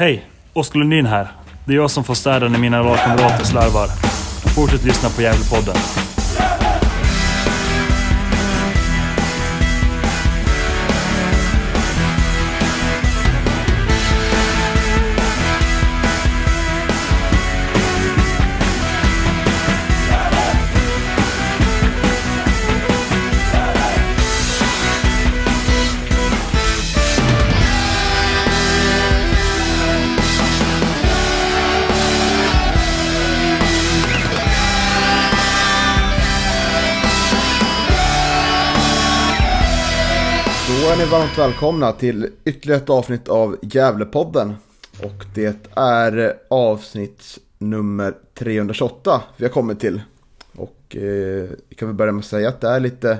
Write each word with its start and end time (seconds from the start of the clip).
Hej! 0.00 0.26
Oskar 0.52 0.78
Lundin 0.78 1.06
här. 1.06 1.28
Det 1.64 1.72
är 1.72 1.76
jag 1.76 1.90
som 1.90 2.04
får 2.04 2.14
städa 2.14 2.48
när 2.48 2.58
mina 2.58 2.82
lagkamrater 2.82 3.44
slarvar. 3.44 3.86
Fortsätt 4.54 4.84
lyssna 4.84 5.08
på 5.08 5.22
Gävlepodden. 5.22 5.76
Varmt 41.10 41.38
välkomna 41.38 41.92
till 41.92 42.28
ytterligare 42.44 42.82
ett 42.82 42.90
avsnitt 42.90 43.28
av 43.28 43.56
Gävlepodden. 43.62 44.54
Och 45.02 45.24
det 45.34 45.68
är 45.76 46.34
avsnitt 46.50 47.38
nummer 47.58 48.14
328 48.34 49.22
vi 49.36 49.44
har 49.44 49.52
kommit 49.52 49.80
till. 49.80 50.00
Och 50.54 50.96
eh, 50.96 51.48
vi 51.68 51.74
kan 51.76 51.88
väl 51.88 51.96
börja 51.96 52.12
med 52.12 52.20
att 52.20 52.26
säga 52.26 52.48
att 52.48 52.60
det 52.60 52.68
är 52.68 52.80
lite 52.80 53.18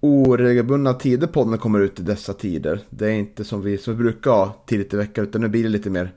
oregelbundna 0.00 0.94
tider 0.94 1.26
podden 1.26 1.58
kommer 1.58 1.80
ut 1.80 2.00
i 2.00 2.02
dessa 2.02 2.32
tider. 2.32 2.80
Det 2.90 3.06
är 3.06 3.12
inte 3.12 3.44
som 3.44 3.62
vi, 3.62 3.78
som 3.78 3.96
vi 3.96 4.02
brukar 4.02 4.30
ha 4.30 4.64
tidigt 4.66 4.94
i 4.94 4.96
veckan 4.96 5.24
utan 5.24 5.40
nu 5.40 5.48
blir 5.48 5.62
det 5.62 5.68
lite 5.68 5.90
mer 5.90 6.12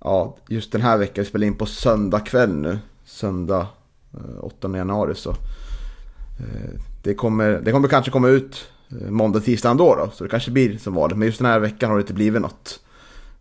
Ja, 0.00 0.36
just 0.48 0.72
den 0.72 0.82
här 0.82 0.98
veckan, 0.98 1.24
vi 1.24 1.30
spelar 1.30 1.46
in 1.46 1.56
på 1.56 1.66
söndag 1.66 2.20
kväll 2.20 2.56
nu. 2.56 2.78
Söndag 3.04 3.66
eh, 4.14 4.44
8 4.44 4.76
januari 4.76 5.14
så. 5.14 5.30
Eh, 5.30 6.80
det, 7.02 7.14
kommer, 7.14 7.60
det 7.64 7.72
kommer 7.72 7.88
kanske 7.88 8.10
komma 8.10 8.28
ut 8.28 8.66
Eh, 8.92 9.10
måndag, 9.10 9.40
tisdag 9.40 9.70
ändå 9.70 9.94
då. 9.94 10.10
Så 10.12 10.24
det 10.24 10.30
kanske 10.30 10.50
blir 10.50 10.78
som 10.78 10.94
vanligt. 10.94 11.18
Men 11.18 11.26
just 11.26 11.38
den 11.38 11.46
här 11.46 11.58
veckan 11.58 11.90
har 11.90 11.96
det 11.96 12.00
inte 12.00 12.14
blivit 12.14 12.42
något. 12.42 12.80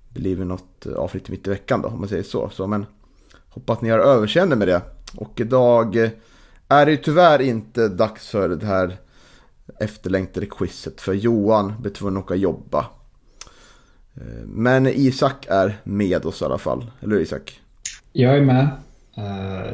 Blivit 0.10 0.48
något 0.48 0.86
eh, 0.86 0.94
avsnitt 0.94 1.30
mitt 1.30 1.48
i 1.48 1.50
veckan 1.50 1.82
då 1.82 1.88
om 1.88 2.00
man 2.00 2.10
säger 2.10 2.24
så. 2.24 2.50
så 2.50 2.68
men 2.68 2.86
hoppas 3.50 3.82
ni 3.82 3.90
har 3.90 4.00
överseende 4.00 4.56
med 4.56 4.68
det. 4.68 4.82
Och 5.16 5.40
idag 5.40 5.96
eh, 5.96 6.10
är 6.68 6.86
det 6.86 6.92
ju 6.92 6.98
tyvärr 6.98 7.42
inte 7.42 7.88
dags 7.88 8.28
för 8.28 8.50
det 8.50 8.66
här 8.66 8.98
efterlängtade 9.80 10.46
quizet. 10.46 11.02
För 11.02 11.14
Johan 11.14 11.74
blir 11.80 11.92
tvungen 11.92 12.18
att 12.18 12.24
åka 12.24 12.34
och 12.34 12.40
jobba. 12.40 12.86
Men 14.46 14.88
Isak 14.88 15.46
är 15.50 15.78
med 15.84 16.26
oss 16.26 16.42
i 16.42 16.46
alla 16.46 16.58
fall. 16.58 16.92
Eller 17.02 17.16
hur 17.16 17.22
Isak? 17.22 17.62
Jag 18.14 18.38
är 18.38 18.42
med. 18.42 18.70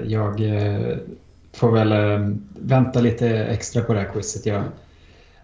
Jag 0.06 0.42
får 1.54 1.72
väl 1.72 1.94
vänta 2.60 3.00
lite 3.00 3.30
extra 3.30 3.84
på 3.84 3.94
det 3.94 4.00
här 4.00 4.12
quizet. 4.14 4.46
Jag 4.46 4.64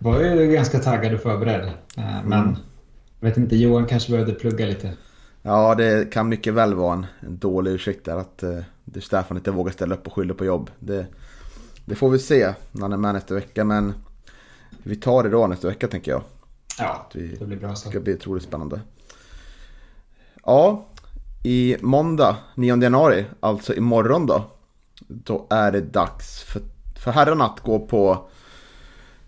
var 0.01 0.19
ju 0.19 0.51
ganska 0.51 0.79
taggad 0.79 1.13
och 1.13 1.19
förberedd. 1.21 1.65
Eh, 1.97 2.23
Men 2.25 2.57
jag 3.19 3.27
vet 3.29 3.37
inte, 3.37 3.55
Johan 3.55 3.85
kanske 3.85 4.11
behövde 4.11 4.33
plugga 4.33 4.65
lite. 4.65 4.93
Ja, 5.41 5.75
det 5.75 6.11
kan 6.13 6.29
mycket 6.29 6.53
väl 6.53 6.73
vara 6.73 6.93
en, 6.93 7.05
en 7.19 7.37
dålig 7.37 7.71
ursäkt 7.71 8.05
där 8.05 8.17
att 8.17 8.43
eh, 8.43 8.57
det 8.85 9.01
Stefan 9.01 9.37
inte 9.37 9.51
vågar 9.51 9.71
ställa 9.71 9.95
upp 9.95 10.07
och 10.07 10.13
skylla 10.13 10.33
på 10.33 10.45
jobb. 10.45 10.69
Det, 10.79 11.05
det 11.85 11.95
får 11.95 12.09
vi 12.09 12.19
se 12.19 12.53
när 12.71 12.81
han 12.81 12.93
är 12.93 12.97
med 12.97 13.13
nästa 13.13 13.33
vecka, 13.33 13.63
men 13.63 13.93
vi 14.83 14.95
tar 14.95 15.23
det 15.23 15.29
då 15.29 15.47
nästa 15.47 15.67
vecka 15.67 15.87
tänker 15.87 16.11
jag. 16.11 16.21
Ja, 16.79 17.09
vi, 17.13 17.35
det 17.35 17.45
blir 17.45 17.57
bra 17.57 17.69
det 17.69 17.75
så. 17.75 17.89
ska 17.89 17.99
bli 17.99 18.13
otroligt 18.13 18.43
spännande. 18.43 18.79
Ja, 20.45 20.85
i 21.43 21.77
måndag 21.81 22.37
9 22.55 22.81
januari, 22.81 23.25
alltså 23.39 23.73
imorgon 23.73 24.25
då, 24.25 24.43
då 25.07 25.47
är 25.49 25.71
det 25.71 25.81
dags 25.81 26.43
för, 26.43 26.61
för 26.99 27.11
herrarna 27.11 27.45
att 27.45 27.59
gå 27.59 27.79
på 27.79 28.29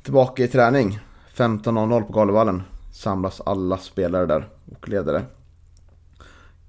tillbaka 0.04 0.44
i 0.44 0.48
träning. 0.48 1.00
15.00 1.36 2.04
på 2.04 2.14
Galevallen 2.14 2.64
samlas 2.94 3.42
alla 3.46 3.78
spelare 3.78 4.26
där 4.26 4.48
och 4.72 4.90
ledare. 4.90 5.24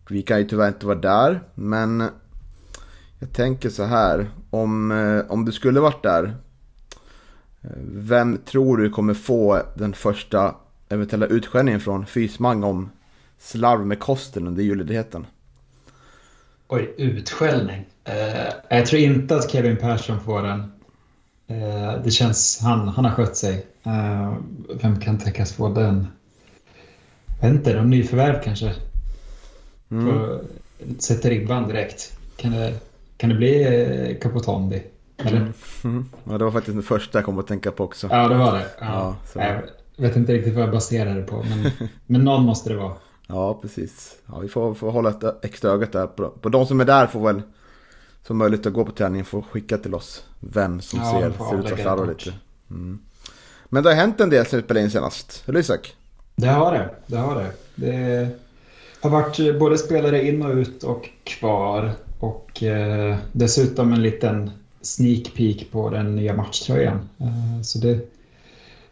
Vi 0.08 0.22
kan 0.22 0.38
ju 0.38 0.44
tyvärr 0.44 0.68
inte 0.68 0.86
vara 0.86 0.98
där, 0.98 1.40
men 1.54 2.04
jag 3.18 3.32
tänker 3.32 3.68
så 3.70 3.84
här. 3.84 4.30
Om, 4.50 4.90
eh, 4.90 5.32
om 5.32 5.44
du 5.44 5.52
skulle 5.52 5.80
varit 5.80 6.02
där, 6.02 6.24
eh, 7.62 7.70
vem 7.92 8.38
tror 8.38 8.76
du 8.76 8.90
kommer 8.90 9.14
få 9.14 9.62
den 9.74 9.92
första 9.92 10.54
eventuella 10.88 11.26
utskällningen 11.26 11.80
från 11.80 12.06
Fysmang 12.06 12.64
om 12.64 12.90
slarv 13.38 13.86
med 13.86 13.98
kosten 13.98 14.46
under 14.46 14.62
julledigheten? 14.62 15.26
Oj, 16.68 16.94
utskällning. 16.98 17.84
Eh, 18.04 18.52
Jag 18.70 18.86
tror 18.86 19.02
inte 19.02 19.36
att 19.36 19.50
Kevin 19.50 19.76
Persson 19.76 20.20
får 20.20 20.42
den. 20.42 20.72
Eh, 21.46 22.02
Det 22.04 22.10
känns, 22.10 22.58
han, 22.62 22.88
han 22.88 23.04
har 23.04 23.12
skött 23.12 23.36
sig. 23.36 23.66
Eh, 23.82 24.34
Vem 24.82 25.00
kan 25.00 25.18
tänkas 25.18 25.52
få 25.52 25.68
den? 25.68 26.06
Jag 27.40 27.48
vet 27.48 27.58
inte, 27.58 27.74
någon 27.74 27.90
nyförvärv 27.90 28.42
kanske? 28.44 28.72
Mm. 29.90 30.38
Sätter 30.98 31.30
ribban 31.30 31.68
direkt. 31.68 32.18
Kan 32.36 32.52
det, 32.52 32.74
kan 33.16 33.30
det 33.30 33.36
bli 33.36 33.62
eh, 34.10 34.18
Capotondi? 34.20 34.82
Eller? 35.16 35.52
Mm. 35.84 36.08
Ja, 36.24 36.38
det 36.38 36.44
var 36.44 36.50
faktiskt 36.52 36.74
den 36.76 36.82
första 36.82 37.18
jag 37.18 37.24
kom 37.26 37.38
att 37.38 37.46
tänka 37.46 37.70
på 37.70 37.84
också. 37.84 38.08
Ja, 38.10 38.28
det 38.28 38.34
var 38.34 38.52
det. 38.52 38.66
Ja. 38.80 39.16
Ja, 39.34 39.42
Jag 39.96 40.08
vet 40.08 40.16
inte 40.16 40.32
riktigt 40.32 40.54
vad 40.54 40.62
jag 40.62 40.70
baserar 40.70 41.14
det 41.14 41.22
på, 41.22 41.42
men, 41.48 41.70
men 42.06 42.20
någon 42.24 42.42
måste 42.44 42.70
det 42.70 42.76
vara. 42.76 42.92
Ja, 43.26 43.58
precis. 43.62 44.14
Ja, 44.26 44.38
vi 44.38 44.48
får, 44.48 44.74
får 44.74 44.90
hålla 44.90 45.10
ett 45.10 45.44
extra 45.44 45.70
öga 45.70 45.86
där. 45.92 46.06
På, 46.06 46.28
på 46.30 46.48
de 46.48 46.66
som 46.66 46.80
är 46.80 46.84
där 46.84 47.06
får 47.06 47.20
väl 47.32 47.42
som 48.26 48.36
möjligt 48.36 48.66
att 48.66 48.72
gå 48.72 48.84
på 48.84 48.92
träningen 48.92 49.24
får 49.24 49.42
skicka 49.42 49.78
till 49.78 49.94
oss 49.94 50.24
vem 50.40 50.80
som 50.80 50.98
Ja, 50.98 51.12
ser, 51.12 51.50
ser 51.50 51.58
ut 51.58 51.72
att 51.72 51.80
slarva 51.80 52.04
lite. 52.04 52.32
Mm. 52.70 52.98
Men 53.64 53.82
det 53.82 53.88
har 53.88 53.96
hänt 53.96 54.20
en 54.20 54.30
del 54.30 54.46
sen 54.46 54.58
vi 54.58 54.64
spelade 54.64 54.84
in 54.84 54.90
senast. 54.90 55.44
Eller 55.46 55.60
Isak? 55.60 55.94
Det 56.36 56.48
har 56.48 56.72
det. 56.72 56.90
Det 57.06 57.16
har 57.16 57.34
det. 57.34 57.50
Det 57.74 58.28
har 59.00 59.10
varit 59.10 59.58
både 59.58 59.78
spelare 59.78 60.26
in 60.28 60.42
och 60.42 60.54
ut 60.54 60.82
och 60.82 61.08
kvar. 61.24 61.92
Och 62.18 62.62
eh, 62.62 63.16
dessutom 63.32 63.92
en 63.92 64.02
liten 64.02 64.50
sneak 64.82 65.34
peek 65.36 65.70
på 65.70 65.90
den 65.90 66.16
nya 66.16 66.36
matchtröjan. 66.36 67.08
Eh, 67.18 67.62
så 67.62 67.78
det, 67.78 67.98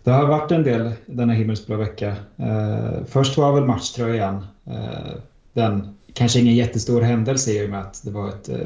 det 0.03 0.11
har 0.11 0.27
varit 0.27 0.51
en 0.51 0.63
del 0.63 0.93
denna 1.07 1.33
himmelsblå 1.33 1.77
vecka. 1.77 2.17
Eh, 2.37 3.05
först 3.09 3.37
var 3.37 3.53
väl 3.53 3.65
matchtröjan. 3.65 4.47
Eh, 4.67 5.13
den 5.53 5.97
kanske 6.15 6.41
ingen 6.41 6.55
jättestor 6.55 7.01
händelse 7.01 7.53
i 7.53 7.67
och 7.67 7.71
med 7.71 7.81
att 7.81 8.03
det 8.05 8.11
var 8.11 8.29
ett 8.29 8.49
eh, 8.49 8.57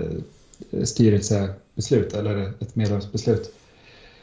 styrelsebeslut 0.84 2.14
eller 2.14 2.52
ett 2.60 2.76
medlemsbeslut. 2.76 3.54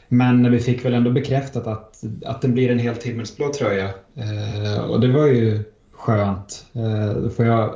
Men 0.08 0.50
vi 0.50 0.60
fick 0.60 0.84
väl 0.84 0.94
ändå 0.94 1.10
bekräftat 1.10 1.66
att, 1.66 2.04
att 2.24 2.42
den 2.42 2.54
blir 2.54 2.70
en 2.70 2.78
helt 2.78 3.02
himmelsblå 3.02 3.52
tröja. 3.52 3.90
Eh, 4.14 4.80
och 4.90 5.00
det 5.00 5.12
var 5.12 5.26
ju 5.26 5.64
skönt. 5.92 6.66
Eh, 6.72 7.22
då 7.22 7.30
får 7.30 7.46
jag 7.46 7.74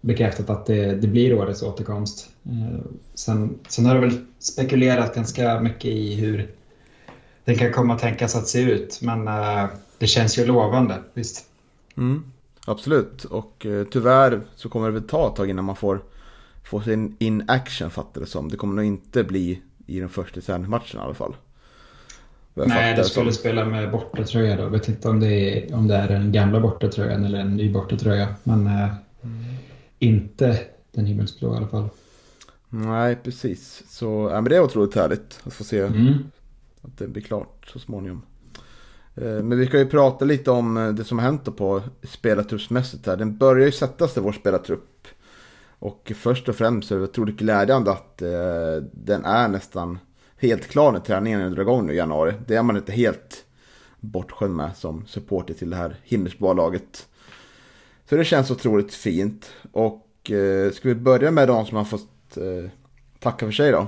bekräftat 0.00 0.50
att 0.50 0.66
det, 0.66 0.94
det 0.94 1.06
blir 1.06 1.34
årets 1.34 1.62
återkomst. 1.62 2.30
Eh, 2.44 2.84
sen, 3.14 3.58
sen 3.68 3.86
har 3.86 3.94
det 3.94 4.00
väl 4.00 4.18
spekulerat 4.38 5.14
ganska 5.14 5.60
mycket 5.60 5.84
i 5.84 6.14
hur 6.14 6.50
den 7.44 7.56
kan 7.56 7.72
komma 7.72 7.94
att 7.94 8.00
tänkas 8.00 8.36
att 8.36 8.48
se 8.48 8.60
ut. 8.60 9.00
Men 9.02 9.28
eh, 9.28 9.66
det 9.98 10.06
känns 10.06 10.38
ju 10.38 10.46
lovande, 10.46 10.94
visst. 11.14 11.44
Mm. 11.96 12.24
Absolut. 12.66 13.24
Och 13.24 13.66
eh, 13.66 13.86
tyvärr 13.90 14.40
så 14.56 14.68
kommer 14.68 14.86
det 14.86 14.92
väl 14.92 15.08
ta 15.08 15.28
ett 15.28 15.36
tag 15.36 15.50
innan 15.50 15.64
man 15.64 15.76
får, 15.76 16.00
får 16.64 16.80
sin 16.80 17.16
in 17.18 17.44
action 17.48 17.90
fattar 17.90 18.20
det 18.20 18.26
som. 18.26 18.48
Det 18.48 18.56
kommer 18.56 18.74
nog 18.74 18.84
inte 18.84 19.24
bli 19.24 19.62
i 19.86 20.00
den 20.00 20.08
första 20.08 20.40
träningsmatchen 20.40 21.00
i 21.00 21.04
alla 21.04 21.14
fall. 21.14 21.36
Jag 22.54 22.68
Nej, 22.68 22.96
det 22.96 23.04
skulle 23.04 23.32
som. 23.32 23.40
spela 23.40 23.64
med 23.64 23.90
bortatröja 23.90 24.56
då. 24.56 24.62
Jag 24.62 24.70
vet 24.70 24.88
inte 24.88 25.08
om 25.08 25.20
det 25.20 25.28
är, 25.34 25.74
om 25.74 25.88
det 25.88 25.94
är 25.96 26.08
den 26.08 26.32
gamla 26.32 26.60
bortatröjan 26.60 27.24
eller 27.24 27.38
en 27.38 27.56
ny 27.56 27.72
bortatröja. 27.72 28.34
Men 28.42 28.66
eh, 28.66 28.88
inte 29.98 30.60
den 30.92 31.06
himmelsblå 31.06 31.54
i 31.54 31.56
alla 31.56 31.68
fall. 31.68 31.88
Nej, 32.68 33.16
precis. 33.16 33.82
Så 33.88 34.28
ja, 34.32 34.40
men 34.40 34.44
det 34.50 34.56
är 34.56 34.60
otroligt 34.60 34.94
härligt 34.94 35.40
att 35.44 35.52
få 35.54 35.64
se 35.64 35.80
Mm. 35.80 36.12
att 36.82 36.98
det 36.98 37.08
blir 37.08 37.22
klart 37.22 37.68
så 37.72 37.78
småningom. 37.78 38.22
Eh, 39.14 39.22
Men 39.42 39.58
vi 39.58 39.66
ska 39.66 39.78
ju 39.78 39.86
prata 39.86 40.24
lite 40.24 40.50
om 40.50 40.76
eh, 40.76 40.88
det 40.88 41.04
som 41.04 41.18
har 41.18 41.24
hänt 41.26 41.56
på 41.56 41.82
spelartruppsmässigt 42.02 43.06
här. 43.06 43.16
Den 43.16 43.36
börjar 43.36 43.66
ju 43.66 43.72
sätta 43.72 44.08
sig 44.08 44.22
vår 44.22 44.32
spelartrupp. 44.32 45.08
Och 45.84 46.12
först 46.16 46.48
och 46.48 46.56
främst 46.56 46.88
så 46.88 46.94
är 46.94 46.98
det 46.98 47.04
otroligt 47.04 47.36
glädjande 47.36 47.90
att 47.90 48.22
eh, 48.22 48.76
den 48.92 49.24
är 49.24 49.48
nästan 49.48 49.98
helt 50.36 50.68
klar 50.68 50.92
när 50.92 51.00
träningen 51.00 51.52
drar 51.52 51.62
igång 51.62 51.86
nu 51.86 51.92
i 51.92 51.96
januari. 51.96 52.34
Det 52.46 52.54
är 52.54 52.62
man 52.62 52.76
inte 52.76 52.92
helt 52.92 53.44
bortskämd 54.00 54.54
med 54.56 54.76
som 54.76 55.06
supporter 55.06 55.54
till 55.54 55.70
det 55.70 55.76
här 55.76 55.96
himmelsblå 56.02 56.52
laget. 56.52 57.06
Så 58.08 58.16
det 58.16 58.24
känns 58.24 58.50
otroligt 58.50 58.94
fint. 58.94 59.50
Och 59.72 60.30
eh, 60.30 60.72
ska 60.72 60.88
vi 60.88 60.94
börja 60.94 61.30
med 61.30 61.48
de 61.48 61.66
som 61.66 61.76
har 61.76 61.84
fått 61.84 62.36
eh, 62.36 62.70
tacka 63.20 63.46
för 63.46 63.52
sig 63.52 63.72
då? 63.72 63.86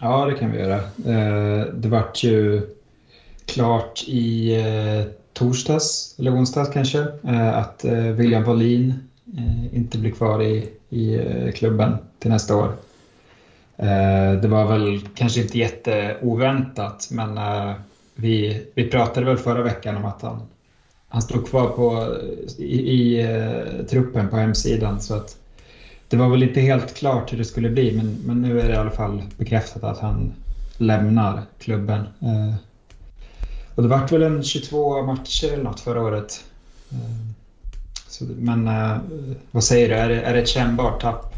Ja, 0.00 0.26
det 0.26 0.34
kan 0.34 0.50
vi 0.50 0.58
göra. 0.58 0.76
Eh, 1.06 1.66
Det 1.74 1.88
vart 1.88 2.24
ju 2.24 2.62
klart 3.46 4.04
i 4.06 4.54
eh, 4.56 5.12
torsdags 5.32 6.14
eller 6.18 6.34
onsdags 6.34 6.70
kanske 6.72 7.06
eh, 7.24 7.58
att 7.58 7.84
eh, 7.84 7.92
William 7.94 8.44
Wallin 8.44 8.94
Eh, 9.32 9.76
inte 9.76 9.98
blir 9.98 10.10
kvar 10.10 10.42
i, 10.42 10.70
i 10.88 11.14
eh, 11.14 11.52
klubben 11.52 11.96
till 12.18 12.30
nästa 12.30 12.56
år. 12.56 12.72
Eh, 13.76 14.32
det 14.32 14.48
var 14.48 14.66
väl 14.66 15.00
kanske 15.14 15.42
inte 15.42 15.58
jätteoväntat 15.58 17.08
men 17.10 17.38
vi, 18.14 18.66
vi 18.74 18.90
pratade 18.90 19.26
väl 19.26 19.36
förra 19.36 19.62
veckan 19.62 19.96
om 19.96 20.04
att 20.04 20.22
han, 20.22 20.42
han 21.08 21.22
stod 21.22 21.48
kvar 21.48 21.68
på, 21.68 22.16
i, 22.58 22.80
i 22.80 23.26
truppen 23.90 24.28
på 24.28 24.36
hemsidan 24.36 25.00
så 25.00 25.14
att 25.14 25.36
det 26.08 26.16
var 26.16 26.28
väl 26.28 26.42
inte 26.42 26.60
helt 26.60 26.94
klart 26.94 27.32
hur 27.32 27.38
det 27.38 27.44
skulle 27.44 27.70
bli 27.70 27.92
men, 27.92 28.18
men 28.24 28.42
nu 28.42 28.60
är 28.60 28.68
det 28.68 28.74
i 28.74 28.76
alla 28.76 28.90
fall 28.90 29.22
bekräftat 29.36 29.84
att 29.84 29.98
han 29.98 30.32
lämnar 30.78 31.42
klubben. 31.58 32.06
Och 33.74 33.82
det 33.82 33.88
vart 33.88 34.12
väl 34.12 34.22
en 34.22 34.42
22 34.42 35.02
matcher 35.02 35.52
eller 35.52 35.64
något 35.64 35.80
förra 35.80 36.02
året. 36.02 36.44
Så, 38.14 38.24
men 38.24 38.68
eh, 38.68 38.98
vad 39.50 39.64
säger 39.64 39.88
du, 39.88 39.94
är 39.94 40.08
det, 40.08 40.22
är 40.22 40.34
det 40.34 40.40
ett 40.40 40.48
kännbart 40.48 41.00
tapp? 41.00 41.34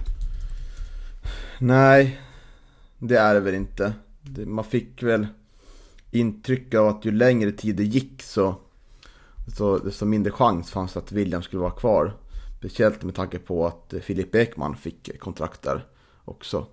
Nej, 1.59 2.21
det 2.99 3.19
är 3.19 3.35
det 3.35 3.41
väl 3.41 3.55
inte. 3.55 3.93
Det, 4.23 4.47
man 4.47 4.65
fick 4.65 5.03
väl 5.03 5.27
intryck 6.11 6.75
av 6.75 6.89
att 6.89 7.05
ju 7.05 7.11
längre 7.11 7.53
tid 7.53 7.77
det 7.77 7.85
gick 7.85 8.23
så, 8.23 8.55
så 9.57 9.79
desto 9.79 10.05
mindre 10.05 10.33
chans 10.33 10.71
fanns 10.71 10.97
att 10.97 11.13
William 11.13 11.43
skulle 11.43 11.63
vara 11.63 11.71
kvar. 11.71 12.17
Speciellt 12.59 13.03
med 13.03 13.15
tanke 13.15 13.39
på 13.39 13.67
att 13.67 13.95
Filip 14.03 14.35
Ekman 14.35 14.77
fick 14.77 15.21
kontrakt 15.21 15.63
där 15.63 15.87
också. 16.25 16.67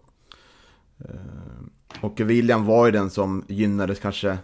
Eh, 1.00 2.01
och 2.01 2.19
William 2.19 2.65
var 2.65 2.85
ju 2.85 2.91
den 2.91 3.09
som 3.09 3.45
gynnades 3.47 4.00
kanske, 4.00 4.38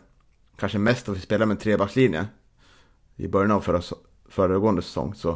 kanske 0.57 0.77
mest 0.77 1.09
av 1.09 1.15
att 1.15 1.21
spela 1.21 1.45
med 1.45 1.59
trebackslinje. 1.59 2.27
I 3.15 3.27
början 3.27 3.51
av 3.51 3.61
förra, 3.61 3.81
föregående 4.29 4.81
säsong. 4.81 5.13
Så, 5.15 5.29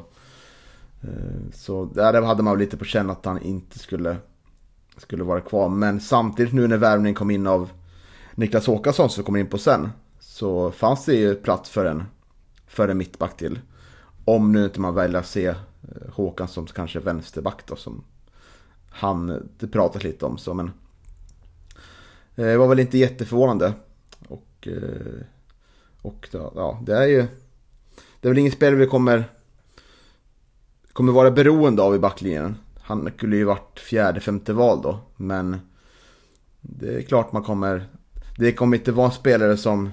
eh, 1.01 1.51
så 1.53 1.85
där 1.85 2.21
hade 2.21 2.43
man 2.43 2.59
lite 2.59 2.77
på 2.77 2.85
känn 2.85 3.09
att 3.09 3.25
han 3.25 3.41
inte 3.41 3.79
skulle, 3.79 4.17
skulle 4.97 5.23
vara 5.23 5.41
kvar. 5.41 5.69
Men 5.69 5.99
samtidigt 5.99 6.53
nu 6.53 6.67
när 6.67 6.77
värvningen 6.77 7.15
kom 7.15 7.31
in 7.31 7.47
av 7.47 7.69
Niklas 8.35 8.67
Håkansson 8.67 9.09
som 9.09 9.23
kommer 9.23 9.39
in 9.39 9.49
på 9.49 9.57
sen. 9.57 9.89
Så 10.19 10.71
fanns 10.71 11.05
det 11.05 11.15
ju 11.15 11.35
plats 11.35 11.69
för 11.69 11.85
en, 11.85 12.03
för 12.67 12.87
en 12.87 12.97
mittback 12.97 13.37
till. 13.37 13.59
Om 14.25 14.51
nu 14.51 14.63
inte 14.63 14.81
man 14.81 14.95
väljer 14.95 15.19
att 15.19 15.27
se 15.27 15.47
eh, 15.47 15.55
Håkansson 16.13 16.67
som 16.67 16.75
kanske 16.75 16.99
vänsterback 16.99 17.67
då 17.67 17.75
som 17.75 18.03
han, 18.89 19.49
det 19.57 19.67
pratat 19.67 20.03
lite 20.03 20.25
om 20.25 20.37
så 20.37 20.53
men 20.53 20.67
eh, 22.35 22.45
det 22.45 22.57
var 22.57 22.67
väl 22.67 22.79
inte 22.79 22.97
jätteförvånande. 22.97 23.73
Och, 24.27 24.67
och 26.01 26.27
ja, 26.31 26.81
det 26.85 26.97
är 26.97 27.07
ju... 27.07 27.27
Det 28.23 28.27
är 28.27 28.31
väl 28.31 28.39
inget 28.39 28.53
spelare 28.53 28.79
vi 28.79 28.87
kommer, 28.87 29.23
kommer 30.93 31.11
vara 31.11 31.31
beroende 31.31 31.81
av 31.81 31.95
i 31.95 31.99
backlinjen. 31.99 32.57
Han 32.81 33.11
skulle 33.17 33.35
ju 33.35 33.43
varit 33.43 33.79
fjärde, 33.79 34.19
femte 34.19 34.53
val 34.53 34.81
då. 34.81 34.99
Men 35.15 35.59
det 36.61 36.95
är 36.95 37.01
klart 37.01 37.31
man 37.31 37.43
kommer... 37.43 37.87
Det 38.37 38.51
kommer 38.51 38.77
inte 38.77 38.91
vara 38.91 39.05
en 39.05 39.11
spelare 39.11 39.57
som 39.57 39.89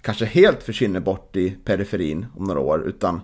kanske 0.00 0.24
helt 0.24 0.62
försvinner 0.62 1.00
bort 1.00 1.36
i 1.36 1.50
periferin 1.50 2.26
om 2.36 2.44
några 2.44 2.60
år. 2.60 2.82
Utan 2.86 3.20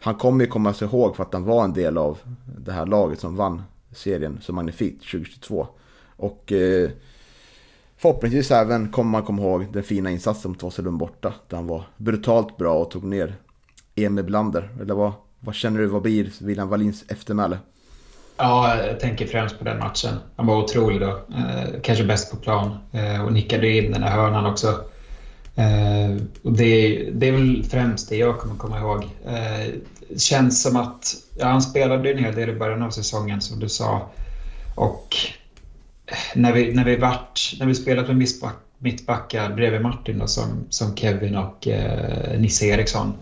han 0.00 0.14
kommer 0.14 0.44
ju 0.44 0.50
komma 0.50 0.74
sig 0.74 0.88
ihåg 0.88 1.16
för 1.16 1.22
att 1.22 1.32
han 1.32 1.44
var 1.44 1.64
en 1.64 1.72
del 1.72 1.98
av 1.98 2.18
det 2.58 2.72
här 2.72 2.86
laget 2.86 3.20
som 3.20 3.36
vann 3.36 3.62
serien 3.92 4.38
så 4.42 4.52
magnifikt 4.52 5.10
2022. 5.10 5.66
Och 6.16 6.52
eh, 6.52 6.90
Förhoppningsvis 8.04 8.50
även 8.50 8.88
kommer 8.88 9.10
man 9.10 9.22
komma 9.22 9.42
ihåg 9.42 9.72
den 9.72 9.82
fina 9.82 10.10
insatsen 10.10 10.50
mot 10.50 10.62
Vasalund 10.62 10.98
borta. 10.98 11.34
Där 11.48 11.56
han 11.56 11.66
var 11.66 11.84
brutalt 11.96 12.56
bra 12.56 12.74
och 12.74 12.90
tog 12.90 13.04
ner 13.04 13.34
Emil 13.94 14.24
Blander. 14.24 14.70
Eller 14.80 14.94
vad, 14.94 15.12
vad 15.40 15.54
känner 15.54 15.80
du, 15.80 15.86
vad 15.86 16.02
blir 16.02 16.30
William 16.40 16.68
Wallins 16.68 17.04
eftermäle? 17.08 17.58
Ja, 18.36 18.76
jag 18.86 19.00
tänker 19.00 19.26
främst 19.26 19.58
på 19.58 19.64
den 19.64 19.78
matchen. 19.78 20.14
Han 20.36 20.46
var 20.46 20.62
otrolig 20.62 21.00
då. 21.00 21.08
Eh, 21.08 21.80
kanske 21.82 22.04
bäst 22.04 22.30
på 22.30 22.36
plan 22.36 22.78
eh, 22.92 23.24
och 23.24 23.32
nickade 23.32 23.68
in 23.68 23.92
den 23.92 24.00
där 24.00 24.08
hörnan 24.08 24.46
också. 24.46 24.68
Eh, 25.56 26.22
och 26.42 26.52
det, 26.52 27.08
det 27.12 27.28
är 27.28 27.32
väl 27.32 27.64
främst 27.70 28.08
det 28.08 28.16
jag 28.16 28.38
kommer 28.38 28.54
komma 28.54 28.78
ihåg. 28.78 29.04
Eh, 29.26 29.74
känns 30.16 30.62
som 30.62 30.76
att 30.76 31.14
ja, 31.38 31.46
han 31.46 31.62
spelade 31.62 32.10
en 32.10 32.18
hel 32.18 32.34
del 32.34 32.50
i 32.50 32.54
början 32.54 32.82
av 32.82 32.90
säsongen 32.90 33.40
som 33.40 33.60
du 33.60 33.68
sa. 33.68 34.08
Och 34.74 35.16
när 36.34 36.52
vi, 36.52 36.74
när 36.74 36.84
vi, 36.84 36.96
vart, 36.96 37.54
när 37.58 37.66
vi 37.66 37.74
spelat 37.74 38.08
med 38.08 38.28
mittbackar 38.78 39.54
bredvid 39.54 39.80
Martin 39.80 40.18
då, 40.18 40.26
som, 40.26 40.66
som 40.68 40.96
Kevin 40.96 41.36
och 41.36 41.68
eh, 41.68 42.40
Nisse 42.40 42.66
Eriksson 42.66 43.12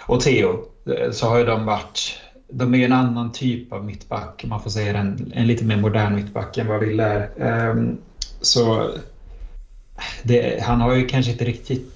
och 0.00 0.20
Theo 0.20 0.64
eh, 0.86 1.10
så 1.10 1.28
har 1.28 1.38
ju 1.38 1.44
de 1.44 1.64
varit 1.66 2.18
de 2.48 2.74
är 2.74 2.84
en 2.84 2.92
annan 2.92 3.32
typ 3.32 3.72
av 3.72 3.84
mittback, 3.84 4.44
man 4.44 4.62
får 4.62 4.70
säga 4.70 4.98
en, 4.98 5.32
en 5.34 5.46
lite 5.46 5.64
mer 5.64 5.76
modern 5.76 6.14
mittback 6.14 6.58
än 6.58 6.66
vad 6.66 6.80
Wille 6.80 7.04
är. 7.04 7.70
Um, 7.70 7.98
så 8.40 8.90
det, 10.22 10.62
han 10.62 10.80
har 10.80 10.94
ju 10.94 11.06
kanske 11.06 11.32
inte 11.32 11.44
riktigt 11.44 11.92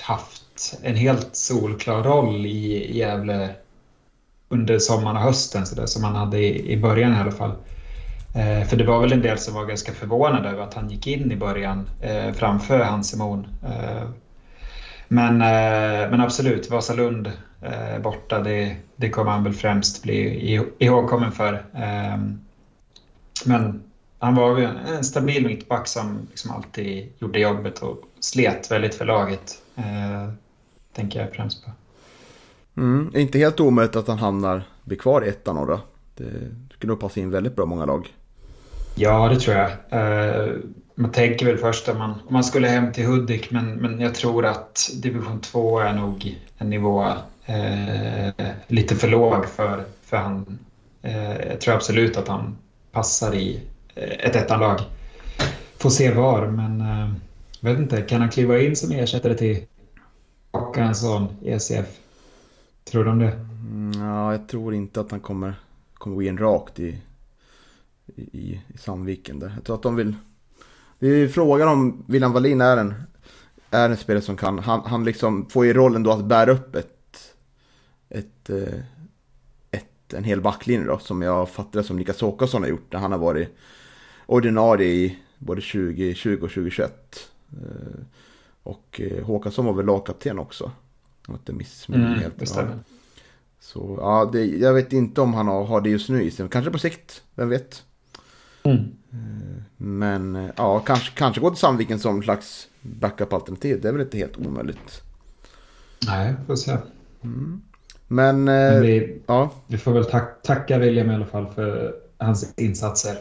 haft 0.00 0.78
en 0.82 0.96
helt 0.96 1.36
solklar 1.36 2.02
roll 2.02 2.46
i, 2.46 2.84
i 2.84 2.98
Gävle 2.98 3.50
under 4.48 4.78
sommaren 4.78 5.16
och 5.16 5.22
hösten 5.22 5.66
så 5.66 5.74
där, 5.74 5.86
som 5.86 6.04
han 6.04 6.14
hade 6.14 6.38
i, 6.38 6.72
i 6.72 6.76
början 6.76 7.12
i 7.12 7.16
alla 7.16 7.32
fall. 7.32 7.52
Eh, 8.36 8.66
för 8.66 8.76
det 8.76 8.84
var 8.84 9.00
väl 9.00 9.12
en 9.12 9.22
del 9.22 9.38
som 9.38 9.54
var 9.54 9.64
ganska 9.64 9.92
förvånade 9.92 10.48
över 10.48 10.62
att 10.62 10.74
han 10.74 10.90
gick 10.90 11.06
in 11.06 11.32
i 11.32 11.36
början 11.36 11.88
eh, 12.00 12.32
framför 12.32 12.78
Hans 12.78 13.10
Simon. 13.10 13.46
Eh, 13.62 14.08
men, 15.08 15.40
eh, 15.40 16.10
men 16.10 16.20
absolut, 16.20 16.70
Vasalund 16.70 17.32
eh, 17.62 18.02
borta, 18.02 18.42
det, 18.42 18.76
det 18.96 19.10
kommer 19.10 19.30
han 19.30 19.44
väl 19.44 19.52
främst 19.52 20.02
bli 20.02 20.60
ihågkommen 20.78 21.32
för. 21.32 21.52
Eh, 21.74 22.18
men 23.44 23.82
han 24.18 24.34
var 24.34 24.58
en 24.58 25.04
stabil 25.04 25.46
mittback 25.46 25.88
som 25.88 26.26
liksom 26.30 26.50
alltid 26.50 27.12
gjorde 27.18 27.38
jobbet 27.38 27.78
och 27.78 28.02
slet 28.20 28.70
väldigt 28.70 28.94
för 28.94 29.04
laget. 29.04 29.62
Tänker 30.92 31.20
jag 31.20 31.32
främst 31.32 31.64
på. 31.64 31.70
Mm, 32.76 33.12
inte 33.14 33.38
helt 33.38 33.60
omöjligt 33.60 33.96
att 33.96 34.08
han 34.08 34.18
hamnar, 34.18 34.62
blir 34.84 34.98
kvar 34.98 35.24
i 35.24 35.28
ettan 35.28 35.66
då. 35.66 35.80
Det 36.14 36.30
skulle 36.74 36.90
nog 36.90 37.00
passa 37.00 37.20
in 37.20 37.30
väldigt 37.30 37.56
bra 37.56 37.66
många 37.66 37.84
lag. 37.84 38.12
Ja, 38.98 39.28
det 39.28 39.40
tror 39.40 39.56
jag. 39.56 39.70
Uh, 39.92 40.56
man 40.94 41.12
tänker 41.12 41.46
väl 41.46 41.58
först 41.58 41.88
om 41.88 41.98
man, 41.98 42.10
om 42.10 42.32
man 42.32 42.44
skulle 42.44 42.68
hem 42.68 42.92
till 42.92 43.06
Hudik, 43.06 43.50
men, 43.50 43.74
men 43.74 44.00
jag 44.00 44.14
tror 44.14 44.46
att 44.46 44.90
division 44.94 45.40
2 45.40 45.78
är 45.78 45.92
nog 45.92 46.36
en 46.58 46.70
nivå 46.70 47.04
uh, 47.48 48.46
lite 48.66 48.96
för 48.96 49.08
låg 49.08 49.46
för, 49.46 49.84
för 50.02 50.16
han. 50.16 50.58
Uh, 51.04 51.48
jag 51.48 51.60
tror 51.60 51.74
absolut 51.74 52.16
att 52.16 52.28
han 52.28 52.56
passar 52.92 53.34
i 53.34 53.60
ett 53.94 54.36
ettanlag. 54.36 54.80
Får 55.78 55.90
se 55.90 56.10
var, 56.10 56.46
men 56.46 56.80
jag 57.60 57.70
vet 57.70 57.78
inte. 57.78 58.02
Kan 58.02 58.20
han 58.20 58.30
kliva 58.30 58.60
in 58.60 58.76
som 58.76 58.92
ersättare 58.92 59.34
till 59.34 59.64
Håkansson 60.52 61.28
i 61.42 61.50
ECF? 61.50 61.86
Tror 62.84 63.04
de 63.04 63.18
det? 63.18 63.32
Mm, 63.32 63.92
ja, 64.02 64.32
jag 64.32 64.48
tror 64.48 64.74
inte 64.74 65.00
att 65.00 65.10
han 65.10 65.20
kommer, 65.20 65.54
kommer 65.94 66.16
gå 66.16 66.22
in 66.22 66.38
rakt 66.38 66.80
i 66.80 66.98
i, 68.16 68.22
i 68.22 68.78
Sandviken 68.78 69.38
där. 69.38 69.52
Jag 69.54 69.64
tror 69.64 69.76
att 69.76 69.82
de 69.82 69.96
vill... 69.96 70.14
Det 70.98 71.06
är 71.06 71.28
frågan 71.28 71.68
om 71.68 72.04
William 72.08 72.32
Wallin 72.32 72.60
är 72.60 72.76
en, 72.76 72.94
är 73.70 73.90
en 73.90 73.96
spelare 73.96 74.22
som 74.22 74.36
kan, 74.36 74.58
han, 74.58 74.80
han 74.80 75.04
liksom 75.04 75.48
får 75.48 75.66
ju 75.66 75.72
rollen 75.72 76.02
då 76.02 76.10
att 76.10 76.24
bära 76.24 76.52
upp 76.52 76.74
ett, 76.74 77.34
ett, 78.08 78.50
eh, 78.50 78.80
ett, 79.70 80.14
en 80.14 80.24
hel 80.24 80.40
backlinje 80.40 80.86
då, 80.86 80.98
som 80.98 81.22
jag 81.22 81.50
fattar 81.50 81.82
som 81.82 81.96
Niklas 81.96 82.20
Håkansson 82.20 82.62
har 82.62 82.68
gjort 82.68 82.92
när 82.92 83.00
han 83.00 83.12
har 83.12 83.18
varit 83.18 83.48
ordinarie 84.26 84.88
i 84.88 85.18
både 85.38 85.60
2020 85.60 86.34
och 86.34 86.50
2021. 86.50 87.30
Eh, 87.52 88.00
och 88.62 89.00
eh, 89.00 89.24
Håkansson 89.24 89.64
var 89.64 89.72
väl 89.72 89.86
lagkapten 89.86 90.38
också. 90.38 90.64
Om 90.64 91.34
jag 91.34 91.36
inte 91.36 91.52
missminner 91.52 92.06
mm, 92.06 92.18
helt. 92.18 92.56
Ja. 92.56 92.68
Så 93.60 93.98
ja, 94.00 94.30
det, 94.32 94.46
jag 94.46 94.74
vet 94.74 94.92
inte 94.92 95.20
om 95.20 95.34
han 95.34 95.48
har, 95.48 95.64
har 95.64 95.80
det 95.80 95.90
just 95.90 96.08
nu 96.08 96.22
i 96.22 96.30
sig. 96.30 96.48
Kanske 96.48 96.70
på 96.70 96.78
sikt, 96.78 97.22
vem 97.34 97.48
vet. 97.48 97.85
Mm. 98.66 98.92
Men 99.76 100.36
eh, 100.36 100.50
ja, 100.56 100.80
kanske, 100.80 101.12
kanske 101.14 101.40
gå 101.40 101.50
till 101.50 101.58
Sandviken 101.58 101.98
som 101.98 102.22
slags 102.22 102.68
backup-alternativ. 102.80 103.80
Det 103.80 103.88
är 103.88 103.92
väl 103.92 104.02
inte 104.02 104.18
helt 104.18 104.36
omöjligt. 104.36 105.02
Nej, 106.06 106.34
får 106.46 106.56
se. 106.56 106.76
Mm. 107.22 107.62
Men, 108.08 108.44
Men 108.44 108.82
vi, 108.82 108.96
eh, 108.96 109.10
ja. 109.26 109.50
vi 109.66 109.78
får 109.78 109.92
väl 109.92 110.04
tack, 110.04 110.42
tacka 110.42 110.78
William 110.78 111.10
i 111.10 111.14
alla 111.14 111.26
fall 111.26 111.46
för 111.46 111.94
hans 112.18 112.54
insatser. 112.56 113.16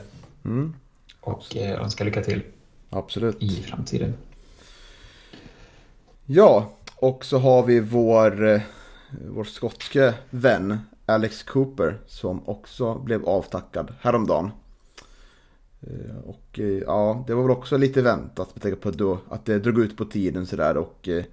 Mm. 0.46 0.74
Och 1.22 1.56
eh, 1.56 1.82
önska 1.82 2.04
lycka 2.04 2.22
till. 2.24 2.42
Absolut. 2.90 3.44
I 3.44 3.50
framtiden. 3.50 4.14
Ja, 6.26 6.72
och 6.96 7.26
så 7.26 7.38
har 7.38 7.64
vi 7.64 7.80
vår, 7.80 8.62
vår 9.30 9.44
skotske 9.44 10.14
vän 10.30 10.80
Alex 11.06 11.44
Cooper 11.44 11.98
som 12.08 12.50
också 12.50 12.96
blev 12.96 13.26
avtackad 13.26 13.94
häromdagen. 14.02 14.52
Eh, 15.82 16.18
och 16.26 16.60
eh, 16.60 16.66
ja, 16.66 17.24
det 17.28 17.34
var 17.34 17.42
väl 17.42 17.52
också 17.52 17.78
lite 17.78 18.02
väntat 18.02 18.56
med 18.56 18.62
tanke 18.62 18.78
på 18.78 18.92
då, 18.92 19.20
att 19.30 19.46
det 19.46 19.60
drog 19.60 19.80
ut 19.80 19.98
på 19.98 20.06
tiden 20.06 20.46
sådär 20.46 20.78
och 20.78 21.08
eh, 21.08 21.24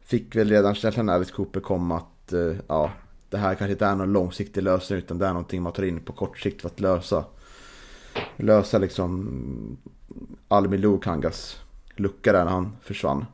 fick 0.00 0.36
väl 0.36 0.48
redan 0.48 0.74
känslan 0.74 1.06
när 1.06 1.14
Alice 1.14 1.32
Cooper 1.32 1.60
kom 1.60 1.92
att 1.92 2.32
eh, 2.32 2.52
ja, 2.68 2.90
det 3.28 3.36
här 3.36 3.54
kanske 3.54 3.72
inte 3.72 3.86
är 3.86 3.94
någon 3.94 4.12
långsiktig 4.12 4.62
lösning 4.62 4.98
utan 4.98 5.18
det 5.18 5.26
är 5.26 5.32
någonting 5.32 5.62
man 5.62 5.72
tar 5.72 5.82
in 5.82 6.00
på 6.00 6.12
kort 6.12 6.38
sikt 6.38 6.62
för 6.62 6.68
att 6.68 6.80
lösa. 6.80 7.24
Lösa 8.36 8.78
liksom 8.78 9.78
Albin 10.48 10.80
Lukangas 10.80 11.60
lucka 11.96 12.32
där 12.32 12.44
när 12.44 12.52
han 12.52 12.76
försvann. 12.80 13.24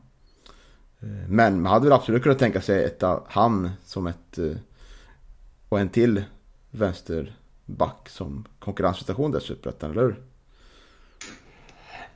Eh, 0.99 1.27
men 1.29 1.61
man 1.61 1.71
hade 1.71 1.85
väl 1.85 1.93
absolut 1.93 2.23
kunnat 2.23 2.39
tänka 2.39 2.61
sig 2.61 2.83
ett, 2.83 3.03
han 3.27 3.69
som 3.85 4.07
ett 4.07 4.39
och 5.69 5.79
en 5.79 5.89
till 5.89 6.23
vänster 6.71 7.35
back 7.77 8.09
som 8.09 8.45
konkurrenssituation 8.59 9.31
dessutom, 9.31 9.91
eller 9.91 10.01
hur? 10.01 10.15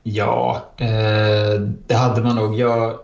Ja, 0.02 0.64
eh, 0.76 1.60
det 1.86 1.94
hade 1.94 2.22
man 2.22 2.36
nog. 2.36 2.58
Jag 2.58 2.98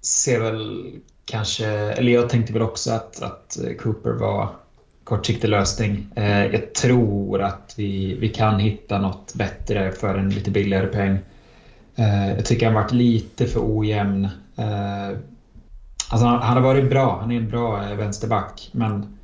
ser 0.00 0.40
väl 0.40 0.92
kanske, 1.24 1.66
eller 1.66 2.12
jag 2.12 2.28
tänkte 2.28 2.52
väl 2.52 2.62
också 2.62 2.92
att, 2.92 3.22
att 3.22 3.58
Cooper 3.78 4.10
var 4.10 4.48
kortsiktig 5.04 5.48
lösning. 5.48 6.06
Eh, 6.16 6.46
jag 6.46 6.74
tror 6.74 7.42
att 7.42 7.74
vi, 7.76 8.14
vi 8.14 8.28
kan 8.28 8.58
hitta 8.58 8.98
något 8.98 9.34
bättre 9.34 9.92
för 9.92 10.14
en 10.14 10.30
lite 10.30 10.50
billigare 10.50 10.86
peng. 10.86 11.18
Eh, 11.96 12.32
jag 12.32 12.44
tycker 12.44 12.66
han 12.66 12.74
varit 12.74 12.92
lite 12.92 13.46
för 13.46 13.60
ojämn. 13.62 14.24
Eh, 14.56 15.08
alltså 16.10 16.26
han, 16.26 16.42
han 16.42 16.56
har 16.56 16.60
varit 16.60 16.90
bra, 16.90 17.18
han 17.20 17.30
är 17.32 17.36
en 17.36 17.50
bra 17.50 17.84
eh, 17.84 17.96
vänsterback, 17.96 18.70
men 18.72 19.18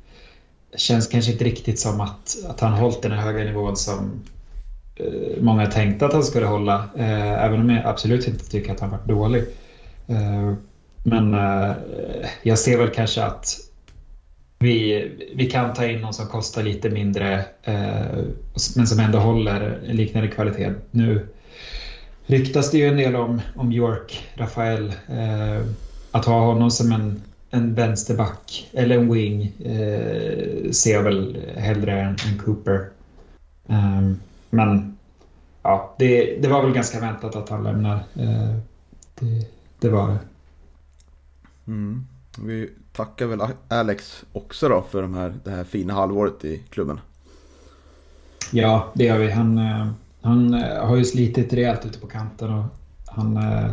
det 0.71 0.77
känns 0.79 1.07
kanske 1.07 1.31
inte 1.31 1.43
riktigt 1.43 1.79
som 1.79 2.01
att, 2.01 2.37
att 2.47 2.59
han 2.59 2.73
hållit 2.73 3.01
den 3.01 3.11
höga 3.11 3.43
nivån 3.43 3.77
som 3.77 4.21
eh, 4.95 5.41
många 5.41 5.65
tänkte 5.65 6.05
att 6.05 6.13
han 6.13 6.23
skulle 6.23 6.45
hålla. 6.45 6.89
Eh, 6.95 7.43
även 7.45 7.59
om 7.59 7.69
jag 7.69 7.85
absolut 7.85 8.27
inte 8.27 8.49
tycker 8.49 8.71
att 8.71 8.79
han 8.79 8.89
varit 8.89 9.07
dålig. 9.07 9.43
Eh, 10.07 10.53
men 11.03 11.35
jag 12.43 12.59
ser 12.59 12.77
väl 12.77 12.89
kanske 12.89 13.23
att 13.23 13.57
vi, 14.59 15.11
vi 15.35 15.49
kan 15.49 15.73
ta 15.73 15.85
in 15.85 16.01
någon 16.01 16.13
som 16.13 16.27
kostar 16.27 16.63
lite 16.63 16.89
mindre 16.89 17.45
eh, 17.63 18.23
men 18.75 18.87
som 18.87 18.99
ändå 18.99 19.19
håller 19.19 19.79
liknande 19.83 20.27
kvalitet. 20.27 20.73
Nu 20.91 21.27
ryktas 22.25 22.71
det 22.71 22.77
ju 22.77 22.87
en 22.87 22.97
del 22.97 23.15
om, 23.15 23.41
om 23.55 23.71
York, 23.71 24.27
Rafael. 24.35 24.93
Eh, 25.07 25.65
att 26.11 26.25
ha 26.25 26.39
honom 26.39 26.71
som 26.71 26.91
en, 26.91 27.21
en 27.49 27.73
vänsterback 27.73 28.69
eller 28.73 28.97
en 28.97 29.13
wing 29.13 29.41
eh, 29.59 30.71
ser 30.71 30.93
jag 30.93 31.03
väl 31.03 31.37
hellre 31.55 32.01
än, 32.01 32.09
än 32.09 32.37
Cooper. 32.45 32.89
Eh, 33.67 34.01
men 34.49 34.97
ja, 35.63 35.95
det, 35.99 36.41
det 36.41 36.47
var 36.47 36.63
väl 36.63 36.73
ganska 36.73 36.99
väntat 36.99 37.35
att 37.35 37.49
han 37.49 37.63
lämnar. 37.63 37.95
Eh, 37.95 38.55
det, 39.19 39.47
det 39.79 39.89
var 39.89 40.07
det. 40.07 40.19
Mm. 41.67 42.05
Vi 42.39 42.69
tackar 42.93 43.25
väl 43.25 43.41
Alex 43.67 44.23
också 44.33 44.69
då 44.69 44.85
för 44.91 45.01
de 45.01 45.13
här, 45.13 45.33
det 45.43 45.49
här 45.49 45.63
fina 45.63 45.93
halvåret 45.93 46.45
i 46.45 46.61
klubben. 46.69 46.99
Ja, 48.51 48.91
det 48.93 49.03
gör 49.03 49.17
vi. 49.17 49.31
Han, 49.31 49.57
eh, 49.57 49.87
han 50.21 50.53
eh, 50.53 50.85
har 50.85 50.95
ju 50.95 51.05
slitit 51.05 51.53
rejält 51.53 51.85
ute 51.85 51.99
på 51.99 52.07
kanten 52.07 52.53
och 52.53 52.65
han, 53.05 53.37
eh, 53.37 53.71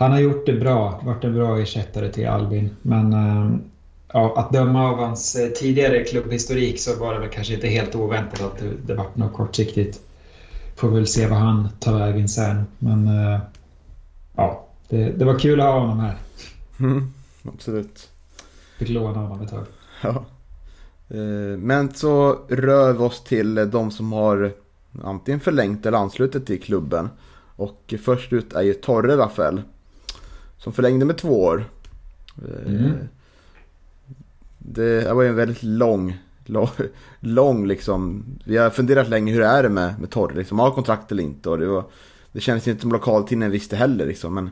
han 0.00 0.12
har 0.12 0.20
gjort 0.20 0.46
det 0.46 0.52
bra. 0.52 1.00
Varit 1.04 1.24
en 1.24 1.34
bra 1.34 1.58
ersättare 1.58 2.12
till 2.12 2.28
Albin. 2.28 2.70
Men 2.82 3.12
ja, 4.12 4.34
att 4.36 4.52
döma 4.52 4.90
av 4.90 4.98
hans 4.98 5.36
tidigare 5.58 6.04
klubbhistorik 6.04 6.80
så 6.80 6.98
var 6.98 7.14
det 7.14 7.20
väl 7.20 7.28
kanske 7.28 7.54
inte 7.54 7.68
helt 7.68 7.94
oväntat 7.94 8.42
att 8.42 8.58
det, 8.58 8.70
det 8.86 8.94
vart 8.94 9.16
något 9.16 9.32
kortsiktigt. 9.32 10.00
Får 10.76 10.90
väl 10.90 11.06
se 11.06 11.26
vad 11.26 11.38
han 11.38 11.68
tar 11.78 11.98
vägen 11.98 12.28
sen. 12.28 12.64
Men 12.78 13.08
ja, 14.36 14.66
det, 14.88 15.10
det 15.10 15.24
var 15.24 15.38
kul 15.38 15.60
att 15.60 15.66
ha 15.66 15.80
honom 15.80 16.00
här. 16.00 16.16
Mm, 16.80 17.12
absolut. 17.54 18.08
Fick 18.78 18.88
låna 18.88 19.18
honom 19.18 19.40
ett 19.40 19.50
tag. 19.50 19.64
Ja. 20.02 20.24
Eh, 21.10 21.58
men 21.58 21.94
så 21.94 22.38
rör 22.48 22.92
vi 22.92 22.98
oss 22.98 23.24
till 23.24 23.54
de 23.54 23.90
som 23.90 24.12
har 24.12 24.52
antingen 25.02 25.40
förlängt 25.40 25.86
eller 25.86 25.98
anslutit 25.98 26.46
till 26.46 26.62
klubben. 26.62 27.08
Och 27.56 27.94
först 28.04 28.32
ut 28.32 28.52
är 28.52 28.62
ju 28.62 28.74
Torre 28.74 29.16
Rafael. 29.16 29.62
Som 30.62 30.72
förlängde 30.72 31.04
med 31.04 31.18
två 31.18 31.42
år. 31.42 31.64
Eh, 32.44 32.72
mm. 32.74 32.92
Det 34.58 35.12
var 35.12 35.22
ju 35.22 35.28
en 35.28 35.34
väldigt 35.34 35.62
lång, 35.62 36.18
lång, 36.44 36.68
lång 37.20 37.66
liksom. 37.66 38.24
Vi 38.44 38.56
har 38.56 38.70
funderat 38.70 39.08
länge 39.08 39.32
hur 39.32 39.40
det 39.40 39.46
är 39.46 39.62
det 39.62 39.68
med, 39.68 40.00
med 40.00 40.10
Torre. 40.10 40.34
Liksom, 40.34 40.58
har 40.58 40.70
kontrakt 40.70 41.12
eller 41.12 41.22
inte. 41.22 41.50
Och 41.50 41.58
det, 41.58 41.66
var, 41.66 41.84
det 42.32 42.40
kändes 42.40 42.68
inte 42.68 42.80
som 42.80 42.92
lokaltidningen 42.92 43.52
visste 43.52 43.76
heller. 43.76 44.06
Liksom, 44.06 44.34
men 44.34 44.50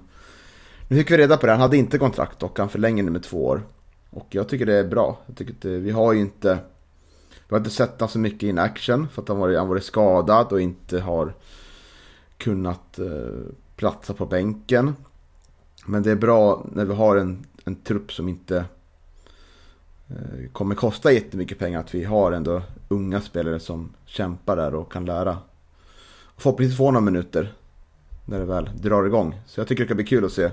nu 0.88 0.96
fick 0.96 1.10
vi 1.10 1.16
reda 1.16 1.36
på 1.36 1.46
det. 1.46 1.52
Han 1.52 1.60
hade 1.60 1.76
inte 1.76 1.98
kontrakt 1.98 2.42
och 2.42 2.58
han 2.58 2.68
förlänger 2.68 3.02
nu 3.02 3.10
med 3.10 3.22
två 3.22 3.46
år. 3.46 3.62
Och 4.10 4.26
jag 4.30 4.48
tycker 4.48 4.66
det 4.66 4.74
är 4.74 4.84
bra. 4.84 5.18
Jag 5.26 5.36
tycker 5.36 5.54
det, 5.60 5.78
vi 5.78 5.90
har 5.90 6.12
ju 6.12 6.20
inte... 6.20 6.58
Vi 7.48 7.54
har 7.54 7.58
inte 7.58 7.70
sett 7.70 8.00
honom 8.00 8.08
så 8.08 8.18
mycket 8.18 8.42
in 8.42 8.58
action 8.58 9.08
för 9.08 9.22
att 9.22 9.28
han 9.28 9.38
varit, 9.38 9.58
han 9.58 9.68
varit 9.68 9.84
skadad 9.84 10.52
och 10.52 10.60
inte 10.60 11.00
har 11.00 11.34
kunnat 12.38 12.98
eh, 12.98 13.06
platsa 13.76 14.14
på 14.14 14.26
bänken. 14.26 14.94
Men 15.88 16.02
det 16.02 16.10
är 16.10 16.16
bra 16.16 16.66
när 16.72 16.84
vi 16.84 16.94
har 16.94 17.16
en, 17.16 17.46
en 17.64 17.76
trupp 17.76 18.12
som 18.12 18.28
inte 18.28 18.64
eh, 20.08 20.50
kommer 20.52 20.74
kosta 20.74 21.12
jättemycket 21.12 21.58
pengar. 21.58 21.80
Att 21.80 21.94
vi 21.94 22.04
har 22.04 22.32
ändå 22.32 22.62
unga 22.88 23.20
spelare 23.20 23.60
som 23.60 23.92
kämpar 24.06 24.56
där 24.56 24.74
och 24.74 24.92
kan 24.92 25.04
lära. 25.04 25.38
Och 26.22 26.42
förhoppningsvis 26.42 26.78
få 26.78 26.90
några 26.90 27.04
minuter 27.04 27.54
när 28.24 28.38
det 28.38 28.44
väl 28.44 28.70
drar 28.74 29.06
igång. 29.06 29.40
Så 29.46 29.60
jag 29.60 29.68
tycker 29.68 29.82
det 29.82 29.88
kan 29.88 29.96
bli 29.96 30.06
kul 30.06 30.24
att 30.24 30.32
se 30.32 30.50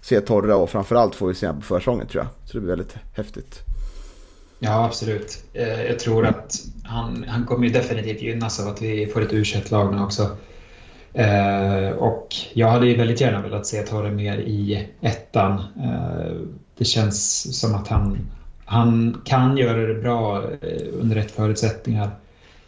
se 0.00 0.20
Torra 0.20 0.56
och 0.56 0.70
framförallt 0.70 1.14
får 1.14 1.28
vi 1.28 1.34
se 1.34 1.52
på 1.52 1.60
försäsongen 1.60 2.06
tror 2.06 2.24
jag. 2.24 2.48
Så 2.48 2.52
det 2.52 2.60
blir 2.60 2.70
väldigt 2.70 2.96
häftigt. 3.14 3.60
Ja, 4.58 4.84
absolut. 4.84 5.44
Eh, 5.52 5.82
jag 5.82 5.98
tror 5.98 6.26
att 6.26 6.60
han, 6.84 7.24
han 7.28 7.46
kommer 7.46 7.66
ju 7.66 7.72
definitivt 7.72 8.22
gynnas 8.22 8.60
av 8.60 8.68
att 8.68 8.82
vi 8.82 9.06
får 9.06 9.22
ett 9.22 9.32
u 9.32 9.44
lag 9.70 9.94
nu 9.94 10.02
också. 10.02 10.36
Eh, 11.12 11.90
och 11.90 12.34
jag 12.52 12.68
hade 12.68 12.86
ju 12.86 12.96
väldigt 12.96 13.20
gärna 13.20 13.42
velat 13.42 13.66
se 13.66 13.82
Torre 13.82 14.10
mer 14.10 14.38
i 14.38 14.88
ettan. 15.00 15.62
Eh, 15.76 16.32
det 16.78 16.84
känns 16.84 17.60
som 17.60 17.74
att 17.74 17.88
han, 17.88 18.18
han 18.64 19.20
kan 19.24 19.56
göra 19.56 19.86
det 19.86 19.94
bra 19.94 20.36
eh, 20.36 20.86
under 20.92 21.16
rätt 21.16 21.30
förutsättningar. 21.30 22.10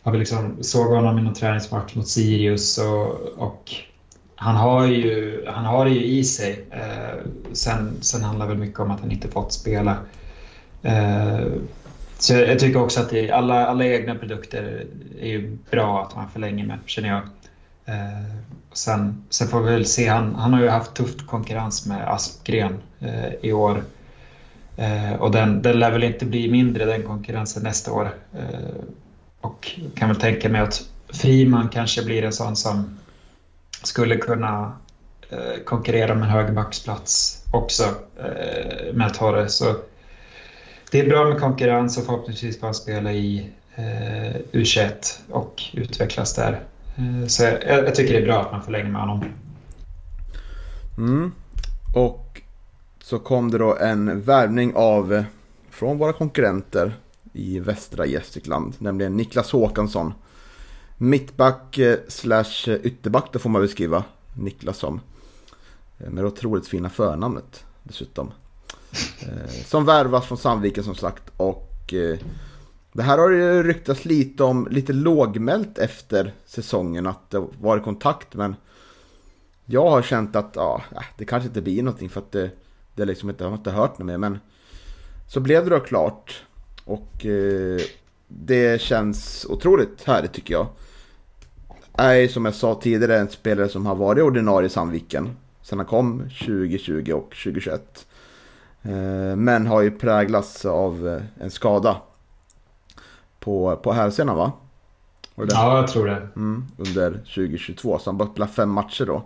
Jag 0.03 0.17
liksom 0.17 0.57
såg 0.61 0.87
honom 0.87 1.19
i 1.19 1.23
någon 1.23 1.35
träningsmatch 1.35 1.95
mot 1.95 2.09
Sirius 2.09 2.79
och, 2.79 3.09
och 3.37 3.75
han 4.35 4.57
har 4.57 4.87
ju, 4.87 5.45
han 5.47 5.65
har 5.65 5.85
det 5.85 5.91
ju 5.91 6.05
i 6.05 6.25
sig. 6.25 6.65
Eh, 6.71 7.19
sen, 7.53 7.97
sen 8.01 8.23
handlar 8.23 8.47
det 8.47 8.53
väl 8.53 8.61
mycket 8.61 8.81
om 8.81 8.91
att 8.91 9.01
han 9.01 9.11
inte 9.11 9.29
fått 9.29 9.53
spela. 9.53 9.97
Eh, 10.83 11.47
så 12.19 12.35
jag 12.35 12.59
tycker 12.59 12.83
också 12.83 13.01
att 13.01 13.11
det, 13.11 13.31
alla, 13.31 13.67
alla 13.67 13.85
egna 13.85 14.15
produkter 14.15 14.87
är 15.21 15.29
ju 15.29 15.59
bra 15.71 16.03
att 16.03 16.17
man 16.17 16.31
förlänger 16.31 16.67
med, 16.67 16.79
känner 16.87 17.09
jag. 17.09 17.23
Eh, 17.91 18.35
sen, 18.73 19.25
sen 19.31 19.49
får 19.49 19.61
vi 19.61 19.73
väl 19.73 19.87
se, 19.87 20.09
han, 20.09 20.35
han 20.35 20.53
har 20.53 20.61
ju 20.63 20.69
haft 20.69 20.95
tufft 20.95 21.27
konkurrens 21.27 21.87
med 21.87 22.09
Aspgren 22.09 22.83
eh, 23.01 23.33
i 23.43 23.53
år. 23.53 23.85
Eh, 24.77 25.13
och 25.13 25.31
den, 25.31 25.63
den 25.63 25.79
lär 25.79 25.91
väl 25.91 26.03
inte 26.03 26.27
bli 26.27 26.51
mindre 26.51 26.85
den 26.85 27.03
konkurrensen 27.03 27.63
nästa 27.63 27.93
år. 27.93 28.15
Eh, 28.33 28.85
och 29.41 29.71
kan 29.95 30.09
väl 30.09 30.21
tänka 30.21 30.49
mig 30.49 30.61
att 30.61 30.83
Friman 31.09 31.69
kanske 31.69 32.05
blir 32.05 32.25
en 32.25 32.33
sån 32.33 32.57
som 32.57 32.99
skulle 33.83 34.17
kunna 34.17 34.73
eh, 35.31 35.63
konkurrera 35.65 36.15
med 36.15 36.25
en 36.25 36.31
högerbacksplats 36.31 37.45
också 37.53 37.85
eh, 38.19 38.95
med 38.95 39.15
Torre. 39.15 39.49
Så 39.49 39.77
det 40.91 41.01
är 41.01 41.09
bra 41.09 41.25
med 41.25 41.41
konkurrens 41.41 41.99
och 41.99 42.05
förhoppningsvis 42.05 42.61
får 42.61 42.67
han 42.67 42.75
spela 42.75 43.13
i 43.13 43.51
eh, 43.75 44.37
U21 44.53 45.21
och 45.31 45.63
utvecklas 45.73 46.35
där. 46.35 46.61
Eh, 46.97 47.27
så 47.27 47.43
jag, 47.43 47.65
jag, 47.67 47.95
tycker 47.95 48.13
det 48.13 48.21
är 48.21 48.27
bra 48.27 48.41
att 48.41 48.53
man 48.53 48.63
förlänger 48.63 48.91
med 48.91 49.01
honom. 49.01 49.25
Mm. 50.99 51.33
Och 51.95 52.43
så 53.03 53.19
kom 53.19 53.51
det 53.51 53.59
då 53.59 53.77
en 53.77 54.21
värvning 54.21 54.73
av 54.75 55.13
eh, 55.13 55.25
från 55.71 55.99
våra 55.99 56.13
konkurrenter 56.13 56.93
i 57.33 57.59
västra 57.59 58.07
Gästrikland, 58.07 58.75
nämligen 58.79 59.17
Niklas 59.17 59.53
Håkansson 59.53 60.13
Mittback 61.03 61.79
eh, 61.79 61.99
slash 62.09 62.79
ytterback, 62.83 63.29
det 63.33 63.39
får 63.39 63.51
man 63.51 63.63
beskriva 63.63 64.05
Niklas 64.35 64.79
som. 64.79 65.01
Med 65.97 66.25
det 66.25 66.27
otroligt 66.27 66.69
fina 66.69 66.91
förnamnet 66.91 67.65
dessutom. 67.83 68.33
Som 69.67 69.85
värvas 69.85 70.27
från 70.27 70.39
Sandviken 70.39 70.85
som 70.85 70.95
sagt. 70.95 71.23
Och 71.37 71.95
det 72.93 73.03
här 73.03 73.19
har 73.19 73.31
ju 73.31 73.63
ryktats 73.63 74.05
lite 74.05 74.45
om, 74.45 74.69
lite 74.71 74.93
lågmält 74.93 75.79
efter 75.79 76.35
säsongen. 76.47 77.07
Att 77.07 77.31
det 77.31 77.47
varit 77.61 77.85
kontakt 77.85 78.35
men 78.35 78.57
jag 79.65 79.91
har 79.91 80.03
känt 80.03 80.37
att 80.37 80.53
ja, 80.55 80.83
äh, 80.97 81.03
det 81.17 81.25
kanske 81.25 81.47
inte 81.47 81.63
blir 81.63 81.83
någonting 81.83 82.09
för 82.09 82.21
att 82.21 82.33
det, 82.33 82.51
det 82.95 83.05
liksom 83.05 83.31
inte, 83.31 83.45
jag 83.45 83.51
har 83.51 83.57
inte 83.57 83.71
hört 83.71 83.99
något 83.99 84.07
mer. 84.07 84.19
Men 84.19 84.39
så 85.29 85.41
blev 85.41 85.65
det 85.65 85.71
då 85.71 85.81
klart. 85.81 86.45
Och 86.85 87.27
eh, 87.27 87.81
det 88.29 88.81
känns 88.81 89.47
otroligt 89.49 90.05
härligt 90.05 90.33
tycker 90.33 90.55
jag 90.55 90.67
är 92.01 92.29
som 92.29 92.45
jag 92.45 92.55
sa 92.55 92.75
tidigare 92.75 93.19
en 93.19 93.29
spelare 93.29 93.69
som 93.69 93.87
har 93.87 93.95
varit 93.95 94.25
ordinarie 94.25 94.67
i 94.67 94.71
Sandviken. 94.71 95.37
Sen 95.63 95.79
han 95.79 95.87
kom 95.87 96.19
2020 96.19 97.13
och 97.13 97.31
2021. 97.31 98.07
Eh, 98.83 99.37
men 99.37 99.67
har 99.67 99.81
ju 99.83 99.91
präglats 99.91 100.65
av 100.65 101.09
eh, 101.09 101.45
en 101.45 101.51
skada 101.51 101.97
på, 103.41 103.77
på 103.77 103.93
hälsenan 103.93 104.37
va? 104.37 104.53
Ja, 105.35 105.77
jag 105.77 105.89
tror 105.89 106.07
det. 106.07 106.29
Mm, 106.37 106.65
under 106.77 107.11
2022, 107.11 107.99
så 107.99 108.11
han 108.11 108.19
bara 108.19 108.29
spelat 108.29 108.51
fem 108.51 108.71
matcher 108.71 109.07
då. 109.07 109.23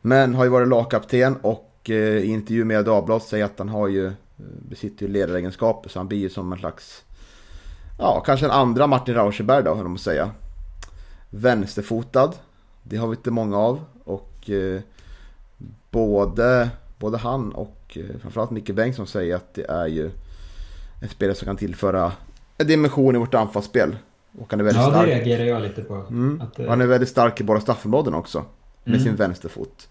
Men 0.00 0.34
har 0.34 0.44
ju 0.44 0.50
varit 0.50 0.68
lagkapten 0.68 1.36
och 1.36 1.70
eh, 1.84 1.94
i 1.94 2.26
intervju 2.26 2.64
med 2.64 2.84
Dagbladet 2.84 3.22
säger 3.22 3.44
att 3.44 3.58
han 3.58 3.68
har 3.68 3.88
ju, 3.88 4.12
besitter 4.68 5.06
ju 5.06 5.12
ledaregenskaper 5.12 5.90
så 5.90 5.98
han 5.98 6.08
blir 6.08 6.18
ju 6.18 6.30
som 6.30 6.52
en 6.52 6.58
slags, 6.58 7.04
ja 7.98 8.22
kanske 8.26 8.46
en 8.46 8.52
andra 8.52 8.86
Martin 8.86 9.14
Rauschenberg 9.14 9.64
då, 9.64 9.74
höll 9.74 9.88
man 9.88 9.98
säga. 9.98 10.30
Vänsterfotad, 11.30 12.32
det 12.82 12.96
har 12.96 13.08
vi 13.08 13.16
inte 13.16 13.30
många 13.30 13.58
av 13.58 13.84
och 14.04 14.50
eh, 14.50 14.80
både, 15.90 16.70
både 16.98 17.18
han 17.18 17.52
och 17.52 17.98
eh, 18.00 18.20
framförallt 18.20 18.50
Micke 18.50 18.70
Bengtsson 18.70 19.06
säger 19.06 19.36
att 19.36 19.54
det 19.54 19.70
är 19.70 19.86
ju 19.86 20.10
en 21.02 21.08
spelare 21.08 21.36
som 21.36 21.46
kan 21.46 21.56
tillföra 21.56 22.12
dimension 22.56 23.16
i 23.16 23.18
vårt 23.18 23.34
anfallsspel. 23.34 23.96
Och 24.38 24.50
han 24.50 24.60
är 24.60 24.64
väldigt 24.64 24.82
ja, 24.82 24.90
stark. 24.90 25.06
det 25.06 25.14
reagerar 25.14 25.44
jag 25.44 25.62
lite 25.62 25.82
på. 25.82 25.94
Mm. 25.94 26.40
Att, 26.40 26.66
han 26.68 26.80
är 26.80 26.86
väldigt 26.86 27.08
stark 27.08 27.40
i 27.40 27.44
båda 27.44 27.60
straffområden 27.60 28.14
också. 28.14 28.44
Med 28.84 28.94
mm. 28.94 29.04
sin 29.04 29.16
vänsterfot. 29.16 29.88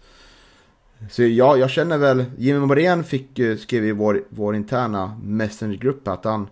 Så 1.10 1.22
ja, 1.22 1.56
jag 1.56 1.70
känner 1.70 1.98
väl, 1.98 2.24
Jimmy 2.38 2.66
Morén 2.66 3.04
fick, 3.04 3.40
skrev 3.58 3.84
i 3.84 3.92
vår, 3.92 4.24
vår 4.28 4.56
interna 4.56 5.20
messengergrupp 5.22 6.08
att 6.08 6.24
han 6.24 6.48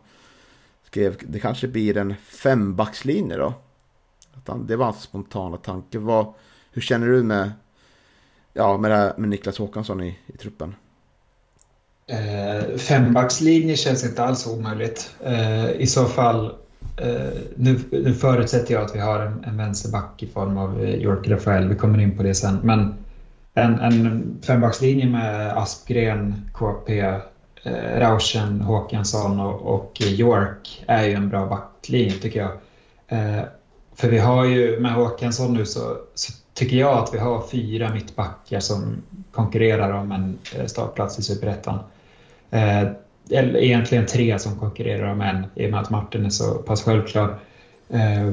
skrev, 0.85 1.17
det 1.21 1.39
kanske 1.39 1.69
blir 1.69 1.97
en 1.97 2.15
fembackslinje 2.17 3.37
då. 3.37 3.55
Att 4.33 4.49
han, 4.49 4.67
det 4.67 4.77
var 4.77 4.85
hans 4.85 5.03
spontana 5.03 5.57
tanke. 5.57 5.99
Vad, 5.99 6.35
hur 6.73 6.83
känner 6.83 7.07
du 7.07 7.23
med, 7.23 7.53
ja, 8.53 8.79
med, 8.79 8.91
här, 8.91 9.13
med 9.17 9.29
Niklas 9.29 9.59
Håkansson 9.59 10.03
i, 10.03 10.19
i 10.27 10.37
truppen? 10.37 10.75
Eh, 12.13 12.77
fembackslinje 12.77 13.77
känns 13.77 14.05
inte 14.05 14.25
alls 14.25 14.47
omöjligt. 14.47 15.11
Eh, 15.25 15.71
I 15.71 15.87
så 15.87 16.05
fall, 16.05 16.45
eh, 16.97 17.41
nu, 17.57 17.81
nu 17.91 18.15
förutsätter 18.15 18.75
jag 18.75 18.83
att 18.83 18.95
vi 18.95 19.01
har 19.01 19.21
en, 19.21 19.45
en 19.45 19.57
vänsterback 19.57 20.23
i 20.23 20.27
form 20.27 20.59
av 20.59 20.85
eh, 20.85 20.95
York 20.95 21.29
Rafael. 21.29 21.69
Vi 21.69 21.75
kommer 21.75 22.01
in 22.01 22.17
på 22.17 22.23
det 22.23 22.35
sen. 22.35 22.59
Men 22.63 22.95
en, 23.55 23.81
en 23.81 24.39
fembackslinje 24.47 25.07
med 25.07 25.59
Aspgren, 25.59 26.51
KP, 26.55 27.01
eh, 27.01 27.99
Rauschen, 27.99 28.61
Håkansson 28.61 29.41
och, 29.41 29.75
och, 29.75 30.01
York 30.01 30.85
är 30.87 31.05
ju 31.05 31.13
en 31.13 31.29
bra 31.29 31.47
backlinje 31.47 32.13
tycker 32.13 32.41
jag. 32.41 32.53
Eh, 33.09 33.43
för 33.95 34.09
vi 34.09 34.19
har 34.19 34.45
ju 34.45 34.81
med 34.81 34.93
Håkansson 34.93 35.55
nu 35.55 35.67
så, 35.67 35.97
så, 36.15 36.33
tycker 36.55 36.77
jag 36.77 36.99
att 36.99 37.15
vi 37.15 37.19
har 37.19 37.47
fyra 37.51 37.95
mittbackar 37.95 38.61
som 38.61 39.03
konkurrerar 39.33 39.93
om 39.93 40.13
en 40.13 40.39
eh, 40.57 40.67
startplats 40.67 41.19
i 41.19 41.23
Superettan. 41.23 41.79
Eh, 42.53 42.89
eller 43.31 43.57
egentligen 43.57 44.07
tre 44.07 44.39
som 44.39 44.59
konkurrerar 44.59 45.13
om 45.13 45.21
en 45.21 45.47
i 45.55 45.67
och 45.67 45.71
med 45.71 45.81
att 45.81 45.91
Martin 45.91 46.27
är 46.27 46.31
så 46.31 46.55
pass 46.55 46.83
självklar. 46.83 47.39
Eh, 47.89 48.33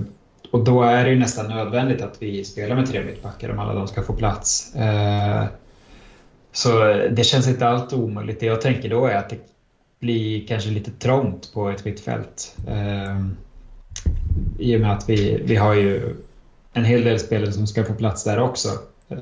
och 0.51 0.63
då 0.63 0.83
är 0.83 1.03
det 1.03 1.09
ju 1.09 1.19
nästan 1.19 1.47
nödvändigt 1.47 2.01
att 2.01 2.21
vi 2.21 2.45
spelar 2.45 2.75
med 2.75 2.87
tre 2.87 3.03
mittbackar 3.03 3.49
om 3.49 3.59
alla 3.59 3.73
de 3.73 3.87
ska 3.87 4.03
få 4.03 4.13
plats. 4.13 4.75
Eh, 4.75 5.43
så 6.51 6.79
det 7.11 7.23
känns 7.23 7.47
inte 7.47 7.67
allt 7.67 7.93
omöjligt. 7.93 8.39
Det 8.39 8.45
jag 8.45 8.61
tänker 8.61 8.89
då 8.89 9.05
är 9.05 9.15
att 9.15 9.29
det 9.29 9.39
blir 9.99 10.47
kanske 10.47 10.69
lite 10.69 10.91
trångt 10.91 11.53
på 11.53 11.69
ett 11.69 11.85
mittfält. 11.85 12.55
Eh, 12.67 13.25
I 14.59 14.77
och 14.77 14.81
med 14.81 14.93
att 14.93 15.09
vi, 15.09 15.41
vi 15.45 15.55
har 15.55 15.73
ju 15.73 16.15
en 16.73 16.85
hel 16.85 17.03
del 17.03 17.19
spelare 17.19 17.51
som 17.51 17.67
ska 17.67 17.83
få 17.83 17.93
plats 17.93 18.23
där 18.23 18.39
också. 18.39 18.69
Eh, 19.09 19.17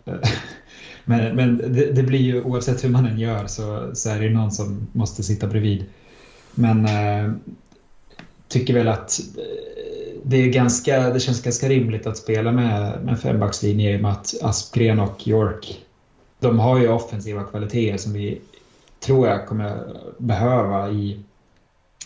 men, 1.10 1.36
men 1.36 1.58
det, 1.58 1.92
det, 1.92 2.04
blir 2.04 2.20
ju 2.20 2.44
oavsett 2.44 2.84
hur 2.84 2.90
man 2.90 3.06
än 3.06 3.20
gör 3.20 3.48
så, 3.48 3.92
så 3.94 4.10
är 4.10 4.20
det 4.20 4.30
någon 4.30 4.52
som 4.52 4.88
måste 4.92 5.24
sitta 5.24 5.48
bredvid. 5.48 5.86
Men 6.56 6.86
eh, 6.86 7.34
tycker 8.48 8.74
väl 8.74 8.88
att 8.88 9.20
eh, 9.38 10.20
det, 10.24 10.38
är 10.38 10.48
ganska, 10.48 11.10
det 11.10 11.20
känns 11.20 11.42
ganska 11.42 11.70
rimligt 11.70 12.08
att 12.08 12.18
spela 12.18 12.52
med, 12.52 13.06
med 13.06 13.20
fembackslinje 13.20 13.94
i 13.94 13.98
och 13.98 14.02
med 14.02 14.12
att 14.12 14.34
Aspgren 14.42 15.00
och 15.00 15.28
York 15.28 15.80
de 16.40 16.60
har 16.60 16.80
ju 16.80 16.90
offensiva 16.90 17.44
kvaliteter 17.44 17.98
som 17.98 18.14
vi 18.14 18.42
tror 19.00 19.28
jag 19.28 19.48
kommer 19.48 19.84
behöva 20.18 20.90
i, 20.90 21.20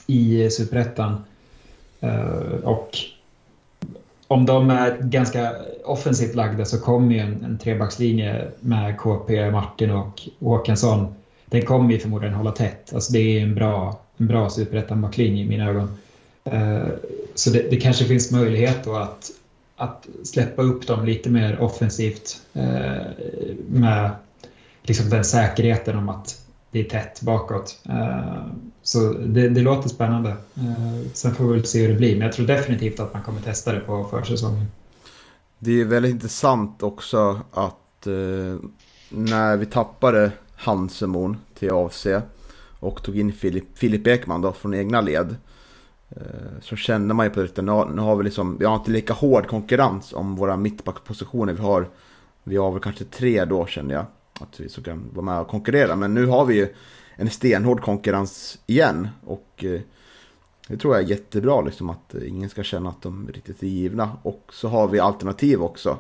i 0.08 0.50
Superettan. 0.50 1.24
Eh, 2.00 2.56
och 2.64 2.98
om 4.32 4.46
de 4.46 4.70
är 4.70 4.98
ganska 4.98 5.56
offensivt 5.86 6.36
lagda 6.36 6.66
så 6.66 6.80
kommer 6.80 7.16
ju 7.16 7.20
en, 7.20 7.44
en 7.44 7.58
trebackslinje 7.58 8.52
med 8.60 8.98
KP, 8.98 9.52
Martin 9.52 9.92
och 9.92 10.22
Håkansson. 10.40 11.16
Den 11.46 11.62
kommer 11.62 11.92
ju 11.94 12.00
förmodligen 12.00 12.36
hålla 12.36 12.52
tätt. 12.52 12.94
Alltså 12.94 13.14
det 13.14 13.20
är 13.20 13.42
en 13.42 13.56
bra, 13.56 14.00
en 14.18 14.28
bra 14.28 14.50
superettan-backlinje 14.50 15.44
i 15.44 15.48
mina 15.48 15.70
ögon. 15.70 15.98
Eh, 16.44 16.88
så 17.36 17.50
det, 17.50 17.70
det, 17.70 17.76
kanske 17.76 18.06
finns 18.06 18.32
möjlighet 18.32 18.84
då 18.84 18.96
att, 18.96 19.32
att 19.76 20.08
släppa 20.24 20.62
upp 20.62 20.88
dem 20.88 21.06
lite 21.06 21.30
mer 21.30 21.62
offensivt 21.62 22.42
eh, 22.54 23.02
med 23.68 24.10
liksom 24.84 25.10
den 25.10 25.24
säkerheten 25.24 25.98
om 25.98 26.10
att 26.10 26.42
det 26.72 26.80
är 26.80 26.84
tätt 26.84 27.22
bakåt. 27.22 27.80
Eh, 27.90 28.46
så 28.84 29.14
det, 29.14 29.50
det, 29.50 29.62
låter 29.62 29.90
spännande. 29.90 30.30
Eh, 30.30 31.12
sen 31.14 31.36
får 31.36 31.48
vi 31.48 31.54
väl 31.54 31.66
se 31.66 31.82
hur 31.82 31.90
det 31.90 31.96
blir, 31.96 32.16
men 32.16 32.22
jag 32.22 32.34
tror 32.34 32.48
definitivt 32.48 33.00
att 33.00 33.14
man 33.14 33.24
kommer 33.24 33.42
testa 33.42 33.74
det 33.74 33.80
på 33.80 34.08
försäsongen. 34.12 34.66
Det 35.60 35.82
är 35.82 35.86
väldigt 35.86 36.12
intressant 36.12 36.84
också 36.84 37.42
att 37.52 38.08
eh, 38.08 38.60
när 39.10 39.58
vi 39.58 39.66
tappade 39.66 40.32
Hansemon 40.56 41.38
till 41.60 41.72
AFC 41.72 42.08
och 42.80 43.04
tog 43.04 43.20
in 43.20 43.34
Filip, 43.34 43.78
Filip 43.78 44.08
Ekman 44.08 44.42
då 44.42 44.52
från 44.52 44.74
egna 44.74 45.02
led 45.02 45.36
Eh, 46.16 46.62
så 46.62 46.76
kände 46.76 47.14
man 47.14 47.26
ju 47.26 47.30
på 47.30 47.42
det, 47.42 47.62
nu 47.62 48.02
har 48.02 48.16
vi 48.16 48.24
liksom, 48.24 48.58
vi 48.58 48.66
har 48.66 48.76
inte 48.76 48.92
lika 48.92 49.14
hård 49.14 49.48
konkurrens 49.48 50.14
om 50.14 50.36
våra 50.36 50.58
mittbackpositioner 50.58 51.54
vi 51.54 51.62
har. 51.62 51.90
Vi 52.44 52.58
har 52.58 52.72
väl 52.72 52.82
kanske 52.82 53.06
tre 53.06 53.46
då 53.46 53.66
känner 53.66 53.96
jag, 53.96 54.06
att 54.40 54.60
vi 54.60 54.70
så 54.70 54.84
kan 54.84 55.10
vara 55.14 55.26
med 55.26 55.40
och 55.40 55.48
konkurrera. 55.48 55.96
Men 55.96 56.14
nu 56.14 56.26
har 56.26 56.46
vi 56.46 56.56
ju 56.56 56.68
en 57.16 57.30
stenhård 57.30 57.82
konkurrens 57.82 58.60
igen. 58.68 59.08
Och 59.26 59.64
eh, 59.64 59.82
det 60.68 60.78
tror 60.78 60.96
jag 60.96 61.04
är 61.04 61.10
jättebra 61.10 61.62
liksom 61.62 61.90
att 61.90 62.16
eh, 62.16 62.28
ingen 62.28 62.50
ska 62.50 62.64
känna 62.64 62.90
att 62.90 63.02
de 63.02 63.30
riktigt 63.34 63.64
är 63.64 63.68
givna. 63.68 64.18
Och 64.24 64.52
så 64.54 64.68
har 64.68 64.88
vi 64.88 65.00
alternativ 65.00 65.64
också. 65.64 65.98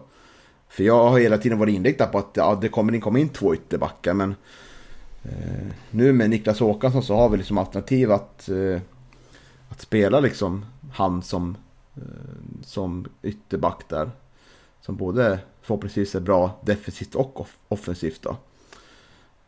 För 0.69 0.83
jag 0.83 1.09
har 1.09 1.19
hela 1.19 1.37
tiden 1.37 1.59
varit 1.59 1.75
inriktad 1.75 2.07
på 2.07 2.17
att 2.17 2.31
ja, 2.33 2.57
det 2.61 2.69
kommer 2.69 2.93
in, 2.93 3.01
kommer 3.01 3.19
in 3.19 3.29
två 3.29 3.53
ytterbackar. 3.53 4.13
Men 4.13 4.35
eh, 5.23 5.67
nu 5.89 6.13
med 6.13 6.29
Niklas 6.29 6.59
Håkansson 6.59 7.03
så 7.03 7.15
har 7.15 7.29
vi 7.29 7.37
liksom 7.37 7.57
alternativ 7.57 8.11
att 8.11 8.49
eh, 8.49 8.81
att 9.71 9.81
spela 9.81 10.19
liksom 10.19 10.65
han 10.93 11.21
som, 11.21 11.57
eh, 11.95 12.61
som 12.63 13.05
ytterback 13.21 13.89
där. 13.89 14.11
Som 14.81 14.95
både 14.95 15.39
förhoppningsvis 15.61 16.15
är 16.15 16.19
bra 16.19 16.59
defensivt 16.65 17.15
och 17.15 17.47
offensivt 17.67 18.21
då. 18.21 18.37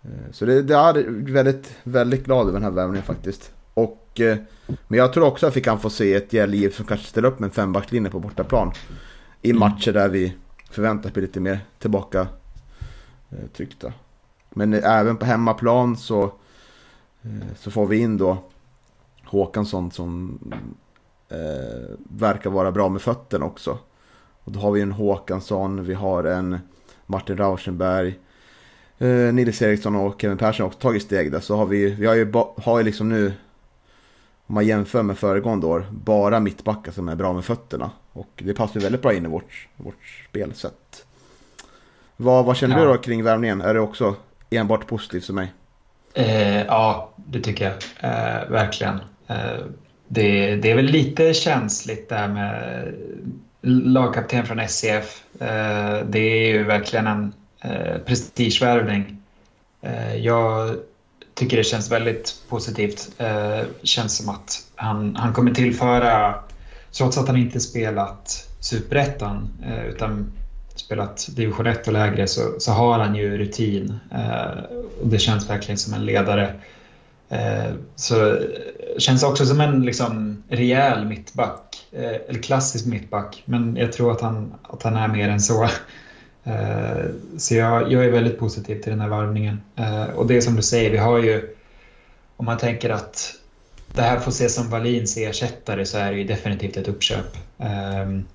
Eh, 0.03 0.31
så 0.31 0.45
det, 0.45 0.61
det 0.61 0.75
är 0.75 1.31
väldigt, 1.33 1.75
väldigt 1.83 2.25
glad 2.25 2.41
över 2.41 2.53
den 2.53 2.63
här 2.63 2.71
värvningen 2.71 3.03
faktiskt. 3.03 3.51
Och, 3.73 4.19
eh, 4.19 4.37
men 4.87 4.99
jag 4.99 5.13
tror 5.13 5.25
också 5.25 5.47
att 5.47 5.57
vi 5.57 5.61
kan 5.61 5.79
få 5.79 5.89
se 5.89 6.13
ett 6.13 6.49
Liv 6.49 6.69
som 6.69 6.85
kanske 6.85 7.07
ställer 7.07 7.27
upp 7.27 7.39
med 7.39 7.47
en 7.47 7.53
fembackslinje 7.53 8.11
på 8.11 8.19
bortaplan. 8.19 8.71
I 9.41 9.49
mm. 9.49 9.59
matcher 9.59 9.91
där 9.91 10.09
vi 10.09 10.37
förväntar 10.71 11.09
oss 11.09 11.13
bli 11.13 11.21
lite 11.21 11.39
mer 11.39 11.59
tillbaka 11.79 12.27
tryckta. 13.53 13.93
Men 14.49 14.73
även 14.73 15.17
på 15.17 15.25
hemmaplan 15.25 15.97
så, 15.97 16.31
så 17.55 17.71
får 17.71 17.87
vi 17.87 17.97
in 17.97 18.17
då 18.17 18.37
Håkansson 19.23 19.91
som 19.91 20.39
eh, 21.29 21.95
verkar 21.97 22.49
vara 22.49 22.71
bra 22.71 22.89
med 22.89 23.01
fötterna 23.01 23.45
också. 23.45 23.77
Och 24.43 24.51
då 24.51 24.59
har 24.59 24.71
vi 24.71 24.81
en 24.81 24.91
Håkansson, 24.91 25.85
vi 25.85 25.93
har 25.93 26.23
en 26.23 26.59
Martin 27.05 27.37
Rauschenberg, 27.37 28.19
eh, 29.03 29.33
Nils 29.33 29.61
Eriksson 29.61 29.95
och 29.95 30.21
Kevin 30.21 30.37
Persson 30.37 30.65
också 30.65 30.79
tagit 30.79 31.03
steg 31.03 31.31
där. 31.31 31.39
Så 31.39 31.55
har 31.55 31.65
vi, 31.65 31.89
vi 31.89 32.05
har 32.05 32.15
ju, 32.15 32.33
har 32.57 32.77
ju 32.77 32.83
liksom 32.83 33.09
nu, 33.09 33.33
om 34.45 34.55
man 34.55 34.65
jämför 34.65 35.03
med 35.03 35.17
föregående 35.17 35.67
år, 35.67 35.85
bara 35.91 36.39
mittbackar 36.39 36.91
som 36.91 37.09
är 37.09 37.15
bra 37.15 37.33
med 37.33 37.45
fötterna. 37.45 37.91
Och 38.13 38.29
det 38.35 38.53
passar 38.53 38.79
väldigt 38.79 39.01
bra 39.01 39.13
in 39.13 39.25
i 39.25 39.27
vårt, 39.27 39.67
vårt 39.75 40.25
spelsätt. 40.29 41.05
Vad, 42.17 42.45
vad 42.45 42.57
känner 42.57 42.77
ja. 42.77 42.85
du 42.85 42.87
då 42.87 42.97
kring 42.97 43.23
värvningen? 43.23 43.61
Är 43.61 43.73
det 43.73 43.79
också 43.79 44.15
enbart 44.49 44.87
positivt 44.87 45.25
för 45.25 45.33
mig? 45.33 45.53
Eh, 46.13 46.61
ja, 46.61 47.13
det 47.15 47.39
tycker 47.39 47.65
jag. 47.65 47.73
Eh, 48.11 48.49
verkligen. 48.49 48.95
Eh, 49.27 49.65
det, 50.07 50.55
det, 50.55 50.71
är 50.71 50.75
väl 50.75 50.85
lite 50.85 51.33
känsligt 51.33 52.09
det 52.09 52.15
här 52.15 52.27
med 52.27 52.93
lagkapten 53.61 54.45
från 54.45 54.59
SCF. 54.59 55.23
Eh, 55.39 56.05
det 56.05 56.19
är 56.19 56.47
ju 56.47 56.63
verkligen 56.63 57.07
en 57.07 57.33
eh, 57.63 57.97
prestigevärvning. 58.05 59.17
Eh, 59.81 60.15
jag 60.15 60.75
tycker 61.33 61.57
det 61.57 61.63
känns 61.63 61.91
väldigt 61.91 62.35
positivt. 62.49 63.11
Det 63.17 63.67
känns 63.83 64.17
som 64.17 64.29
att 64.29 64.63
han, 64.75 65.15
han 65.15 65.33
kommer 65.33 65.51
tillföra, 65.51 66.35
trots 66.91 67.17
att 67.17 67.27
han 67.27 67.37
inte 67.37 67.59
spelat 67.59 68.49
superettan 68.59 69.49
eh, 69.65 69.85
utan 69.85 70.31
spelat 70.75 71.27
division 71.35 71.67
1 71.67 71.87
och 71.87 71.93
lägre 71.93 72.27
så, 72.27 72.41
så 72.59 72.71
har 72.71 72.99
han 72.99 73.15
ju 73.15 73.37
rutin. 73.37 73.99
Och 75.01 75.07
det 75.07 75.19
känns 75.19 75.49
verkligen 75.49 75.77
som 75.77 75.93
en 75.93 76.05
ledare 76.05 76.53
Eh, 77.33 77.73
så 77.95 78.39
känns 78.97 79.23
också 79.23 79.45
som 79.45 79.61
en 79.61 79.81
liksom, 79.81 80.43
rejäl 80.49 81.05
mittback. 81.05 81.87
Eh, 81.91 82.29
eller 82.29 82.41
klassisk 82.41 82.85
mittback. 82.85 83.43
Men 83.45 83.75
jag 83.75 83.93
tror 83.93 84.11
att 84.11 84.21
han, 84.21 84.53
att 84.63 84.83
han 84.83 84.95
är 84.95 85.07
mer 85.07 85.29
än 85.29 85.41
så. 85.41 85.69
Eh, 86.43 87.05
så 87.37 87.55
jag, 87.55 87.91
jag 87.91 88.05
är 88.05 88.11
väldigt 88.11 88.39
positiv 88.39 88.81
till 88.81 88.91
den 88.91 89.01
här 89.01 89.09
varvningen. 89.09 89.61
Eh, 89.75 90.03
och 90.03 90.27
det 90.27 90.37
är 90.37 90.41
som 90.41 90.55
du 90.55 90.61
säger, 90.61 90.91
vi 90.91 90.97
har 90.97 91.19
ju... 91.19 91.55
Om 92.37 92.45
man 92.45 92.57
tänker 92.57 92.89
att 92.89 93.35
det 93.93 94.01
här 94.01 94.19
får 94.19 94.31
ses 94.31 94.55
som 94.55 94.69
Wallins 94.69 95.17
ersättare 95.17 95.85
så 95.85 95.97
är 95.97 96.11
det 96.11 96.17
ju 96.17 96.23
definitivt 96.23 96.77
ett 96.77 96.87
uppköp. 96.87 97.37
Ehm, 97.57 98.25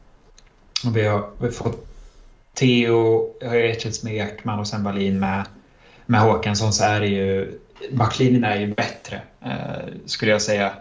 och 0.87 0.97
vi, 0.97 1.07
har, 1.07 1.31
vi 1.39 1.47
har 1.47 1.53
fått 1.53 1.87
Theo 2.55 3.31
har 3.45 3.55
ju 3.55 3.71
ersatts 3.71 4.03
med 4.03 4.15
Ekman 4.15 4.59
och 4.59 4.67
sen 4.67 4.85
Wallin 4.85 5.21
med, 5.21 5.45
med 6.07 6.21
Håkansson 6.21 6.73
så 6.73 6.85
är 6.85 7.01
det 7.01 7.07
ju 7.07 7.59
backlinjen 7.91 8.45
är 8.45 8.61
ju 8.61 8.75
bättre 8.75 9.23
eh, 9.45 9.95
skulle 10.07 10.33
jag 10.33 10.43
säga. 10.43 10.73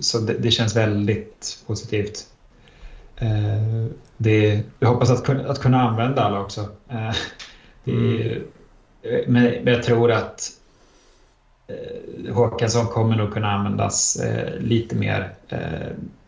Så 0.00 0.18
det, 0.18 0.34
det, 0.34 0.50
känns 0.50 0.76
väldigt 0.76 1.58
positivt. 1.66 2.26
Uh, 3.24 3.86
det, 4.16 4.62
jag 4.78 4.88
hoppas 4.88 5.10
att, 5.10 5.28
att 5.28 5.60
kunna 5.60 5.82
använda 5.82 6.22
alla 6.22 6.40
också. 6.40 6.68
Det, 7.84 7.92
mm. 7.92 8.42
men, 9.26 9.44
men 9.64 9.74
jag 9.74 9.82
tror 9.82 10.12
att 10.12 10.50
eh, 11.68 12.34
Håkansson 12.34 12.86
kommer 12.86 13.16
nog 13.16 13.32
kunna 13.32 13.50
användas 13.50 14.16
eh, 14.16 14.60
lite 14.60 14.96
mer 14.96 15.34
eh, 15.48 15.58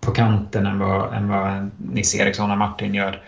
på 0.01 0.11
kanten 0.11 0.67
än 0.67 0.79
vad, 0.79 1.15
än 1.15 1.29
vad 1.29 1.71
Nils 1.77 2.15
Eriksson 2.15 2.51
och 2.51 2.59
Martin 2.59 2.95
gör. 2.95 3.23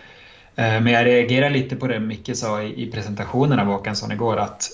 Eh, 0.55 0.81
men 0.81 0.87
jag 0.87 1.05
reagerar 1.05 1.49
lite 1.49 1.75
på 1.75 1.87
det 1.87 1.99
Micke 1.99 2.37
sa 2.37 2.61
i, 2.61 2.83
i 2.83 2.91
presentationen 2.91 3.59
av 3.59 3.65
Håkansson 3.65 4.11
igår 4.11 4.37
att, 4.37 4.69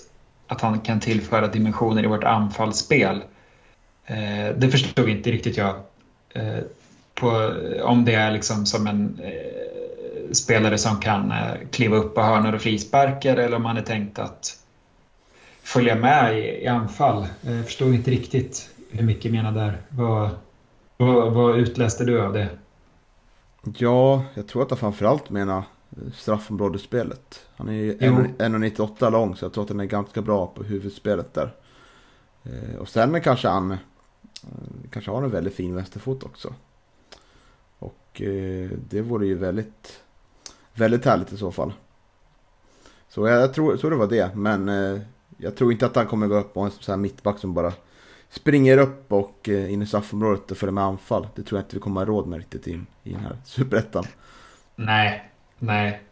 att 0.46 0.60
han 0.60 0.80
kan 0.80 1.00
tillföra 1.00 1.48
dimensioner 1.48 2.04
i 2.04 2.06
vårt 2.06 2.24
anfallsspel. 2.24 3.22
Eh, 4.06 4.56
det 4.56 4.68
förstod 4.70 5.08
inte 5.08 5.30
riktigt 5.30 5.56
jag. 5.56 5.74
Eh, 7.16 7.20
på, 7.20 7.54
om 7.82 8.04
det 8.04 8.14
är 8.14 8.30
liksom 8.30 8.66
som 8.66 8.86
en 8.86 9.20
spelare 10.32 10.78
som 10.78 11.00
kan 11.00 11.32
kliva 11.70 11.96
upp 11.96 12.14
på 12.14 12.20
hörnor 12.20 12.54
och 12.54 12.62
frisparkar 12.62 13.36
eller 13.36 13.56
om 13.56 13.64
han 13.64 13.76
är 13.76 13.82
tänkt 13.82 14.18
att 14.18 14.58
följa 15.62 15.94
med 15.94 16.38
i, 16.38 16.64
i 16.64 16.66
anfall. 16.66 17.26
Jag 17.40 17.64
förstod 17.64 17.94
inte 17.94 18.10
riktigt 18.10 18.70
hur 18.90 19.04
mycket 19.04 19.32
menar 19.32 19.52
där. 19.52 19.82
Vad, 19.88 20.30
vad, 20.96 21.32
vad 21.32 21.58
utläste 21.58 22.04
du 22.04 22.22
av 22.22 22.32
det? 22.32 22.48
Ja, 23.78 24.24
jag 24.34 24.48
tror 24.48 24.62
att 24.62 24.70
han 24.70 24.78
framförallt 24.78 25.30
menar 25.30 25.62
straffområdesspelet. 26.14 27.46
Han 27.56 27.68
är 27.68 27.72
ju 27.72 27.96
1,98 27.96 29.10
lång 29.10 29.36
så 29.36 29.44
jag 29.44 29.52
tror 29.52 29.64
att 29.64 29.70
han 29.70 29.80
är 29.80 29.84
ganska 29.84 30.22
bra 30.22 30.46
på 30.46 30.62
huvudspelet 30.62 31.34
där. 31.34 31.54
Eh, 32.44 32.76
och 32.80 32.88
sen 32.88 33.20
kanske 33.20 33.48
han 33.48 33.70
eh, 33.70 33.78
kanske 34.90 35.10
har 35.10 35.22
en 35.22 35.30
väldigt 35.30 35.54
fin 35.54 35.74
vänsterfot 35.74 36.24
också. 36.24 36.54
Och 38.16 38.22
eh, 38.22 38.70
det 38.88 39.00
vore 39.00 39.26
ju 39.26 39.34
väldigt, 39.34 40.00
väldigt 40.74 41.04
härligt 41.04 41.32
i 41.32 41.36
så 41.36 41.52
fall. 41.52 41.72
Så 43.08 43.28
jag, 43.28 43.42
jag 43.42 43.54
tror, 43.54 43.76
tror 43.76 43.90
det 43.90 43.96
var 43.96 44.06
det, 44.06 44.34
men 44.34 44.68
jag 45.36 45.56
tror 45.56 45.72
inte 45.72 45.86
att 45.86 45.96
han 45.96 46.06
kommer 46.06 46.26
gå 46.26 46.36
upp 46.36 46.54
på 46.54 46.60
en 46.60 46.70
sån 46.70 46.92
här 46.92 46.96
mittback 46.96 47.38
som 47.38 47.54
bara 47.54 47.72
springer 48.30 48.78
upp 48.78 49.12
och 49.12 49.48
eh, 49.48 49.72
in 49.72 49.82
i 49.82 49.86
straffområdet 49.86 50.50
och 50.50 50.56
följer 50.56 50.72
med 50.72 50.84
anfall. 50.84 51.26
Det 51.34 51.42
tror 51.42 51.58
jag 51.58 51.64
inte 51.64 51.76
vi 51.76 51.80
kommer 51.80 52.00
ha 52.00 52.06
råd 52.06 52.26
med 52.26 52.38
riktigt 52.38 52.68
i, 52.68 52.80
i 53.02 53.12
den 53.12 53.20
här 53.20 53.36
superettan. 53.44 54.04
Nej, 54.76 55.30
nej. 55.58 56.02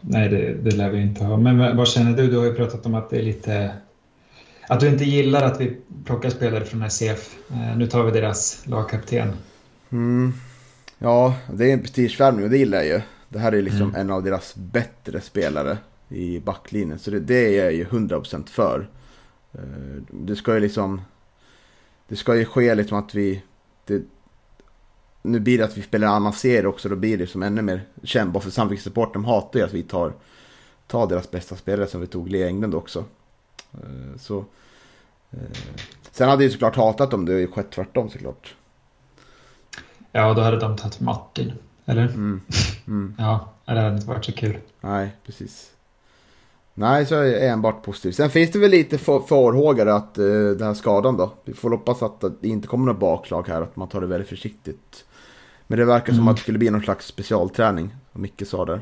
Nej, 0.00 0.28
det, 0.28 0.54
det 0.54 0.70
lär 0.70 0.90
vi 0.90 1.02
inte 1.02 1.24
ha. 1.24 1.36
Men 1.36 1.76
vad 1.76 1.88
känner 1.88 2.16
du? 2.16 2.30
Du 2.30 2.38
har 2.38 2.44
ju 2.44 2.54
pratat 2.54 2.86
om 2.86 2.94
att 2.94 3.10
det 3.10 3.18
är 3.18 3.22
lite... 3.22 3.72
Att 4.68 4.80
du 4.80 4.88
inte 4.88 5.04
gillar 5.04 5.42
att 5.42 5.60
vi 5.60 5.76
plockar 6.04 6.30
spelare 6.30 6.64
från 6.64 6.82
SCF. 6.82 7.36
Eh, 7.50 7.76
nu 7.76 7.86
tar 7.86 8.04
vi 8.04 8.10
deras 8.10 8.66
lagkapten. 8.66 9.32
Mm. 9.90 10.32
Ja, 11.02 11.36
det 11.52 11.70
är 11.70 11.72
en 11.72 11.80
prestigevärvning 11.80 12.44
och 12.44 12.50
det 12.50 12.58
gillar 12.58 12.78
jag 12.78 12.86
ju. 12.86 13.00
Det 13.28 13.38
här 13.38 13.52
är 13.52 13.62
liksom 13.62 13.82
mm. 13.82 13.94
en 13.94 14.10
av 14.10 14.22
deras 14.22 14.54
bättre 14.56 15.20
spelare 15.20 15.78
i 16.08 16.40
backlinjen. 16.40 16.98
Så 16.98 17.10
det, 17.10 17.20
det 17.20 17.58
är 17.58 17.64
jag 17.64 17.72
ju 17.72 17.84
100% 17.84 18.48
för. 18.48 18.88
Eh, 19.52 20.02
det 20.10 20.36
ska 20.36 20.54
ju 20.54 20.60
liksom... 20.60 21.02
Det 22.08 22.16
ska 22.16 22.36
ju 22.36 22.44
ske 22.44 22.74
liksom 22.74 22.98
att 22.98 23.14
vi... 23.14 23.42
Det, 23.84 24.02
nu 25.22 25.40
blir 25.40 25.58
det 25.58 25.64
att 25.64 25.78
vi 25.78 25.82
spelar 25.82 26.08
en 26.08 26.14
annan 26.14 26.32
serie 26.32 26.66
också. 26.66 26.88
Då 26.88 26.96
blir 26.96 27.18
det 27.18 27.26
som 27.26 27.42
ännu 27.42 27.62
mer 27.62 27.88
kännbart. 28.02 28.42
För 28.42 28.50
Sandviken-supporten 28.50 29.24
hatar 29.24 29.60
ju 29.60 29.66
att 29.66 29.74
vi 29.74 29.82
tar, 29.82 30.12
tar 30.86 31.06
deras 31.06 31.30
bästa 31.30 31.56
spelare 31.56 31.86
som 31.86 32.00
vi 32.00 32.06
tog 32.06 32.28
Lea 32.28 32.46
Englund 32.46 32.74
också. 32.74 33.04
Eh, 33.72 34.18
så... 34.18 34.44
Eh, 35.30 35.38
sen 36.10 36.28
hade 36.28 36.44
jag 36.44 36.52
såklart 36.52 36.76
hatat 36.76 37.14
om 37.14 37.24
det 37.24 37.46
skett 37.46 37.70
tvärtom 37.70 38.10
såklart. 38.10 38.54
Ja, 40.12 40.34
då 40.34 40.40
hade 40.40 40.58
de 40.58 40.76
tagit 40.76 41.00
Martin. 41.00 41.52
Eller? 41.84 42.02
Mm. 42.02 42.40
Mm. 42.86 43.14
ja, 43.18 43.52
det 43.64 43.80
hade 43.80 43.94
inte 43.94 44.06
varit 44.06 44.24
så 44.24 44.32
kul. 44.32 44.58
Nej, 44.80 45.16
precis. 45.26 45.70
Nej, 46.74 47.06
så 47.06 47.14
är 47.14 47.24
jag 47.24 47.46
enbart 47.46 47.82
positiv. 47.82 48.12
Sen 48.12 48.30
finns 48.30 48.50
det 48.50 48.58
väl 48.58 48.70
lite 48.70 48.98
farhågor 48.98 49.88
att 49.88 50.18
uh, 50.18 50.56
den 50.56 50.66
här 50.66 50.74
skadan 50.74 51.16
då. 51.16 51.32
Vi 51.44 51.52
får 51.52 51.70
hoppas 51.70 52.02
att 52.02 52.20
det 52.40 52.48
inte 52.48 52.68
kommer 52.68 52.86
något 52.86 53.00
bakslag 53.00 53.48
här, 53.48 53.62
att 53.62 53.76
man 53.76 53.88
tar 53.88 54.00
det 54.00 54.06
väldigt 54.06 54.28
försiktigt. 54.28 55.04
Men 55.66 55.78
det 55.78 55.84
verkar 55.84 56.12
mm. 56.12 56.16
som 56.16 56.28
att 56.28 56.36
det 56.36 56.42
skulle 56.42 56.58
bli 56.58 56.70
någon 56.70 56.82
slags 56.82 57.06
specialträning, 57.06 57.94
som 58.12 58.22
Micke 58.22 58.42
sa 58.46 58.64
där. 58.64 58.80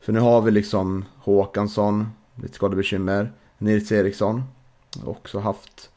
För 0.00 0.12
nu 0.12 0.20
har 0.20 0.40
vi 0.40 0.50
liksom 0.50 1.04
Håkansson, 1.18 2.08
lite 2.34 2.54
skadebekymmer. 2.54 3.32
Nils 3.58 3.92
Eriksson, 3.92 4.42
också 5.04 5.38
haft, 5.38 5.90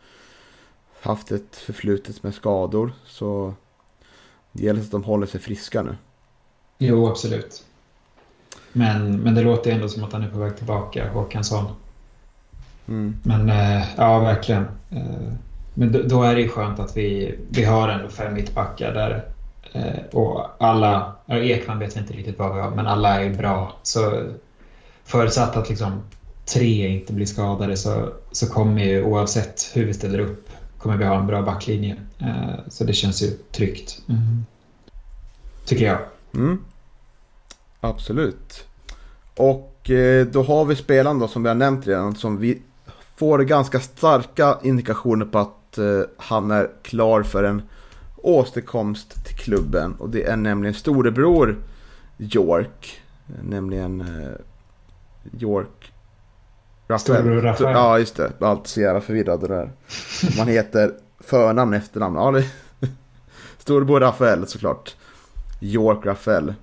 haft 1.02 1.32
ett 1.32 1.56
förflutet 1.56 2.24
med 2.24 2.34
skador. 2.34 2.94
Så 3.06 3.54
det 4.52 4.64
gäller 4.64 4.82
att 4.82 4.92
de 4.92 5.04
håller 5.04 5.28
sig 5.28 5.40
friska 5.40 5.82
nu. 5.82 5.96
Jo, 6.78 7.08
absolut. 7.08 7.64
Men, 8.74 9.20
men 9.20 9.36
det 9.36 9.42
låter 9.42 9.72
ändå 9.72 9.90
som 9.90 10.04
att 10.04 10.14
han 10.14 10.24
är 10.24 10.30
på 10.30 10.38
väg 10.38 10.58
tillbaka, 10.58 11.10
Håkansson. 11.10 11.66
Mm. 12.88 13.16
Men 13.24 13.50
äh, 13.50 13.84
ja, 13.98 14.20
verkligen. 14.20 14.64
Äh, 14.90 15.34
men 15.74 15.92
då, 15.92 16.02
då, 16.02 16.24
är 16.24 16.36
det 16.36 16.42
ju 16.42 16.50
skönt 16.50 16.80
att 16.80 16.98
vi, 16.98 17.36
vi 17.50 17.64
har 17.64 17.90
ändå 17.90 18.10
fem 18.10 18.34
mittbackar 18.34 18.94
där. 18.94 19.26
Äh, 19.74 20.06
och 20.12 20.46
alla, 20.60 21.16
Ekman 21.28 21.80
vet 21.80 21.96
vi 21.96 22.00
inte 22.00 22.14
riktigt 22.14 22.40
vad 22.40 22.56
vi 22.56 22.62
har, 22.62 22.72
men 22.72 22.88
alla 22.88 23.24
är 23.24 23.30
bra. 23.30 23.74
Så 23.84 24.24
förutsatt 25.04 25.58
att 25.58 25.70
liksom 25.70 26.02
tre 26.46 26.88
inte 26.88 27.14
blir 27.14 27.26
skadade 27.26 27.78
så, 27.78 28.10
så 28.32 28.48
kommer 28.48 28.84
ju 28.84 29.04
oavsett 29.04 29.72
hur 29.74 29.86
vi 29.86 29.94
ställer 29.94 30.20
upp 30.20 30.49
kommer 30.80 30.98
vi 30.98 31.06
ha 31.06 31.20
en 31.20 31.28
bra 31.28 31.42
backlinje. 31.42 31.96
Så 32.68 32.84
det 32.84 32.94
känns 32.94 33.24
ju 33.24 33.28
tryggt. 33.52 34.02
Mm. 34.10 34.46
Tycker 35.66 35.86
jag. 35.86 36.00
Mm. 36.34 36.66
Absolut. 37.80 38.68
Och 39.36 39.90
eh, 39.90 40.26
då 40.26 40.44
har 40.44 40.66
vi 40.66 40.76
spelaren 40.76 41.20
då 41.20 41.28
som 41.28 41.44
vi 41.44 41.50
har 41.50 41.56
nämnt 41.56 41.88
redan 41.88 42.16
som 42.16 42.38
vi 42.38 42.62
får 43.16 43.40
ganska 43.40 43.80
starka 43.80 44.58
indikationer 44.64 45.26
på 45.26 45.40
att 45.40 45.78
eh, 45.78 46.02
han 46.18 46.52
är 46.52 46.70
klar 46.84 47.24
för 47.24 47.44
en 47.44 47.62
återkomst 48.16 49.26
till 49.26 49.36
klubben. 49.36 49.94
Och 49.94 50.10
det 50.10 50.24
är 50.24 50.38
nämligen 50.38 50.74
storebror 50.74 51.58
York. 52.18 53.02
Nämligen 53.44 54.02
eh, 54.02 55.42
York 55.42 55.92
Rafael. 56.90 57.42
Rafael. 57.42 57.76
Ja, 57.76 58.00
just 58.00 58.16
det. 58.16 58.32
Allt 58.40 58.68
så 58.68 58.82
jävla 58.82 59.02
förvirrad 59.02 59.42
det 59.42 59.48
där. 59.48 59.72
Man 60.38 60.48
heter 60.48 60.92
förnamn 61.20 61.74
efternamn. 61.74 62.16
Ja, 62.16 62.32
det... 62.32 62.44
Storebror 63.58 64.00
Rafael 64.00 64.48
såklart. 64.48 64.96
York 65.62 66.06
Rafael. 66.06 66.54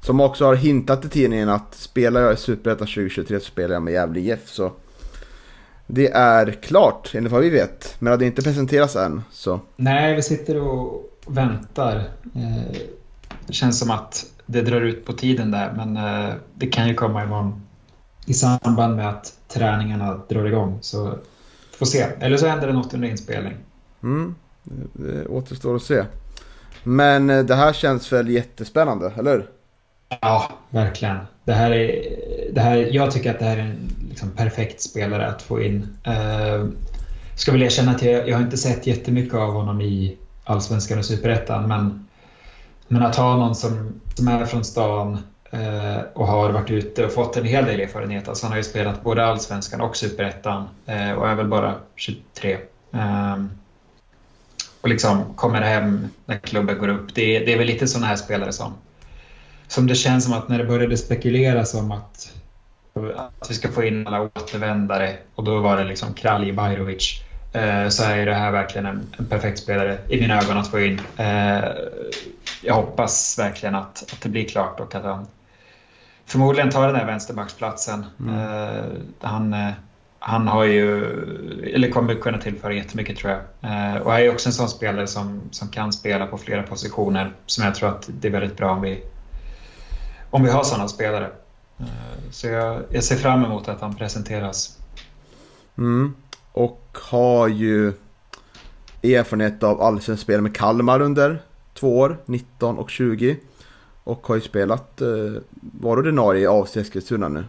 Som 0.00 0.20
också 0.20 0.44
har 0.44 0.54
hintat 0.54 1.04
i 1.04 1.08
tidningen 1.08 1.48
att 1.48 1.74
spelar 1.74 2.20
jag 2.20 2.32
i 2.32 2.36
Superettan 2.36 2.86
2023 2.86 3.40
så 3.40 3.46
spelar 3.46 3.74
jag 3.74 3.82
med 3.82 3.92
Gävle 3.92 4.20
IF. 4.20 4.48
Så 4.48 4.72
det 5.86 6.08
är 6.08 6.52
klart 6.52 7.10
enligt 7.14 7.32
vad 7.32 7.42
vi 7.42 7.50
vet. 7.50 7.96
Men 7.98 8.18
det 8.18 8.24
har 8.24 8.28
inte 8.28 8.42
presenterats 8.42 8.96
än. 8.96 9.22
Så. 9.30 9.60
Nej, 9.76 10.14
vi 10.14 10.22
sitter 10.22 10.60
och 10.60 11.18
väntar. 11.26 11.96
Eh, 12.34 12.78
det 13.46 13.52
känns 13.52 13.78
som 13.78 13.90
att 13.90 14.26
det 14.46 14.62
drar 14.62 14.80
ut 14.80 15.04
på 15.04 15.12
tiden 15.12 15.50
där. 15.50 15.72
Men 15.76 15.96
eh, 15.96 16.34
det 16.54 16.66
kan 16.66 16.88
ju 16.88 16.94
komma 16.94 17.24
imorgon. 17.24 17.67
I 18.28 18.34
samband 18.34 18.96
med 18.96 19.08
att 19.08 19.32
träningarna 19.48 20.20
drar 20.28 20.44
igång. 20.44 20.78
Så 20.80 21.18
får 21.78 21.86
se. 21.86 22.06
Eller 22.20 22.36
så 22.36 22.46
händer 22.46 22.66
det 22.66 22.72
något 22.72 22.94
under 22.94 23.08
inspelning. 23.08 23.56
Mm, 24.02 24.34
det 24.92 25.26
återstår 25.26 25.76
att 25.76 25.82
se. 25.82 26.04
Men 26.84 27.30
eh, 27.30 27.44
det 27.44 27.54
här 27.54 27.72
känns 27.72 28.12
väl 28.12 28.28
jättespännande, 28.28 29.12
eller 29.16 29.30
hur? 29.30 29.46
Ja, 30.20 30.50
verkligen. 30.70 31.18
Det 31.44 31.52
här 31.52 31.70
är, 31.70 32.04
det 32.52 32.60
här, 32.60 32.76
jag 32.76 33.10
tycker 33.10 33.30
att 33.30 33.38
det 33.38 33.44
här 33.44 33.56
är 33.56 33.62
en 33.62 33.90
liksom 34.08 34.30
perfekt 34.30 34.80
spelare 34.80 35.26
att 35.26 35.42
få 35.42 35.62
in. 35.62 35.88
Uh, 36.06 36.68
ska 37.34 37.52
väl 37.52 37.62
erkänna 37.62 37.90
att 37.90 38.02
jag, 38.02 38.28
jag 38.28 38.36
har 38.36 38.44
inte 38.44 38.56
sett 38.56 38.86
jättemycket 38.86 39.34
av 39.34 39.52
honom 39.52 39.80
i 39.80 40.16
Allsvenskan 40.44 40.98
och 40.98 41.04
Superettan. 41.04 41.68
Men, 41.68 42.08
men 42.88 43.02
att 43.02 43.16
ha 43.16 43.36
någon 43.36 43.54
som, 43.54 44.00
som 44.14 44.28
är 44.28 44.46
från 44.46 44.64
stan 44.64 45.18
Eh, 45.50 46.00
och 46.12 46.26
har 46.26 46.50
varit 46.50 46.70
ute 46.70 47.04
och 47.04 47.12
fått 47.12 47.36
en 47.36 47.44
hel 47.44 47.64
del 47.64 47.80
erfarenhet. 47.80 48.28
Alltså 48.28 48.46
han 48.46 48.52
har 48.52 48.56
ju 48.56 48.64
spelat 48.64 49.02
både 49.02 49.26
Allsvenskan 49.26 49.80
och 49.80 49.96
Superettan 49.96 50.68
eh, 50.86 51.12
och 51.12 51.28
är 51.28 51.34
väl 51.34 51.46
bara 51.46 51.74
23. 51.96 52.58
Ehm, 52.92 53.50
och 54.80 54.88
liksom 54.88 55.34
kommer 55.34 55.60
hem 55.60 56.08
när 56.26 56.38
klubben 56.38 56.78
går 56.78 56.88
upp. 56.88 57.14
Det, 57.14 57.38
det 57.38 57.52
är 57.52 57.58
väl 57.58 57.66
lite 57.66 57.86
sådana 57.86 58.06
här 58.06 58.16
spelare 58.16 58.52
som, 58.52 58.74
som 59.66 59.86
det 59.86 59.94
känns 59.94 60.24
som 60.24 60.32
att 60.32 60.48
när 60.48 60.58
det 60.58 60.64
började 60.64 60.96
spekuleras 60.96 61.74
om 61.74 61.92
att, 61.92 62.32
att 63.16 63.50
vi 63.50 63.54
ska 63.54 63.68
få 63.68 63.84
in 63.84 64.06
alla 64.06 64.20
återvändare 64.20 65.16
och 65.34 65.44
då 65.44 65.60
var 65.60 65.76
det 65.76 65.84
liksom 65.84 66.14
Kralj 66.14 66.52
Bajrovic 66.52 67.22
eh, 67.52 67.88
så 67.88 68.04
är 68.04 68.26
det 68.26 68.34
här 68.34 68.50
verkligen 68.50 68.86
en, 68.86 69.14
en, 69.18 69.26
perfekt 69.26 69.58
spelare 69.58 69.98
i 70.08 70.20
mina 70.20 70.42
ögon 70.42 70.58
att 70.58 70.68
få 70.68 70.80
in. 70.80 71.00
Jag 72.62 72.74
hoppas 72.74 73.38
verkligen 73.38 73.74
att, 73.74 74.02
att 74.12 74.20
det 74.20 74.28
blir 74.28 74.44
klart 74.44 74.80
och 74.80 74.94
att 74.94 75.04
han 75.04 75.26
förmodligen 76.28 76.70
tar 76.70 76.86
den 76.86 76.96
här 76.96 77.06
vänsterbacksplatsen. 77.06 78.04
Mm. 78.20 78.34
Uh, 78.34 78.84
han 79.20 79.54
han 80.20 80.48
har 80.48 80.64
ju, 80.64 81.04
eller 81.74 81.90
kommer 81.90 82.14
kunna 82.14 82.38
tillföra 82.38 82.72
jättemycket 82.72 83.18
tror 83.18 83.32
jag. 83.32 83.40
Eh, 83.70 84.02
och 84.02 84.14
är 84.14 84.30
också 84.30 84.48
en 84.48 84.52
sån 84.52 84.68
spelare 84.68 85.06
som, 85.06 85.40
som 85.50 85.68
kan 85.68 85.92
spela 85.92 86.26
på 86.26 86.38
flera 86.38 86.62
positioner. 86.62 87.32
Som 87.46 87.64
jag 87.64 87.74
tror 87.74 87.88
att 87.88 88.10
det 88.20 88.28
är 88.28 88.32
väldigt 88.32 88.56
bra 88.56 88.72
om 88.72 88.82
vi, 88.82 89.02
om 90.30 90.42
vi 90.42 90.50
har 90.50 90.64
sådana 90.64 90.88
spelare. 90.88 91.30
Eh, 91.78 91.86
så 92.30 92.46
jag, 92.46 92.82
jag 92.90 93.04
ser 93.04 93.16
fram 93.16 93.44
emot 93.44 93.68
att 93.68 93.80
han 93.80 93.94
presenteras. 93.94 94.78
Mm. 95.78 96.14
Och 96.52 96.98
har 97.10 97.48
ju 97.48 97.92
erfarenhet 99.02 99.62
av 99.62 99.82
allsvenskt 99.82 100.22
spel 100.22 100.40
med 100.40 100.54
Kalmar 100.54 101.00
under 101.00 101.42
två 101.74 101.98
år, 101.98 102.18
19 102.26 102.78
och 102.78 102.90
20. 102.90 103.36
Och 104.08 104.26
har 104.26 104.34
ju 104.34 104.40
spelat, 104.40 105.00
eh, 105.00 105.08
var 105.60 105.96
ordinarie 105.96 106.42
i 106.42 106.46
AFC 106.46 106.76
Eskilstuna 106.76 107.28
nu. 107.28 107.44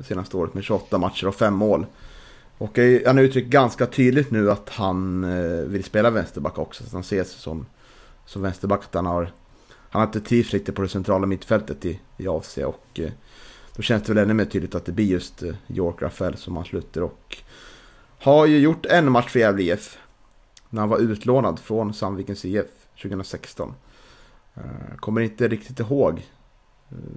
Senaste 0.00 0.36
året 0.36 0.54
med 0.54 0.64
28 0.64 0.98
matcher 0.98 1.26
och 1.26 1.34
5 1.34 1.54
mål. 1.54 1.86
Och 2.58 2.78
han 3.06 3.16
har 3.16 3.24
uttryckt 3.24 3.48
ganska 3.48 3.86
tydligt 3.86 4.30
nu 4.30 4.50
att 4.50 4.68
han 4.68 5.24
eh, 5.24 5.64
vill 5.64 5.84
spela 5.84 6.10
vänsterback 6.10 6.58
också. 6.58 6.82
Så 6.82 6.86
att 6.86 6.92
han 6.92 7.02
ser 7.02 7.24
sig 7.24 7.40
som, 7.40 7.66
som 8.26 8.42
vänsterback. 8.42 8.84
Att 8.84 8.94
han 8.94 9.06
har, 9.06 9.32
han 9.68 10.00
har 10.00 10.06
inte 10.06 10.20
trivts 10.20 10.52
riktigt 10.52 10.74
på 10.74 10.82
det 10.82 10.88
centrala 10.88 11.26
mittfältet 11.26 11.84
i, 11.84 12.00
i 12.16 12.28
AFC. 12.28 12.58
Och 12.58 13.00
eh, 13.00 13.10
då 13.76 13.82
känns 13.82 14.02
det 14.02 14.14
väl 14.14 14.24
ännu 14.24 14.34
mer 14.34 14.44
tydligt 14.44 14.74
att 14.74 14.84
det 14.84 14.92
blir 14.92 15.06
just 15.06 15.42
eh, 15.42 15.54
York 15.68 16.02
Rafael 16.02 16.36
som 16.36 16.56
han 16.56 16.64
sluter. 16.64 17.02
Och 17.02 17.36
har 18.18 18.46
ju 18.46 18.58
gjort 18.58 18.86
en 18.86 19.12
match 19.12 19.30
för 19.30 19.38
Gävle 19.38 19.62
IF. 19.62 19.98
När 20.70 20.80
han 20.80 20.88
var 20.88 20.98
utlånad 20.98 21.58
från 21.58 21.94
Sandvikens 21.94 22.44
IF 22.44 22.66
2016. 23.02 23.74
Kommer 24.96 25.20
inte 25.20 25.48
riktigt 25.48 25.80
ihåg 25.80 26.22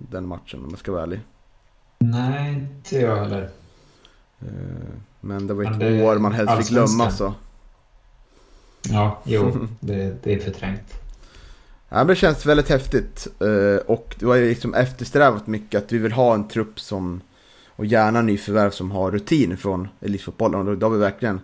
den 0.09 0.27
matchen 0.27 0.63
om 0.63 0.69
jag 0.69 0.79
ska 0.79 0.91
vara 0.91 1.03
ärlig. 1.03 1.19
Nej, 1.99 2.53
inte 2.53 2.99
jag 2.99 3.15
heller. 3.15 3.49
Men 5.21 5.47
det 5.47 5.53
var 5.53 5.63
ett 5.63 5.79
det, 5.79 6.03
år 6.03 6.19
man 6.19 6.31
helst 6.31 6.57
fick 6.57 6.69
glömma 6.69 7.11
så. 7.11 7.33
Ja, 8.89 9.19
jo, 9.23 9.67
det, 9.79 10.23
det 10.23 10.33
är 10.33 10.39
förträngt. 10.39 11.01
Ja, 11.89 12.03
det 12.03 12.15
känns 12.15 12.45
väldigt 12.45 12.69
häftigt. 12.69 13.27
Eh, 13.39 13.85
och 13.85 14.15
det 14.19 14.25
var 14.25 14.35
ju 14.35 14.49
liksom 14.49 14.73
eftersträvat 14.73 15.47
mycket 15.47 15.83
att 15.83 15.91
vi 15.91 15.97
vill 15.97 16.11
ha 16.11 16.33
en 16.33 16.47
trupp 16.47 16.79
som 16.79 17.21
och 17.75 17.85
gärna 17.85 18.21
nyförvärv 18.21 18.71
som 18.71 18.91
har 18.91 19.11
rutin 19.11 19.57
från 19.57 19.87
elitfotbollen. 20.01 20.67
Och 20.67 20.77
då 20.77 20.85
har 20.85 20.91
vi 20.91 20.99
verkligen 20.99 21.41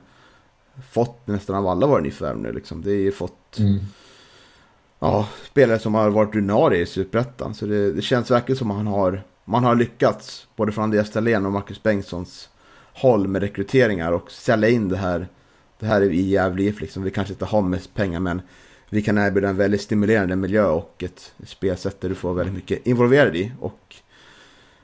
fått 0.91 1.27
nästan 1.27 1.55
av 1.55 1.67
alla 1.67 1.87
våra 1.87 2.01
nyförvärv 2.01 2.37
nu. 2.37 2.53
Liksom. 2.53 2.81
Det 2.81 2.91
är 2.91 2.99
ju 2.99 3.11
fått 3.11 3.59
mm 3.59 3.79
ja, 5.01 5.27
spelare 5.45 5.79
som 5.79 5.93
har 5.93 6.09
varit 6.09 6.29
ordinarie 6.29 6.81
i 6.81 6.85
Superettan. 6.85 7.53
Så 7.53 7.65
det, 7.65 7.91
det, 7.91 8.01
känns 8.01 8.31
verkligen 8.31 8.57
som 8.57 8.71
att 8.71 8.77
man 8.77 8.87
har, 8.87 9.23
man 9.45 9.63
har 9.63 9.75
lyckats. 9.75 10.47
Både 10.55 10.71
från 10.71 10.83
Andreas 10.83 11.11
Dahlén 11.11 11.45
och 11.45 11.51
Marcus 11.51 11.83
Bengtssons 11.83 12.49
håll 12.93 13.27
med 13.27 13.41
rekryteringar 13.41 14.11
och 14.11 14.31
sälja 14.31 14.69
in 14.69 14.89
det 14.89 14.97
här. 14.97 15.27
Det 15.79 15.85
här 15.85 16.01
i 16.01 16.21
Gävle 16.21 16.63
IF 16.63 16.81
liksom. 16.81 17.03
Vi 17.03 17.11
kanske 17.11 17.33
inte 17.33 17.45
har 17.45 17.61
mest 17.61 17.93
pengar 17.93 18.19
men 18.19 18.41
vi 18.89 19.01
kan 19.01 19.17
erbjuda 19.17 19.49
en 19.49 19.57
väldigt 19.57 19.81
stimulerande 19.81 20.35
miljö 20.35 20.65
och 20.65 21.03
ett 21.03 21.33
spelsätt 21.45 22.01
där 22.01 22.09
du 22.09 22.15
får 22.15 22.33
väldigt 22.33 22.55
mycket 22.55 22.87
involverad 22.87 23.35
i. 23.35 23.51
Och 23.59 23.95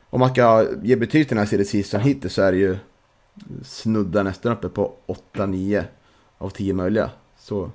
om 0.10 0.20
man 0.20 0.30
ska 0.30 0.66
ge 0.84 0.96
betyg 0.96 1.28
till 1.28 1.38
den 1.38 1.48
här 1.48 1.66
serien 1.66 2.02
hittills 2.02 2.34
så 2.34 2.42
är 2.42 2.52
det 2.52 2.58
ju 2.58 2.78
snudda 3.64 4.24
nästan 4.24 4.52
uppe 4.52 4.70
på 4.70 4.94
8-9 5.34 5.84
av 6.38 6.50
10 6.50 6.74
möjliga. 6.74 7.10
Så, 7.40 7.72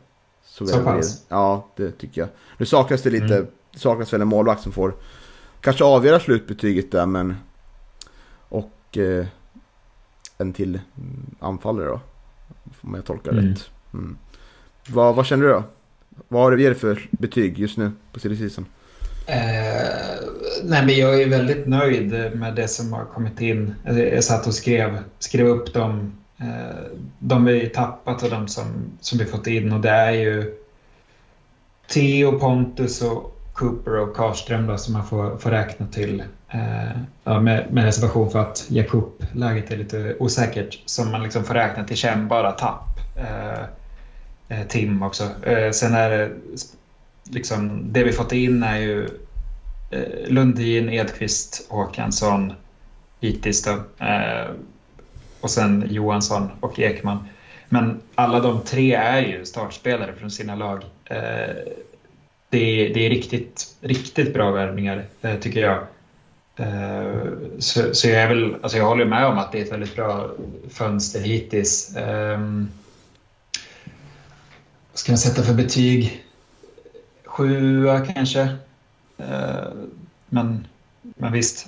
så, 0.52 0.66
så 0.66 0.82
pass? 0.82 1.24
Ja, 1.28 1.66
det 1.76 1.90
tycker 1.90 2.20
jag. 2.20 2.28
Nu 2.58 2.66
saknas 2.66 3.02
det 3.02 3.10
lite, 3.10 3.36
mm. 3.36 3.46
saknas 3.76 4.12
väl 4.12 4.20
en 4.20 4.28
målvakt 4.28 4.62
som 4.62 4.72
får 4.72 4.94
kanske 5.60 5.84
avgöra 5.84 6.20
slutbetyget 6.20 6.92
där 6.92 7.06
men 7.06 7.36
och 8.48 8.98
eh, 8.98 9.26
en 10.38 10.52
till 10.52 10.80
anfallare 11.40 11.86
då. 11.86 12.00
Om 12.80 12.94
jag 12.94 13.04
tolkar 13.04 13.32
mm. 13.32 13.44
rätt. 13.44 13.70
Mm. 13.94 14.16
Vad, 14.88 15.14
vad 15.14 15.26
känner 15.26 15.44
du 15.44 15.50
då? 15.52 15.64
Vad 16.28 16.42
har 16.42 16.50
du 16.50 16.74
för 16.74 17.08
betyg 17.10 17.58
just 17.58 17.76
nu 17.76 17.92
på 18.12 18.20
silly 18.20 18.36
season? 18.36 18.66
Eh, 19.26 19.36
nej 20.64 20.86
men 20.86 20.96
jag 20.96 21.22
är 21.22 21.28
väldigt 21.28 21.66
nöjd 21.66 22.36
med 22.36 22.54
det 22.54 22.68
som 22.68 22.92
har 22.92 23.04
kommit 23.04 23.40
in. 23.40 23.74
Jag 23.84 24.24
satt 24.24 24.46
och 24.46 24.54
skrev, 24.54 24.98
skrev 25.18 25.46
upp 25.46 25.74
dem, 25.74 26.12
Eh, 26.42 26.98
de 27.18 27.44
vi 27.44 27.68
tappat 27.68 28.22
och 28.22 28.30
de 28.30 28.48
som, 28.48 28.66
som 29.00 29.18
vi 29.18 29.24
fått 29.24 29.46
in. 29.46 29.72
Och 29.72 29.80
det 29.80 29.90
är 29.90 30.12
ju 30.12 30.54
Theo, 31.86 32.38
Pontus 32.38 33.02
och 33.02 33.38
Cooper 33.52 33.98
och 33.98 34.16
Karström 34.16 34.66
då, 34.66 34.78
som 34.78 34.94
man 34.94 35.06
får, 35.06 35.36
får 35.36 35.50
räkna 35.50 35.86
till 35.86 36.22
Eh, 36.54 36.96
ja, 37.24 37.40
med, 37.40 37.72
med 37.72 37.84
reservation 37.84 38.30
för 38.30 38.38
att 38.38 38.66
Jakob-läget 38.68 39.70
är 39.70 39.76
lite 39.76 40.16
osäkert. 40.18 40.82
Som 40.84 41.10
man 41.10 41.22
liksom 41.22 41.44
får 41.44 41.54
räkna 41.54 41.84
till 41.84 41.96
kännbara 41.96 42.52
tapp. 42.52 42.98
Eh, 43.16 43.62
eh, 44.48 44.66
Tim 44.68 45.02
också. 45.02 45.24
Eh, 45.42 45.70
sen 45.70 45.94
är 45.94 46.10
det 46.10 46.30
liksom, 47.30 47.92
det 47.92 48.04
vi 48.04 48.12
fått 48.12 48.32
in 48.32 48.62
är 48.62 48.76
ju 48.76 49.08
eh, 49.90 50.28
Lundin, 50.28 50.88
Edqvist, 50.88 51.66
Håkansson 51.68 52.52
hittills 53.20 53.62
då. 53.62 54.04
Eh, 54.04 54.50
och 55.42 55.50
sen 55.50 55.86
Johansson 55.90 56.50
och 56.60 56.78
Ekman. 56.78 57.28
Men 57.68 58.00
alla 58.14 58.40
de 58.40 58.60
tre 58.60 58.94
är 58.94 59.20
ju 59.20 59.44
startspelare 59.44 60.12
från 60.12 60.30
sina 60.30 60.54
lag. 60.54 60.84
Eh, 61.04 61.54
det, 62.50 62.58
är, 62.58 62.94
det 62.94 63.06
är 63.06 63.10
riktigt, 63.10 63.76
riktigt 63.80 64.34
bra 64.34 64.50
värvningar 64.50 65.04
eh, 65.22 65.38
tycker 65.38 65.60
jag. 65.60 65.78
Eh, 66.56 67.32
så, 67.58 67.94
så, 67.94 68.08
jag, 68.08 68.22
är 68.22 68.28
väl, 68.28 68.56
alltså 68.62 68.78
jag 68.78 68.84
håller 68.84 69.04
med 69.04 69.26
om 69.26 69.38
att 69.38 69.52
det 69.52 69.58
är 69.58 69.64
ett 69.64 69.72
väldigt 69.72 69.96
bra 69.96 70.30
fönster 70.70 71.20
hittills. 71.20 71.96
Ehm, 71.96 72.70
vad 74.90 74.98
ska 74.98 75.12
man 75.12 75.18
sätta 75.18 75.42
för 75.42 75.54
betyg? 75.54 76.24
Sjua 77.24 78.06
kanske. 78.06 78.40
Eh, 79.18 79.68
men, 80.28 80.66
men 81.02 81.32
visst, 81.32 81.66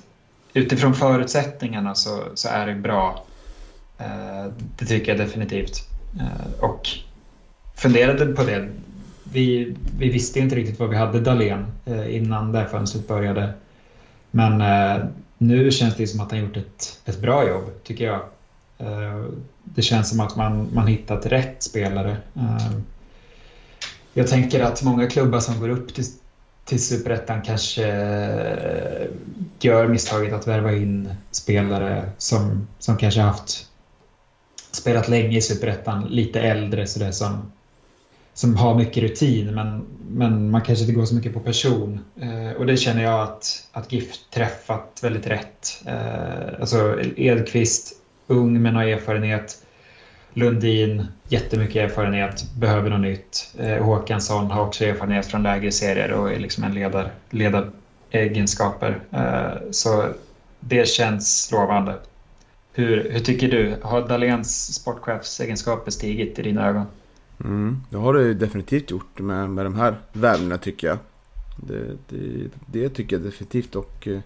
utifrån 0.52 0.94
förutsättningarna 0.94 1.94
så, 1.94 2.22
så 2.34 2.48
är 2.48 2.66
det 2.66 2.74
bra. 2.74 3.23
Eh, 3.98 4.52
det 4.78 4.84
tycker 4.84 5.12
jag 5.12 5.26
definitivt. 5.26 5.88
Eh, 6.20 6.64
och 6.64 6.88
funderade 7.74 8.26
på 8.26 8.42
det. 8.42 8.68
Vi, 9.32 9.76
vi 9.98 10.08
visste 10.08 10.40
inte 10.40 10.56
riktigt 10.56 10.80
vad 10.80 10.90
vi 10.90 10.96
hade 10.96 11.20
Dalen 11.20 11.66
eh, 11.84 12.16
innan 12.16 12.52
det 12.52 12.58
här 12.58 12.66
fönstret 12.66 13.08
började. 13.08 13.52
Men 14.30 14.62
nu 15.38 15.70
känns 15.70 15.96
det 15.96 16.06
som 16.06 16.20
att 16.20 16.30
han 16.30 16.40
gjort 16.40 16.56
ett, 16.56 17.00
ett 17.04 17.20
bra 17.20 17.48
jobb, 17.48 17.64
tycker 17.82 18.04
jag. 18.04 18.20
Det 19.64 19.82
känns 19.82 20.10
som 20.10 20.20
att 20.20 20.36
man, 20.36 20.68
man 20.72 20.86
hittat 20.86 21.26
rätt 21.26 21.62
spelare. 21.62 22.16
Jag 24.14 24.28
tänker 24.28 24.60
att 24.60 24.82
många 24.82 25.06
klubbar 25.06 25.40
som 25.40 25.60
går 25.60 25.68
upp 25.68 25.94
till, 25.94 26.04
till 26.64 26.82
Superettan 26.84 27.42
kanske 27.42 27.86
gör 29.60 29.88
misstaget 29.88 30.32
att 30.32 30.46
värva 30.46 30.72
in 30.72 31.14
spelare 31.30 32.10
som, 32.18 32.66
som 32.78 32.96
kanske 32.96 33.20
haft 33.20 33.68
spelat 34.74 35.08
länge 35.08 35.38
i 35.38 35.40
Superettan, 35.40 36.04
lite 36.04 36.40
äldre 36.40 36.86
sådär 36.86 37.10
som 37.10 37.52
som 38.34 38.56
har 38.56 38.74
mycket 38.74 39.02
rutin 39.02 39.54
men, 39.54 39.84
men 40.08 40.50
man 40.50 40.62
kanske 40.62 40.82
inte 40.84 40.94
går 40.94 41.04
så 41.04 41.14
mycket 41.14 41.34
på 41.34 41.40
person. 41.40 42.04
Eh, 42.20 42.56
och 42.58 42.66
det 42.66 42.76
känner 42.76 43.02
jag 43.02 43.20
att, 43.20 43.68
att 43.72 43.92
GIF 43.92 44.16
träffat 44.30 45.00
väldigt 45.02 45.26
rätt. 45.26 45.82
Eh, 45.86 46.60
alltså 46.60 47.00
Edqvist, 47.16 47.92
ung 48.26 48.62
men 48.62 48.76
har 48.76 48.84
erfarenhet. 48.84 49.58
Lundin, 50.32 51.06
jättemycket 51.28 51.76
erfarenhet, 51.76 52.44
behöver 52.58 52.90
något 52.90 53.00
nytt. 53.00 53.54
Eh, 53.58 53.84
Håkansson 53.84 54.50
har 54.50 54.66
också 54.66 54.84
erfarenhet 54.84 55.26
från 55.26 55.42
lägre 55.42 55.72
serier 55.72 56.12
och 56.12 56.32
är 56.32 56.38
liksom 56.38 56.64
en 56.64 56.74
ledar, 56.74 57.10
ledaregenskaper. 57.30 59.00
Eh, 59.10 59.70
så 59.70 60.08
det 60.60 60.88
känns 60.88 61.52
lovande. 61.52 61.94
Hur, 62.76 63.10
hur 63.10 63.20
tycker 63.20 63.48
du? 63.48 63.76
Har 63.82 64.08
Dahléns 64.08 64.74
sportchefsegenskaper 64.74 65.90
stigit 65.90 66.38
i 66.38 66.42
dina 66.42 66.68
ögon? 66.68 66.86
Mm, 67.44 67.80
det 67.90 67.96
har 67.96 68.14
det 68.14 68.34
definitivt 68.34 68.90
gjort 68.90 69.18
med, 69.18 69.50
med 69.50 69.66
de 69.66 69.74
här 69.74 69.96
värvningarna 70.12 70.58
tycker 70.58 70.86
jag. 70.86 70.98
Det, 71.56 71.96
det, 72.08 72.50
det, 72.66 72.88
tycker 72.88 73.16
jag 73.16 73.24
definitivt 73.24 73.76
och 73.76 74.08
eh, 74.08 74.20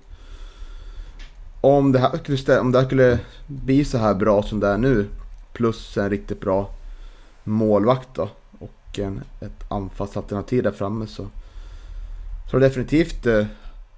om, 1.61 1.92
det 1.92 1.98
här 1.98 2.37
skulle, 2.37 2.61
om 2.61 2.72
det 2.72 2.78
här 2.78 2.87
skulle 2.87 3.18
bli 3.46 3.84
så 3.84 3.98
här 3.98 4.14
bra 4.14 4.42
som 4.42 4.61
det 4.61 4.68
är 4.68 4.78
nu 4.78 5.06
plus 5.52 5.96
en 5.96 6.11
riktigt 6.11 6.40
bra 6.40 6.70
målvakt 7.44 8.08
då. 8.14 8.28
Och 8.58 8.98
en, 8.98 9.20
ett 9.40 9.70
anfallsalternativ 9.70 10.62
där 10.62 10.72
framme 10.72 11.06
så. 11.06 11.26
Så 12.50 12.58
definitivt 12.58 13.26
eh, 13.26 13.46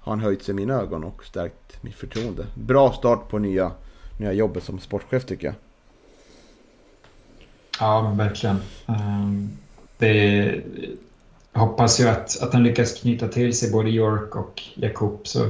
har 0.00 0.12
han 0.12 0.20
höjt 0.20 0.42
sig 0.42 0.52
i 0.52 0.56
mina 0.56 0.74
ögon 0.74 1.04
och 1.04 1.24
stärkt 1.24 1.82
mitt 1.82 1.94
förtroende. 1.94 2.46
Bra 2.54 2.92
start 2.92 3.28
på 3.28 3.38
nya, 3.38 3.72
nya 4.20 4.32
jobbet 4.32 4.64
som 4.64 4.78
sportchef 4.78 5.24
tycker 5.24 5.46
jag. 5.46 5.54
Ja, 7.80 8.02
men 8.02 8.16
verkligen. 8.16 8.56
Um, 8.86 9.50
det 9.98 10.54
hoppas 11.52 12.00
ju 12.00 12.08
att, 12.08 12.42
att 12.42 12.52
han 12.52 12.62
lyckas 12.62 13.00
knyta 13.00 13.28
till 13.28 13.58
sig 13.58 13.70
både 13.70 13.90
York 13.90 14.36
och 14.36 14.62
Jakob. 14.74 15.20
Så, 15.22 15.48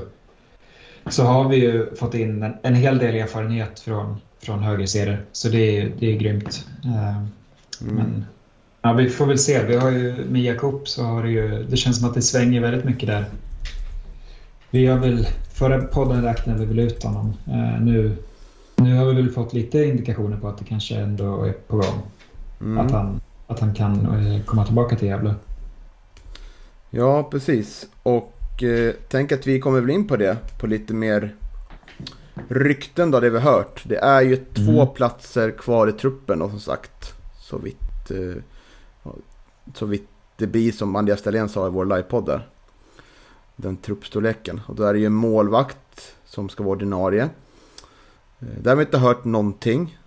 så 1.07 1.25
har 1.25 1.49
vi 1.49 1.57
ju 1.57 1.95
fått 1.95 2.15
in 2.15 2.43
en, 2.43 2.55
en 2.63 2.75
hel 2.75 2.99
del 2.99 3.15
erfarenhet 3.15 3.81
från, 3.81 4.21
från 4.43 4.63
högerserier. 4.63 5.25
Så 5.33 5.49
det 5.49 5.79
är, 5.79 5.93
det 5.99 6.13
är 6.13 6.17
grymt. 6.17 6.67
Um, 6.85 6.93
mm. 6.93 7.31
Men 7.81 8.25
ja, 8.83 8.93
vi 8.93 9.11
får 9.11 9.27
väl 9.27 9.39
se. 9.39 9.65
Vi 9.65 9.77
har 9.77 9.91
ju, 9.91 10.25
med 10.25 10.43
Jakob 10.43 10.89
så 10.89 11.03
har 11.03 11.23
det 11.23 11.31
ju... 11.31 11.65
Det 11.65 11.77
känns 11.77 11.99
som 11.99 12.09
att 12.09 12.15
det 12.15 12.23
svänger 12.23 12.61
väldigt 12.61 12.85
mycket 12.85 13.07
där. 13.07 13.25
Vi 14.71 14.87
har 14.87 14.99
väl... 14.99 15.27
Förra 15.53 15.81
podden 15.81 16.25
räknade 16.25 16.59
vi 16.59 16.65
väl 16.65 16.79
ut 16.79 17.03
honom. 17.03 17.35
Uh, 17.49 17.81
nu, 17.81 18.17
nu 18.83 18.97
har 18.97 19.07
vi 19.07 19.15
väl 19.15 19.31
fått 19.31 19.53
lite 19.53 19.85
indikationer 19.85 20.37
på 20.37 20.49
att 20.49 20.59
det 20.59 20.65
kanske 20.65 20.95
ändå 20.95 21.43
är 21.43 21.53
på 21.53 21.77
gång. 21.77 22.03
Mm. 22.61 22.79
Att, 22.79 22.93
han, 22.93 23.21
att 23.47 23.61
han 23.61 23.75
kan 23.75 24.07
uh, 24.07 24.45
komma 24.45 24.65
tillbaka 24.65 24.97
till 24.97 25.09
Gävle. 25.09 25.35
Ja, 26.91 27.23
precis. 27.23 27.89
Och 28.03 28.63
eh, 28.63 28.95
tänk 29.09 29.33
att 29.33 29.47
vi 29.47 29.61
kommer 29.61 29.81
väl 29.81 29.91
in 29.91 30.09
på 30.09 30.17
det. 30.17 30.37
På 30.61 30.67
lite 30.67 30.95
mer 30.95 31.35
rykten 32.49 33.11
då, 33.11 33.21
det 33.21 33.31
vi 33.31 33.39
har 33.39 33.53
hört. 33.53 33.83
Det 33.85 33.97
är 33.97 34.23
ju 34.23 34.35
mm. 34.35 34.45
två 34.55 34.87
platser 34.87 35.51
kvar 35.51 35.89
i 35.89 35.93
truppen 35.93 36.43
och 36.43 36.51
som 36.51 36.61
sagt. 36.61 37.15
Så 37.41 37.59
vitt, 37.59 38.11
eh, 38.11 38.43
så 39.75 39.87
vitt 39.87 40.09
det 40.37 40.47
blir 40.47 40.73
som 40.73 40.97
Andreas 40.97 41.23
Dahlén 41.23 41.49
sa 41.49 41.67
i 41.67 41.71
vår 41.71 41.85
livepodd 41.85 42.27
där. 42.27 42.49
Den 43.57 43.77
truppstorleken. 43.77 44.61
Och 44.67 44.75
då 44.75 44.83
är 44.83 44.93
det 44.93 45.01
ju 45.01 45.09
målvakt 45.09 46.15
som 46.25 46.49
ska 46.49 46.63
vara 46.63 46.73
ordinarie. 46.73 47.29
Där 48.41 48.71
har 48.71 48.77
vi 48.77 48.85
inte 48.85 48.99
hört 48.99 49.25
någonting. 49.25 49.99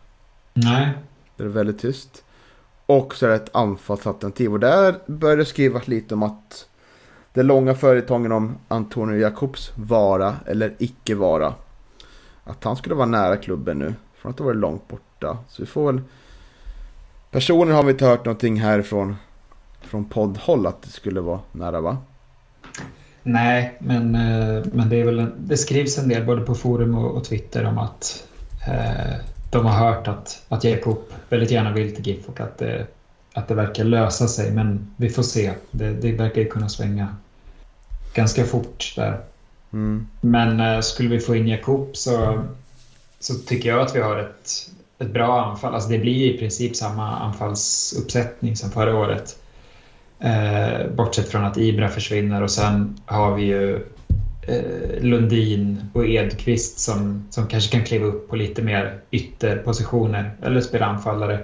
Nej. 0.53 0.89
Det 1.37 1.43
är 1.43 1.47
väldigt 1.47 1.79
tyst. 1.79 2.23
Och 2.85 3.15
så 3.15 3.25
är 3.25 3.29
det 3.29 3.35
ett 3.35 3.55
anfallsalternativ. 3.55 4.53
Och 4.53 4.59
där 4.59 4.95
börjar 5.05 5.37
det 5.37 5.45
skrivas 5.45 5.87
lite 5.87 6.13
om 6.13 6.23
att 6.23 6.67
den 7.33 7.47
långa 7.47 7.75
följetongen 7.75 8.31
om 8.31 8.55
Antonio 8.67 9.17
Jakobs 9.17 9.71
vara 9.75 10.35
eller 10.45 10.75
icke 10.79 11.15
vara. 11.15 11.53
Att 12.43 12.63
han 12.63 12.75
skulle 12.75 12.95
vara 12.95 13.05
nära 13.05 13.37
klubben 13.37 13.79
nu. 13.79 13.93
Från 14.15 14.31
att 14.31 14.39
ha 14.39 14.45
varit 14.45 14.57
långt 14.57 14.87
borta. 14.87 15.37
Så 15.49 15.61
vi 15.61 15.65
får 15.65 15.91
väl... 15.91 16.01
Personligen 17.31 17.75
har 17.75 17.83
vi 17.83 17.91
inte 17.91 18.05
hört 18.05 18.25
någonting 18.25 18.59
härifrån 18.59 19.15
från 19.81 20.05
poddhåll 20.05 20.67
att 20.67 20.81
det 20.81 20.89
skulle 20.89 21.21
vara 21.21 21.39
nära 21.51 21.81
va? 21.81 21.97
Nej, 23.23 23.77
men, 23.79 24.15
eh, 24.15 24.63
men 24.73 24.89
det, 24.89 25.01
är 25.01 25.05
väl 25.05 25.19
en, 25.19 25.33
det 25.37 25.57
skrivs 25.57 25.97
en 25.97 26.09
del 26.09 26.25
både 26.25 26.41
på 26.41 26.55
forum 26.55 26.95
och, 26.95 27.17
och 27.17 27.23
Twitter 27.23 27.65
om 27.65 27.77
att 27.77 28.27
eh, 28.67 29.15
de 29.49 29.65
har 29.65 29.87
hört 29.87 30.07
att, 30.07 30.43
att 30.49 30.63
Jakob 30.63 30.99
väldigt 31.29 31.51
gärna 31.51 31.73
vill 31.73 31.95
till 31.95 32.07
GIF 32.07 32.29
och 32.29 32.39
att 32.39 32.57
det, 32.57 32.87
att 33.33 33.47
det 33.47 33.53
verkar 33.55 33.83
lösa 33.83 34.27
sig. 34.27 34.51
Men 34.51 34.93
vi 34.97 35.09
får 35.09 35.23
se. 35.23 35.51
Det, 35.71 35.93
det 35.93 36.11
verkar 36.11 36.41
ju 36.41 36.47
kunna 36.47 36.69
svänga 36.69 37.15
ganska 38.13 38.45
fort 38.45 38.93
där. 38.95 39.19
Mm. 39.73 40.07
Men 40.21 40.59
eh, 40.59 40.81
skulle 40.81 41.09
vi 41.09 41.19
få 41.19 41.35
in 41.35 41.47
Jakob 41.47 41.89
så, 41.93 42.43
så 43.19 43.33
tycker 43.33 43.69
jag 43.69 43.79
att 43.79 43.95
vi 43.95 43.99
har 43.99 44.17
ett, 44.17 44.69
ett 44.99 45.13
bra 45.13 45.45
anfall. 45.45 45.73
Alltså 45.73 45.89
det 45.89 45.99
blir 45.99 46.33
i 46.33 46.37
princip 46.37 46.75
samma 46.75 47.17
anfallsuppsättning 47.19 48.55
som 48.55 48.71
förra 48.71 48.95
året. 48.95 49.37
Eh, 50.23 50.87
bortsett 50.95 51.29
från 51.29 51.45
att 51.45 51.57
Ibra 51.57 51.89
försvinner 51.89 52.43
och 52.43 52.51
sen 52.51 52.97
har 53.05 53.35
vi 53.35 53.43
ju 53.43 53.75
eh, 54.41 55.01
Lundin 55.01 55.81
och 55.93 56.07
Edqvist 56.07 56.79
som, 56.79 57.27
som 57.29 57.47
kanske 57.47 57.71
kan 57.71 57.85
kliva 57.85 58.05
upp 58.05 58.29
på 58.29 58.35
lite 58.35 58.61
mer 58.61 58.99
ytterpositioner 59.11 60.31
eller 60.41 60.61
spela 60.61 60.85
anfallare. 60.85 61.39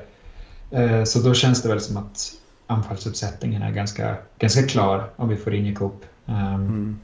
Eh, 0.72 1.04
så 1.04 1.20
då 1.20 1.34
känns 1.34 1.62
det 1.62 1.70
väl 1.70 1.82
som 1.82 1.98
att 1.98 2.32
anfallsuppsättningen 2.68 3.62
är 3.62 3.72
ganska, 3.72 4.16
ganska 4.40 4.64
klar 4.64 5.10
om 5.16 5.30
vi 5.30 5.36
får 5.36 5.54
in 5.54 5.66
Jakob. 5.66 5.96
Um, 6.26 6.36
mm. 6.36 7.00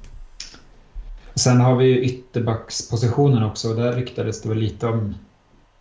Sen 1.35 1.61
har 1.61 1.75
vi 1.75 1.99
ytterbackspositionen 1.99 3.43
också 3.43 3.69
och 3.69 3.75
där 3.75 3.93
ryktades 3.93 4.41
det 4.41 4.49
väl 4.49 4.57
lite 4.57 4.87
om, 4.87 5.15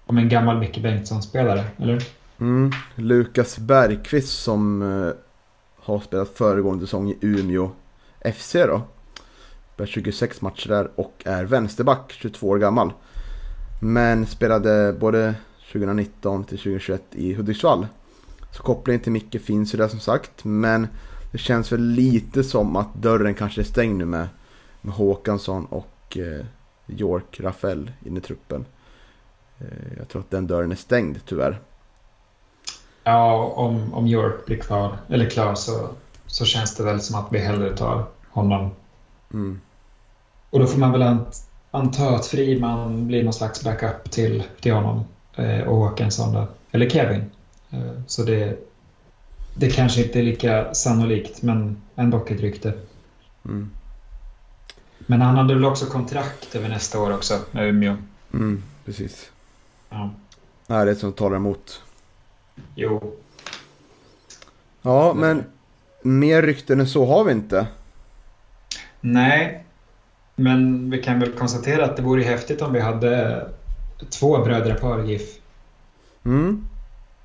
om 0.07 0.19
en 0.19 0.29
gammal 0.29 0.59
Micke 0.59 0.83
Bengtsson-spelare, 0.83 1.65
eller? 1.79 2.03
Mm. 2.41 2.73
Lukas 2.95 3.59
Bergqvist 3.59 4.43
som 4.43 4.83
uh, 4.83 5.13
har 5.85 6.01
spelat 6.01 6.29
föregående 6.29 6.87
säsong 6.87 7.11
i 7.11 7.19
Umeå 7.21 7.71
FC 8.35 8.53
då. 8.53 8.83
Spelat 9.75 9.91
26 9.91 10.41
matcher 10.41 10.69
där 10.69 10.91
och 10.95 11.23
är 11.25 11.45
vänsterback, 11.45 12.13
22 12.13 12.49
år 12.49 12.59
gammal. 12.59 12.93
Men 13.83 14.27
spelade 14.27 14.93
både 14.93 15.35
2019 15.73 16.45
till 16.45 16.59
2021 16.59 17.03
i 17.13 17.35
Hudiksvall. 17.35 17.87
Så 18.53 18.63
kopplingen 18.63 19.01
till 19.01 19.13
Micke 19.13 19.41
finns 19.41 19.75
ju 19.75 19.79
där 19.79 19.89
som 19.89 20.01
sagt. 20.01 20.45
Men 20.45 20.89
det 21.33 21.39
känns 21.39 21.73
väl 21.73 21.81
lite 21.81 22.45
som 22.45 22.77
att 22.77 22.95
dörren 22.95 23.35
kanske 23.35 23.61
är 23.61 23.65
stängd 23.65 23.99
nu 23.99 24.05
med, 24.05 24.29
med 24.81 24.95
Håkansson 24.95 25.65
och 25.65 26.19
eh, 26.19 26.47
York 26.87 27.41
Rafael 27.41 27.91
in 28.05 28.17
i 28.17 28.21
truppen. 28.21 28.65
Eh, 29.59 29.99
jag 29.99 30.09
tror 30.09 30.23
att 30.23 30.31
den 30.31 30.47
dörren 30.47 30.73
är 30.73 30.77
stängd 30.77 31.21
tyvärr. 31.27 31.61
Ja, 33.05 33.53
om, 33.57 33.95
om 33.95 34.07
York 34.07 34.47
blir 34.47 34.57
kvar, 34.57 34.97
eller 35.09 35.31
klar 35.31 35.55
så, 35.55 35.89
så 36.27 36.45
känns 36.45 36.77
det 36.77 36.85
väl 36.85 37.01
som 37.01 37.17
att 37.17 37.27
vi 37.31 37.39
hellre 37.39 37.77
tar 37.77 38.05
honom. 38.31 38.71
Mm. 39.33 39.61
Och 40.51 40.61
då 40.61 40.67
får 40.67 40.79
man 40.79 40.93
väl 40.93 41.19
anta 41.71 42.09
att 42.09 42.27
Friman 42.27 43.07
blir 43.07 43.25
någon 43.25 43.33
slags 43.33 43.65
backup 43.65 44.11
till, 44.11 44.43
till 44.61 44.73
honom 44.73 45.05
eh, 45.37 45.61
och 45.61 45.77
Håkansson. 45.77 46.47
Eller 46.71 46.91
Kevin. 46.91 47.31
Eh, 47.71 47.93
så 48.07 48.23
det, 48.23 48.59
det 49.55 49.71
kanske 49.71 50.03
inte 50.03 50.19
är 50.19 50.23
lika 50.23 50.75
sannolikt, 50.75 51.43
men 51.43 51.83
ändå 51.97 52.25
ett 52.25 52.41
rykte. 52.41 52.73
Mm. 53.45 53.71
Men 54.99 55.21
han 55.21 55.37
hade 55.37 55.55
väl 55.55 55.65
också 55.65 55.87
kontrakt 55.87 56.55
över 56.55 56.69
nästa 56.69 57.01
år 57.01 57.15
också 57.15 57.39
med 57.51 57.69
Umeå. 57.69 57.97
Mm, 58.33 58.63
precis. 58.85 59.31
Ja. 59.91 60.11
Nej, 60.67 60.85
det 60.85 60.91
är 60.91 60.95
som 60.95 61.13
talar 61.13 61.37
emot. 61.37 61.83
Jo. 62.75 63.15
Ja, 64.83 65.15
men 65.15 65.45
mer 66.03 66.43
rykten 66.43 66.81
än 66.81 66.89
så 66.89 67.07
har 67.07 67.25
vi 67.25 67.33
inte. 67.33 67.67
Nej, 69.01 69.65
men 70.37 70.91
vi 70.91 71.03
kan 71.03 71.21
väl 71.21 71.33
konstatera 71.33 71.85
att 71.85 71.97
det 71.97 72.03
vore 72.03 72.23
häftigt 72.23 72.63
om 72.63 72.73
vi 72.73 72.81
hade 72.81 73.47
två 74.11 74.45
brödrapar 74.45 75.05
i 75.05 75.13
GIF. 75.13 75.39
Mm. 76.25 76.69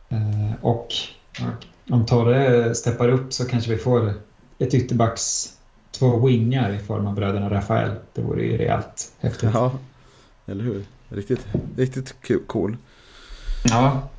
Eh, 0.09 0.53
och 0.61 0.87
om 1.89 2.05
Torre 2.05 2.75
steppar 2.75 3.09
upp 3.09 3.33
så 3.33 3.45
kanske 3.45 3.71
vi 3.71 3.77
får 3.77 4.13
ett 4.59 4.73
ytterbacks 4.73 5.53
två 5.91 6.27
wingar 6.27 6.73
i 6.73 6.79
form 6.79 7.07
av 7.07 7.15
bröderna 7.15 7.49
Rafael. 7.49 7.91
Det 8.13 8.21
vore 8.21 8.43
ju 8.43 8.57
rejält 8.57 9.11
häftigt. 9.19 9.49
Ja, 9.53 9.71
eller 10.45 10.63
hur? 10.63 10.85
Riktigt, 11.09 11.47
riktigt 11.77 12.15
cool. 12.47 12.77
Ja. 13.63 14.09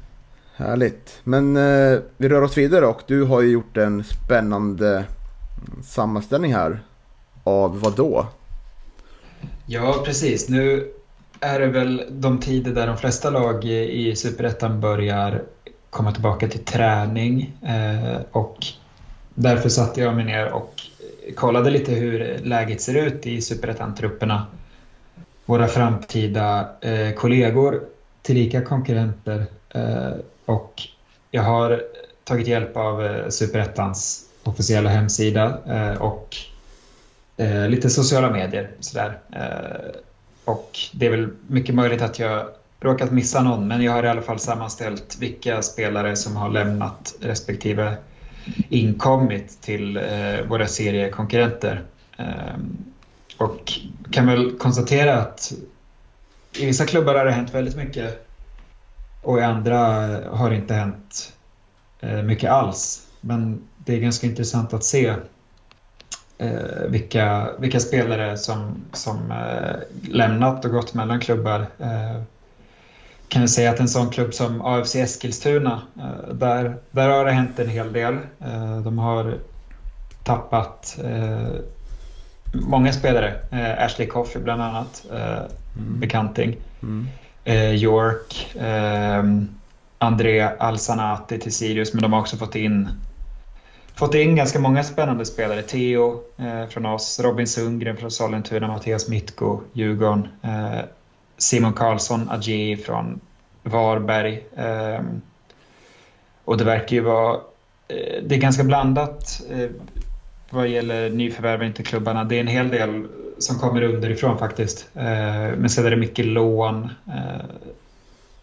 Härligt. 0.61 1.21
Men 1.25 1.57
eh, 1.57 1.99
vi 2.17 2.29
rör 2.29 2.43
oss 2.43 2.59
vidare 2.59 2.87
och 2.87 3.03
du 3.07 3.25
har 3.25 3.41
ju 3.41 3.51
gjort 3.51 3.77
en 3.77 4.05
spännande 4.05 4.89
mm, 4.89 5.83
sammanställning 5.83 6.55
här. 6.55 6.81
Av 7.45 7.81
vad 7.81 7.97
då? 7.97 8.27
Ja, 9.67 10.03
precis. 10.05 10.49
Nu 10.49 10.93
är 11.41 11.61
det 11.61 11.67
väl 11.67 12.03
de 12.11 12.41
tider 12.41 12.73
där 12.73 12.87
de 12.87 12.97
flesta 12.97 13.31
lag 13.31 13.65
i 13.65 14.17
Superettan 14.17 14.81
börjar 14.81 15.43
komma 15.91 16.13
tillbaka 16.13 16.49
till 16.49 16.65
träning 16.65 17.57
eh, 17.63 18.21
och 18.33 18.57
därför 19.35 19.69
satte 19.69 20.01
jag 20.01 20.17
mig 20.17 20.25
ner 20.25 20.53
och 20.53 20.75
kollade 21.37 21.71
lite 21.71 21.93
hur 21.93 22.39
läget 22.39 22.81
ser 22.81 23.07
ut 23.07 23.27
i 23.27 23.41
superettan-trupperna. 23.41 24.47
Våra 25.47 25.67
framtida 25.67 26.69
eh, 26.81 27.15
kollegor, 27.15 27.83
tillika 28.23 28.63
konkurrenter 28.63 29.47
Eh, 29.75 30.13
och 30.45 30.83
jag 31.31 31.43
har 31.43 31.83
tagit 32.25 32.47
hjälp 32.47 32.77
av 32.77 33.07
eh, 33.07 33.29
superettans 33.29 34.25
officiella 34.45 34.91
hemsida 34.91 35.59
eh, 35.67 36.03
och 36.03 36.37
lite 37.69 37.91
sociala 37.91 38.31
medier. 38.31 38.71
Sådär. 38.81 39.19
Och 40.45 40.79
det 40.93 41.07
är 41.07 41.11
väl 41.11 41.29
mycket 41.47 41.75
möjligt 41.75 42.03
att 42.03 42.19
jag 42.19 42.47
råkat 42.81 43.11
missa 43.11 43.43
någon, 43.43 43.69
men 43.69 43.83
jag 43.83 43.93
har 43.93 44.05
i 44.05 44.09
alla 44.09 44.23
fall 44.23 44.39
sammanställt 44.39 45.17
vilka 45.21 45.63
spelare 45.63 46.17
som 46.17 46.37
har 46.37 46.51
lämnat 46.51 47.15
respektive 47.21 47.97
inkommit 48.69 49.61
till 49.61 50.01
våra 50.49 50.67
seriekonkurrenter. 50.67 51.83
Och 53.37 53.73
kan 54.11 54.27
väl 54.27 54.59
konstatera 54.59 55.19
att 55.19 55.53
i 56.59 56.67
vissa 56.67 56.87
klubbar 56.87 57.15
har 57.15 57.25
det 57.25 57.33
hänt 57.33 57.55
väldigt 57.55 57.77
mycket 57.77 58.30
och 59.23 59.39
i 59.39 59.43
andra 59.43 59.79
har 60.31 60.51
det 60.51 60.57
inte 60.57 60.75
hänt 60.75 61.33
eh, 62.01 62.23
mycket 62.23 62.51
alls. 62.51 63.07
Men 63.21 63.63
det 63.77 63.95
är 63.95 64.01
ganska 64.01 64.27
intressant 64.27 64.75
att 64.75 64.85
se 64.85 65.15
eh, 66.39 66.87
vilka, 66.89 67.51
vilka 67.59 67.81
spelare 67.81 68.37
som, 68.37 68.75
som 68.93 69.31
eh, 69.31 69.77
lämnat 70.11 70.65
och 70.65 70.71
gått 70.71 70.95
mellan 70.95 71.21
klubbar. 71.21 71.67
Eh, 71.79 72.23
kan 73.29 73.43
jag 73.43 73.51
säga 73.51 73.71
att 73.71 73.81
en 73.81 73.89
sån 73.89 74.11
klubb 74.11 74.35
som 74.35 74.63
AFC 74.63 74.97
Eskilstuna, 74.97 75.83
eh, 75.99 76.35
där, 76.35 76.77
där 76.91 77.09
har 77.09 77.25
det 77.25 77.33
hänt 77.33 77.59
en 77.59 77.69
hel 77.69 77.93
del. 77.93 78.19
Eh, 78.41 78.81
de 78.81 78.99
har 78.99 79.35
tappat 80.25 80.99
många 82.53 82.93
spelare. 82.93 83.41
Ashley 83.79 84.09
Coffey 84.09 84.43
bland 84.43 84.63
annat, 84.63 85.05
bekanting. 85.75 86.57
Mm. 86.83 87.09
Eh, 87.45 87.75
York, 87.75 88.55
ehm, 88.61 89.49
André 89.99 90.49
Alsanati 90.59 91.39
till 91.39 91.53
Sirius, 91.55 91.95
men 91.95 92.03
de 92.03 92.13
har 92.13 92.21
också 92.21 92.37
fått 92.37 92.55
in 92.55 92.89
fått 93.95 94.15
in 94.15 94.37
ganska 94.37 94.59
många 94.59 94.83
spännande 94.83 95.25
spelare. 95.25 95.63
Theo 95.63 96.21
eh, 96.37 96.67
från 96.69 96.87
oss, 96.87 97.21
Robin 97.21 97.47
Sundgren 97.47 97.97
från 97.97 98.11
Sollentuna, 98.11 98.69
Mattias 98.69 99.09
Mitko, 99.09 99.61
Djurgården, 99.73 100.29
eh, 100.43 100.81
Simon 101.39 101.73
Karlsson, 101.73 102.31
Aji 102.31 102.77
från 102.77 103.21
Varberg. 103.63 104.45
Eh, 104.57 105.01
och 106.45 106.57
det 106.57 106.65
verkar 106.65 106.97
ju 106.97 107.03
vara... 107.03 107.35
Eh, 107.89 108.23
det 108.23 108.35
är 108.35 108.41
ganska 108.41 108.65
blandat 108.65 109.43
eh, 109.51 109.71
vad 110.51 110.69
gäller 110.69 111.11
nyförvärven 111.11 111.73
till 111.73 111.87
klubbarna. 111.87 112.25
Det 112.25 112.37
är 112.37 112.41
en 112.41 112.47
hel 112.47 112.69
del 112.69 113.07
som 113.41 113.59
kommer 113.59 113.83
underifrån 113.83 114.39
faktiskt. 114.39 114.89
Eh, 114.95 115.57
men 115.57 115.71
sen 115.71 115.87
är 115.87 115.91
det 115.91 115.97
mycket 115.97 116.27
lån 116.27 116.91
eh, 117.07 117.45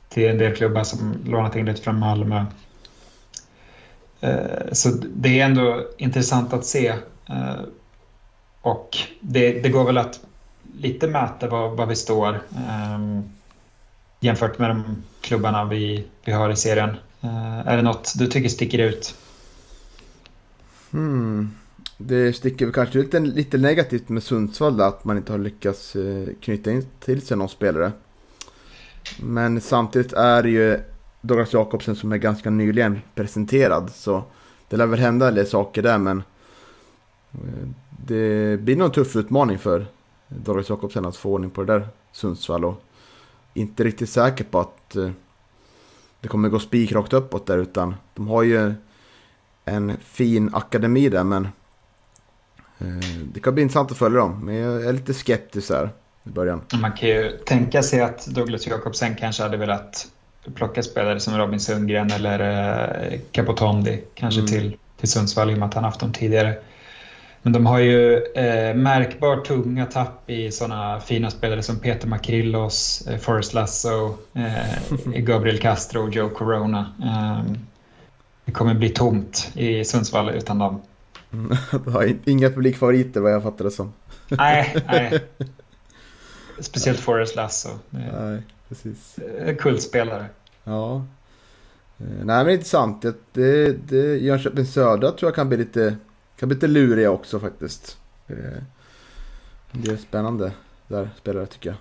till 0.09 0.29
en 0.29 0.37
del 0.37 0.55
klubbar 0.55 0.83
som 0.83 1.15
lånat 1.25 1.55
in 1.55 1.65
lite 1.65 1.81
från 1.81 1.99
Malmö. 1.99 2.45
Eh, 4.21 4.71
så 4.71 4.89
det 5.15 5.39
är 5.39 5.45
ändå 5.45 5.87
intressant 5.97 6.53
att 6.53 6.65
se. 6.65 6.87
Eh, 7.29 7.59
och 8.61 8.97
det, 9.21 9.61
det 9.61 9.69
går 9.69 9.83
väl 9.83 9.97
att 9.97 10.19
lite 10.77 11.07
mäta 11.07 11.47
var, 11.47 11.69
var 11.69 11.85
vi 11.85 11.95
står 11.95 12.41
eh, 12.55 13.21
jämfört 14.19 14.59
med 14.59 14.69
de 14.69 15.03
klubbarna 15.21 15.65
vi, 15.65 16.07
vi 16.25 16.31
har 16.31 16.49
i 16.49 16.55
serien. 16.55 16.89
Eh, 17.21 17.67
är 17.67 17.77
det 17.77 17.83
något 17.83 18.13
du 18.17 18.27
tycker 18.27 18.49
sticker 18.49 18.79
ut? 18.79 19.15
Hmm. 20.91 21.55
Det 21.97 22.33
sticker 22.33 22.71
kanske 22.71 22.99
ut 22.99 23.13
lite 23.13 23.57
negativt 23.57 24.09
med 24.09 24.23
Sundsvall 24.23 24.81
att 24.81 25.05
man 25.05 25.17
inte 25.17 25.31
har 25.31 25.39
lyckats 25.39 25.95
eh, 25.95 26.27
knyta 26.41 26.71
in 26.71 26.85
till 26.99 27.21
sig 27.21 27.37
någon 27.37 27.49
spelare. 27.49 27.91
Men 29.19 29.61
samtidigt 29.61 30.13
är 30.13 30.43
det 30.43 30.49
ju 30.49 30.79
Douglas 31.21 31.53
Jakobsen 31.53 31.95
som 31.95 32.11
är 32.11 32.17
ganska 32.17 32.49
nyligen 32.49 33.01
presenterad. 33.15 33.91
Så 33.93 34.23
det 34.69 34.77
lär 34.77 34.85
väl 34.85 34.99
hända 34.99 35.27
en 35.27 35.35
del 35.35 35.47
saker 35.47 35.81
där 35.81 35.97
men 35.97 36.23
eh, 37.33 37.67
det 38.05 38.59
blir 38.61 38.75
nog 38.75 38.85
en 38.85 38.91
tuff 38.91 39.15
utmaning 39.15 39.59
för 39.59 39.85
Douglas 40.27 40.69
Jakobsen 40.69 41.05
att 41.05 41.17
få 41.17 41.31
ordning 41.31 41.49
på 41.49 41.63
det 41.63 41.73
där 41.73 41.87
Sundsvall. 42.11 42.65
Och 42.65 42.83
inte 43.53 43.83
riktigt 43.83 44.09
säker 44.09 44.43
på 44.43 44.59
att 44.59 44.95
eh, 44.95 45.11
det 46.21 46.27
kommer 46.27 46.49
gå 46.49 46.59
spikrakt 46.59 47.13
uppåt 47.13 47.45
där 47.45 47.57
utan 47.57 47.95
de 48.13 48.27
har 48.27 48.43
ju 48.43 48.73
en 49.65 49.97
fin 49.97 50.49
akademi 50.53 51.09
där 51.09 51.23
men 51.23 51.47
det 53.33 53.39
kan 53.39 53.53
bli 53.53 53.63
intressant 53.63 53.91
att 53.91 53.97
följa 53.97 54.19
dem. 54.19 54.45
Men 54.45 54.55
jag 54.55 54.85
är 54.85 54.93
lite 54.93 55.13
skeptisk 55.13 55.69
här 55.69 55.89
i 56.23 56.29
början. 56.29 56.61
Man 56.81 56.91
kan 56.91 57.09
ju 57.09 57.37
tänka 57.45 57.83
sig 57.83 58.01
att 58.01 58.25
Douglas 58.25 58.67
Jakobsen 58.67 59.15
kanske 59.15 59.43
hade 59.43 59.57
velat 59.57 60.07
plocka 60.55 60.83
spelare 60.83 61.19
som 61.19 61.37
Robin 61.37 61.59
Sundgren 61.59 62.11
eller 62.11 62.39
eh, 62.39 63.19
Capotondi 63.31 64.03
kanske 64.15 64.39
mm. 64.39 64.51
till, 64.51 64.77
till 64.99 65.09
Sundsvall 65.09 65.51
i 65.51 65.53
och 65.53 65.57
med 65.57 65.67
att 65.67 65.73
han 65.73 65.83
haft 65.83 65.99
dem 65.99 66.13
tidigare. 66.13 66.55
Men 67.41 67.53
de 67.53 67.65
har 67.65 67.79
ju 67.79 68.15
eh, 68.15 68.75
märkbart 68.75 69.45
tunga 69.47 69.85
tapp 69.85 70.29
i 70.29 70.51
sådana 70.51 70.99
fina 70.99 71.29
spelare 71.29 71.63
som 71.63 71.79
Peter 71.79 72.07
Makrillos, 72.07 73.07
eh, 73.07 73.17
Forrest 73.17 73.53
Lasso, 73.53 74.17
eh, 74.33 75.19
Gabriel 75.19 75.59
Castro 75.59 76.01
och 76.01 76.13
Joe 76.13 76.29
Corona. 76.29 76.93
Eh, 77.03 77.53
det 78.45 78.51
kommer 78.51 78.73
bli 78.73 78.89
tomt 78.89 79.51
i 79.53 79.85
Sundsvall 79.85 80.29
utan 80.29 80.59
dem. 80.59 80.81
Har 81.93 82.15
inga 82.25 82.49
publikfavoriter 82.49 83.21
vad 83.21 83.31
jag 83.31 83.43
fattar 83.43 83.65
det 83.65 83.71
som. 83.71 83.93
nej, 84.27 84.75
nej. 84.87 85.25
Speciellt 86.59 86.99
Forrest 86.99 87.35
Lasso. 87.35 87.69
Nej, 87.89 88.41
precis. 88.69 89.15
Kultspelare. 89.59 90.25
Ja. 90.63 91.05
Eh, 91.97 92.25
nej 92.25 92.45
men 92.45 92.53
intressant. 92.53 93.01
Det, 93.01 93.15
det, 93.33 93.71
det, 93.71 94.17
Jönköping 94.17 94.65
Södra 94.65 95.11
tror 95.11 95.27
jag 95.27 95.35
kan 95.35 95.49
bli 95.49 95.57
lite, 95.57 95.97
kan 96.39 96.49
bli 96.49 96.55
lite 96.55 96.67
luriga 96.67 97.11
också 97.11 97.39
faktiskt. 97.39 97.97
Eh, 98.27 98.35
det 99.71 99.91
är 99.91 99.97
spännande 99.97 100.51
där 100.87 101.09
spelare 101.17 101.45
tycker 101.45 101.69
jag. 101.69 101.77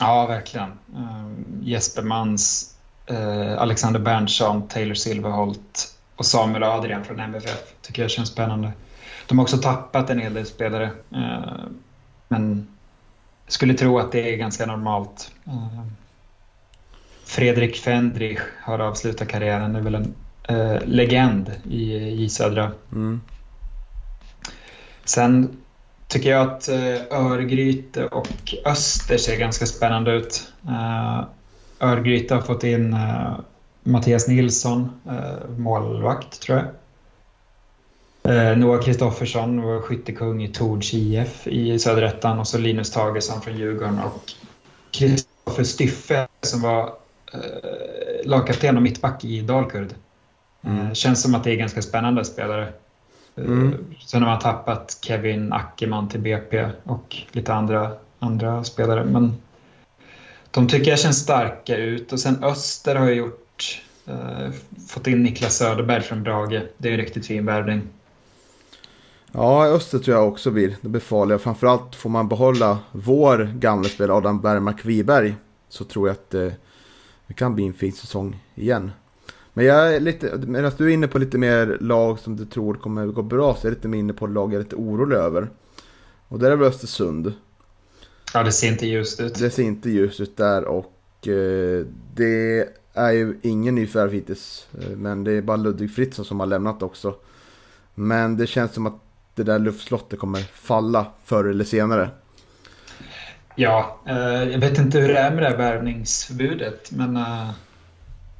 Ja, 0.00 0.26
verkligen. 0.26 0.70
Jesper 1.62 2.02
Mans, 2.02 2.74
Alexander 3.58 4.00
Berntsson, 4.00 4.68
Taylor 4.68 4.94
Silverholt 4.94 5.95
och 6.16 6.26
Samuel 6.26 6.62
Adrian 6.62 7.04
från 7.04 7.20
MFF 7.20 7.74
tycker 7.82 8.02
jag 8.02 8.10
känns 8.10 8.28
spännande. 8.28 8.72
De 9.26 9.38
har 9.38 9.42
också 9.44 9.58
tappat 9.58 10.10
en 10.10 10.18
hel 10.18 10.34
del 10.34 10.46
spelare. 10.46 10.90
Uh, 11.12 11.64
men 12.28 12.68
skulle 13.48 13.74
tro 13.74 13.98
att 13.98 14.12
det 14.12 14.32
är 14.32 14.36
ganska 14.36 14.66
normalt. 14.66 15.30
Uh, 15.46 15.86
Fredrik 17.24 17.76
Fendrich 17.76 18.40
har 18.62 18.78
avslutat 18.78 19.28
karriären. 19.28 19.72
Det 19.72 19.78
är 19.78 19.82
väl 19.82 19.94
en 19.94 20.14
eh, 20.48 20.78
legend 20.84 21.52
i 21.70 21.92
J 22.22 22.28
Södra. 22.28 22.72
Mm. 22.92 23.20
Sen 25.04 25.56
tycker 26.08 26.30
jag 26.30 26.48
att 26.48 26.68
eh, 26.68 27.18
Örgryte 27.20 28.06
och 28.06 28.54
Öster 28.64 29.18
ser 29.18 29.36
ganska 29.36 29.66
spännande 29.66 30.12
ut. 30.12 30.52
Eh, 30.68 31.24
Örgryte 31.80 32.34
har 32.34 32.42
fått 32.42 32.64
in 32.64 32.94
eh, 32.94 33.38
Mattias 33.86 34.28
Nilsson, 34.28 34.90
eh, 35.06 35.48
målvakt 35.56 36.40
tror 36.40 36.58
jag. 36.58 36.66
Eh, 38.26 38.56
Noah 38.56 38.82
Kristoffersson 38.82 39.62
var 39.62 39.80
skyttekung 39.80 40.42
i 40.42 40.48
Tords 40.48 40.94
IF 40.94 41.46
i 41.46 41.78
Söderettan 41.78 42.38
och 42.38 42.48
så 42.48 42.58
Linus 42.58 42.90
Tagesson 42.90 43.40
från 43.40 43.56
Djurgården 43.56 43.98
och 43.98 44.32
Kristoffer 44.90 45.64
Styffe 45.64 46.28
som 46.42 46.62
var 46.62 46.92
eh, 47.32 47.40
lagkapten 48.24 48.76
och 48.76 48.82
mittback 48.82 49.24
i 49.24 49.40
Dalkurd. 49.40 49.94
Eh, 50.62 50.78
mm. 50.78 50.94
känns 50.94 51.22
som 51.22 51.34
att 51.34 51.44
det 51.44 51.50
är 51.50 51.56
ganska 51.56 51.82
spännande 51.82 52.24
spelare. 52.24 52.72
Mm. 53.36 53.74
Sen 54.06 54.22
har 54.22 54.30
man 54.30 54.40
tappat 54.40 54.98
Kevin 55.00 55.52
Ackerman 55.52 56.08
till 56.08 56.20
BP 56.20 56.68
och 56.84 57.16
lite 57.32 57.54
andra, 57.54 57.92
andra 58.18 58.64
spelare. 58.64 59.04
Men 59.04 59.36
de 60.50 60.68
tycker 60.68 60.90
jag 60.90 60.98
känns 60.98 61.18
starka 61.18 61.76
ut. 61.76 62.12
Och 62.12 62.20
sen 62.20 62.44
Öster 62.44 62.94
har 62.94 63.06
jag 63.06 63.14
gjort, 63.14 63.45
eh, 64.06 64.50
fått 64.88 65.06
in 65.06 65.22
Niklas 65.22 65.56
Söderberg 65.56 66.02
från 66.02 66.22
Brage. 66.22 66.62
Det 66.78 66.88
är 66.88 66.92
en 66.92 66.98
riktigt 66.98 67.26
fin 67.26 67.46
värvning. 67.46 67.82
Ja, 69.32 69.66
Öster 69.66 69.98
tror 69.98 70.16
jag 70.16 70.28
också 70.28 70.50
blir. 70.50 70.76
Det 70.80 70.88
blir 70.88 71.00
farliga. 71.00 71.38
Framförallt 71.38 71.94
får 71.94 72.10
man 72.10 72.28
behålla 72.28 72.78
vår 72.92 73.52
gamla 73.58 73.88
spelare 73.88 74.16
Adam 74.16 74.40
Bergmark 74.40 74.84
Wiberg. 74.84 75.34
Så 75.68 75.84
tror 75.84 76.08
jag 76.08 76.14
att 76.14 76.34
eh, 76.34 76.52
det 77.26 77.34
kan 77.34 77.54
bli 77.54 77.66
en 77.66 77.72
fin 77.74 77.92
säsong 77.92 78.42
igen. 78.54 78.90
Men 79.52 79.64
jag 79.64 79.94
är 79.94 80.00
lite, 80.00 80.38
medan 80.46 80.72
du 80.78 80.84
är 80.84 80.94
inne 80.94 81.08
på 81.08 81.18
lite 81.18 81.38
mer 81.38 81.78
lag 81.80 82.18
som 82.18 82.36
du 82.36 82.44
tror 82.46 82.74
kommer 82.74 83.06
gå 83.06 83.22
bra 83.22 83.54
så 83.54 83.66
är 83.66 83.70
jag 83.70 83.74
lite 83.74 83.88
mer 83.88 83.98
inne 83.98 84.12
på 84.12 84.26
lag 84.26 84.52
jag 84.52 84.58
är 84.58 84.64
lite 84.64 84.76
orolig 84.76 85.16
över. 85.16 85.48
Och 86.28 86.38
där 86.38 86.50
är 86.50 86.56
väl 86.56 86.68
Östersund. 86.68 87.32
Ja, 88.34 88.42
det 88.42 88.52
ser 88.52 88.68
inte 88.68 88.86
ljust 88.86 89.20
ut. 89.20 89.34
Det 89.34 89.50
ser 89.50 89.62
inte 89.62 89.90
ljust 89.90 90.20
ut 90.20 90.36
där 90.36 90.64
och 90.64 91.28
eh, 91.28 91.86
det 92.14 92.68
är 92.96 93.10
ju 93.10 93.38
ingen 93.42 93.74
ny 93.74 93.86
förvärv 93.86 94.12
hittills. 94.12 94.66
Eh, 94.80 94.96
men 94.96 95.24
det 95.24 95.32
är 95.32 95.42
bara 95.42 95.56
Ludvig 95.56 95.94
Fritzson 95.94 96.24
som 96.24 96.40
har 96.40 96.46
lämnat 96.46 96.82
också. 96.82 97.14
Men 97.94 98.36
det 98.36 98.46
känns 98.46 98.74
som 98.74 98.86
att 98.86 99.00
det 99.34 99.42
där 99.42 99.58
luftslottet 99.58 100.18
kommer 100.18 100.40
falla 100.40 101.06
förr 101.24 101.44
eller 101.44 101.64
senare. 101.64 102.10
Ja, 103.54 104.00
eh, 104.06 104.42
jag 104.42 104.58
vet 104.58 104.78
inte 104.78 104.98
hur 104.98 105.08
det 105.08 105.18
är 105.18 105.30
med 105.30 105.42
det 105.42 105.48
här 105.48 105.56
värvningsförbudet. 105.56 106.90
Men 106.92 107.16
eh, 107.16 107.50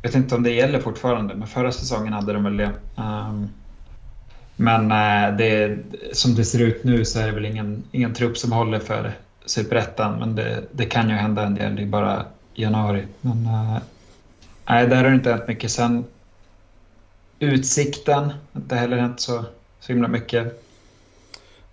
jag 0.03 0.09
vet 0.09 0.15
inte 0.15 0.35
om 0.35 0.43
det 0.43 0.51
gäller 0.51 0.81
fortfarande. 0.81 1.35
Men 1.35 1.49
förra 1.49 1.73
säsongen 1.73 2.13
hade 2.13 2.33
de 2.33 2.45
väl 2.45 2.57
det. 2.57 2.71
Um, 2.97 3.49
men 4.57 4.91
eh, 4.91 5.37
det, 5.37 5.79
som 6.13 6.35
det 6.35 6.45
ser 6.45 6.63
ut 6.63 6.85
nu 6.85 7.05
så 7.05 7.19
är 7.19 7.27
det 7.27 7.33
väl 7.33 7.45
ingen, 7.45 7.85
ingen 7.93 8.15
trupp 8.15 8.39
som 8.39 8.53
håller 8.53 8.79
för 8.79 9.13
Superettan. 9.45 10.19
Men 10.19 10.37
det, 10.37 10.65
det 10.73 10.85
kan 10.85 11.09
ju 11.09 11.15
hända 11.15 11.43
en 11.43 11.55
del. 11.55 11.77
Det 11.77 11.83
är 11.83 11.87
bara 11.87 12.25
januari. 12.55 13.05
Men 13.21 13.47
eh, 13.47 13.77
nej, 14.69 14.87
där 14.87 14.97
har 14.97 15.11
det 15.11 15.15
inte 15.15 15.31
hänt 15.31 15.49
mycket. 15.49 15.71
Sen 15.71 16.05
Utsikten, 17.39 18.33
inte 18.57 18.75
heller 18.75 18.97
hänt 18.97 19.21
så, 19.21 19.45
så 19.81 19.93
himla 19.93 20.09
mycket. 20.09 20.63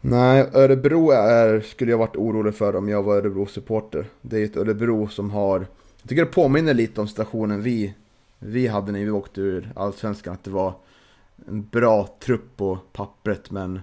Nej, 0.01 0.49
Örebro 0.53 1.11
är, 1.11 1.61
skulle 1.61 1.91
jag 1.91 1.97
varit 1.97 2.15
orolig 2.15 2.55
för 2.55 2.75
om 2.75 2.89
jag 2.89 3.03
var 3.03 3.15
Örebro-supporter. 3.15 4.05
Det 4.21 4.37
är 4.37 4.45
ett 4.45 4.57
Örebro 4.57 5.07
som 5.07 5.31
har, 5.31 5.59
jag 6.01 6.09
tycker 6.09 6.25
det 6.25 6.31
påminner 6.31 6.73
lite 6.73 7.01
om 7.01 7.07
stationen 7.07 7.61
vi 7.61 7.93
vi 8.45 8.67
hade 8.67 8.91
när 8.91 8.99
vi 8.99 9.09
åkte 9.09 9.41
ur 9.41 9.71
Allsvenskan. 9.75 10.33
Att 10.33 10.43
det 10.43 10.51
var 10.51 10.73
en 11.47 11.67
bra 11.67 12.09
trupp 12.19 12.57
på 12.57 12.79
pappret 12.91 13.51
men 13.51 13.81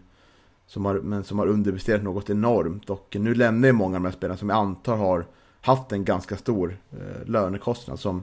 som 0.66 0.84
har, 0.84 0.94
men 0.94 1.24
som 1.24 1.38
har 1.38 1.46
underpresterat 1.46 2.02
något 2.02 2.30
enormt. 2.30 2.90
Och 2.90 3.16
nu 3.20 3.34
lämnar 3.34 3.68
ju 3.68 3.72
många 3.72 3.96
av 3.96 4.02
de 4.02 4.08
här 4.08 4.16
spelarna 4.16 4.38
som 4.38 4.48
jag 4.48 4.58
antar 4.58 4.96
har 4.96 5.26
haft 5.61 5.92
en 5.92 6.04
ganska 6.04 6.36
stor 6.36 6.78
eh, 6.92 7.28
lönekostnad 7.28 8.00
som 8.00 8.22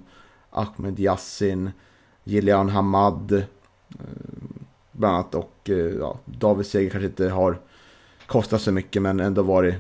Ahmed 0.49 0.99
Yassin, 0.99 1.71
Gillian 2.23 2.69
Hamad 2.69 3.31
eh, 3.31 3.43
bland 4.91 5.15
annat 5.15 5.35
och 5.35 5.69
eh, 5.69 5.75
ja, 5.75 6.19
David 6.25 6.65
Seger 6.65 6.89
kanske 6.89 7.07
inte 7.07 7.29
har 7.29 7.57
kostat 8.27 8.61
så 8.61 8.71
mycket 8.71 9.01
men 9.01 9.19
ändå 9.19 9.43
varit 9.43 9.75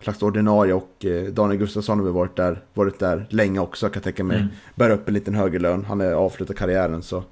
slags 0.00 0.22
ordinarie 0.22 0.74
och 0.74 1.04
eh, 1.04 1.24
Daniel 1.24 1.58
Gustafsson 1.58 1.98
har 1.98 2.04
väl 2.04 2.14
varit 2.14 2.36
där, 2.36 2.62
varit 2.74 2.98
där 2.98 3.26
länge 3.30 3.60
också 3.60 3.86
kan 3.86 3.94
jag 3.94 4.02
tänka 4.02 4.24
mig. 4.24 4.36
Mm. 4.36 4.48
Bär 4.74 4.90
upp 4.90 5.08
en 5.08 5.14
liten 5.14 5.34
högre 5.34 5.58
lön, 5.58 5.84
han 5.84 6.00
är 6.00 6.12
avslutat 6.12 6.56
karriären 6.56 7.02
så 7.02 7.24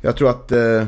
jag 0.00 0.16
tror 0.16 0.30
att 0.30 0.52
eh, 0.52 0.84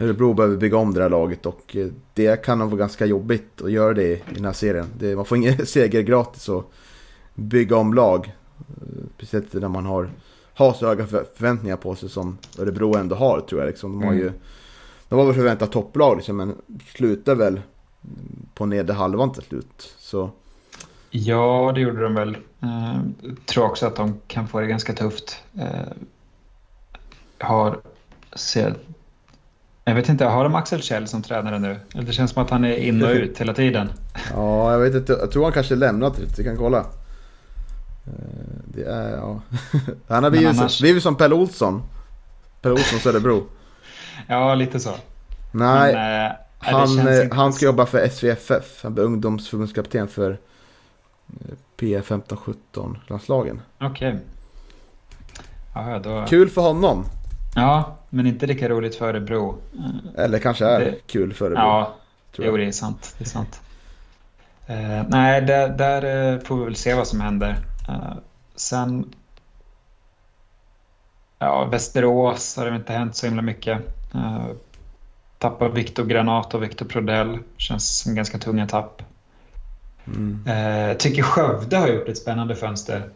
Örebro 0.00 0.34
behöver 0.34 0.56
bygga 0.56 0.76
om 0.76 0.94
det 0.94 1.02
här 1.02 1.10
laget 1.10 1.46
och 1.46 1.76
det 2.14 2.44
kan 2.44 2.58
nog 2.58 2.70
vara 2.70 2.78
ganska 2.78 3.06
jobbigt 3.06 3.62
att 3.62 3.70
göra 3.70 3.94
det 3.94 4.12
i 4.12 4.22
den 4.34 4.44
här 4.44 4.52
serien. 4.52 4.86
Det, 4.98 5.16
man 5.16 5.24
får 5.24 5.38
ingen 5.38 5.66
seger 5.66 6.02
gratis 6.02 6.48
och 6.48 6.72
bygga 7.34 7.76
om 7.76 7.94
lag. 7.94 8.34
Eh, 8.58 9.04
speciellt 9.16 9.52
när 9.52 9.68
man 9.68 9.86
har, 9.86 10.10
har 10.54 10.72
så 10.72 10.86
höga 10.86 11.06
förväntningar 11.06 11.76
på 11.76 11.94
sig 11.94 12.08
som 12.08 12.38
Örebro 12.58 12.96
ändå 12.96 13.16
har 13.16 13.40
tror 13.40 13.60
jag. 13.60 13.68
Liksom. 13.68 13.92
De 13.92 14.02
har 14.02 14.12
mm. 14.12 14.24
ju 14.24 14.32
de 15.08 15.18
var 15.18 15.26
väl 15.26 15.34
förväntat 15.34 15.72
topplag 15.72 16.16
liksom, 16.16 16.36
men 16.36 16.54
slutar 16.94 17.34
väl 17.34 17.60
på 18.54 18.66
nedre 18.66 18.92
halvan 18.92 19.32
till 19.32 19.42
slut. 19.42 19.94
Så. 19.98 20.30
Ja, 21.10 21.72
det 21.74 21.80
gjorde 21.80 22.02
de 22.02 22.14
väl. 22.14 22.36
Uh, 22.62 23.00
tror 23.46 23.64
också 23.64 23.86
att 23.86 23.96
de 23.96 24.20
kan 24.26 24.48
få 24.48 24.60
det 24.60 24.66
ganska 24.66 24.92
tufft. 24.92 25.42
Uh, 25.56 25.92
har 27.38 27.80
ser, 28.36 28.74
jag 29.84 29.94
vet 29.94 30.08
inte, 30.08 30.24
har 30.24 30.44
de 30.44 30.54
Axel 30.54 30.82
Kjell 30.82 31.08
som 31.08 31.22
tränare 31.22 31.58
nu? 31.58 31.78
Det 31.92 32.12
känns 32.12 32.30
som 32.30 32.42
att 32.42 32.50
han 32.50 32.64
är 32.64 32.76
in 32.76 33.02
och 33.02 33.10
ut 33.10 33.40
hela 33.40 33.54
tiden. 33.54 33.88
Ja, 34.32 34.72
jag 34.72 34.78
vet 34.78 34.94
inte. 34.94 35.12
Jag 35.12 35.30
tror 35.30 35.44
han 35.44 35.52
kanske 35.52 35.74
lämnat. 35.74 36.18
Vi 36.38 36.44
kan 36.44 36.56
kolla. 36.56 36.86
Eh, 38.78 38.84
det 38.84 38.90
är, 38.92 39.16
ja. 39.16 39.40
Han 40.08 40.24
har 40.24 40.30
blivit, 40.30 40.48
annars... 40.48 40.80
blivit 40.80 41.02
som 41.02 41.16
Pelle 41.16 41.34
Olsson. 41.34 41.82
Pelle 42.62 42.72
Olsson 42.72 42.98
Söderbro. 42.98 43.46
ja, 44.26 44.54
lite 44.54 44.80
så. 44.80 44.94
Nej, 45.52 45.94
Men, 45.94 46.26
äh, 46.26 46.32
han, 46.58 46.98
eh, 46.98 47.32
han 47.32 47.52
ska 47.52 47.66
jobba 47.66 47.86
för 47.86 48.08
SVFF. 48.08 48.82
Han 48.82 48.94
blir 48.94 49.04
ungdomsförbundskapten 49.04 50.08
för 50.08 50.38
P15-17 51.76 52.96
landslagen. 53.06 53.60
Okej. 53.80 54.18
Okay. 55.74 55.98
då... 55.98 56.24
Kul 56.28 56.48
för 56.48 56.62
honom. 56.62 57.04
Ja, 57.54 57.96
men 58.10 58.26
inte 58.26 58.46
lika 58.46 58.68
roligt 58.68 58.94
för 58.94 59.08
Örebro. 59.08 59.58
Eller 60.16 60.38
kanske 60.38 60.66
är 60.66 60.80
det... 60.80 60.94
kul 61.06 61.34
för 61.34 61.44
Örebro. 61.44 61.62
Ja, 61.62 61.96
jo, 62.36 62.56
det 62.56 62.64
är 62.64 62.72
sant. 62.72 63.14
Det 63.18 63.24
är 63.24 63.28
sant. 63.28 63.60
Uh, 64.70 65.02
nej, 65.08 65.40
där, 65.40 65.68
där 65.68 66.38
får 66.44 66.56
vi 66.56 66.64
väl 66.64 66.76
se 66.76 66.94
vad 66.94 67.06
som 67.06 67.20
händer. 67.20 67.56
Uh, 67.88 68.12
sen... 68.56 69.14
Ja, 71.38 71.64
Västerås 71.64 72.56
har 72.56 72.70
det 72.70 72.76
inte 72.76 72.92
hänt 72.92 73.16
så 73.16 73.26
himla 73.26 73.42
mycket. 73.42 73.78
Uh, 74.14 74.46
tappar 75.38 75.68
Viktor 75.68 76.04
Granat 76.04 76.54
och 76.54 76.62
Viktor 76.62 76.86
Prodell. 76.86 77.38
Känns 77.56 77.98
som 77.98 78.14
ganska 78.14 78.38
tunga 78.38 78.66
tapp. 78.66 79.02
Mm. 80.06 80.46
Uh, 80.46 80.96
tycker 80.96 81.22
Skövde 81.22 81.76
har 81.76 81.88
gjort 81.88 82.08
ett 82.08 82.18
spännande 82.18 82.56
fönster 82.56 83.10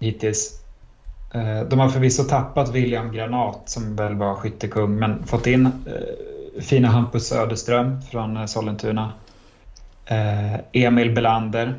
hittills. 0.00 0.62
Eh, 1.34 1.62
de 1.68 1.78
har 1.78 1.88
förvisso 1.88 2.24
tappat 2.24 2.74
William 2.74 3.12
Granat 3.12 3.62
som 3.64 3.96
väl 3.96 4.14
var 4.14 4.34
skyttekung 4.34 4.98
men 4.98 5.26
fått 5.26 5.46
in 5.46 5.66
eh, 5.66 6.62
fina 6.62 6.88
Hampus 6.88 7.28
Söderström 7.28 8.02
från 8.02 8.48
Sollentuna. 8.48 9.12
Emil 10.72 11.14
Belander 11.14 11.74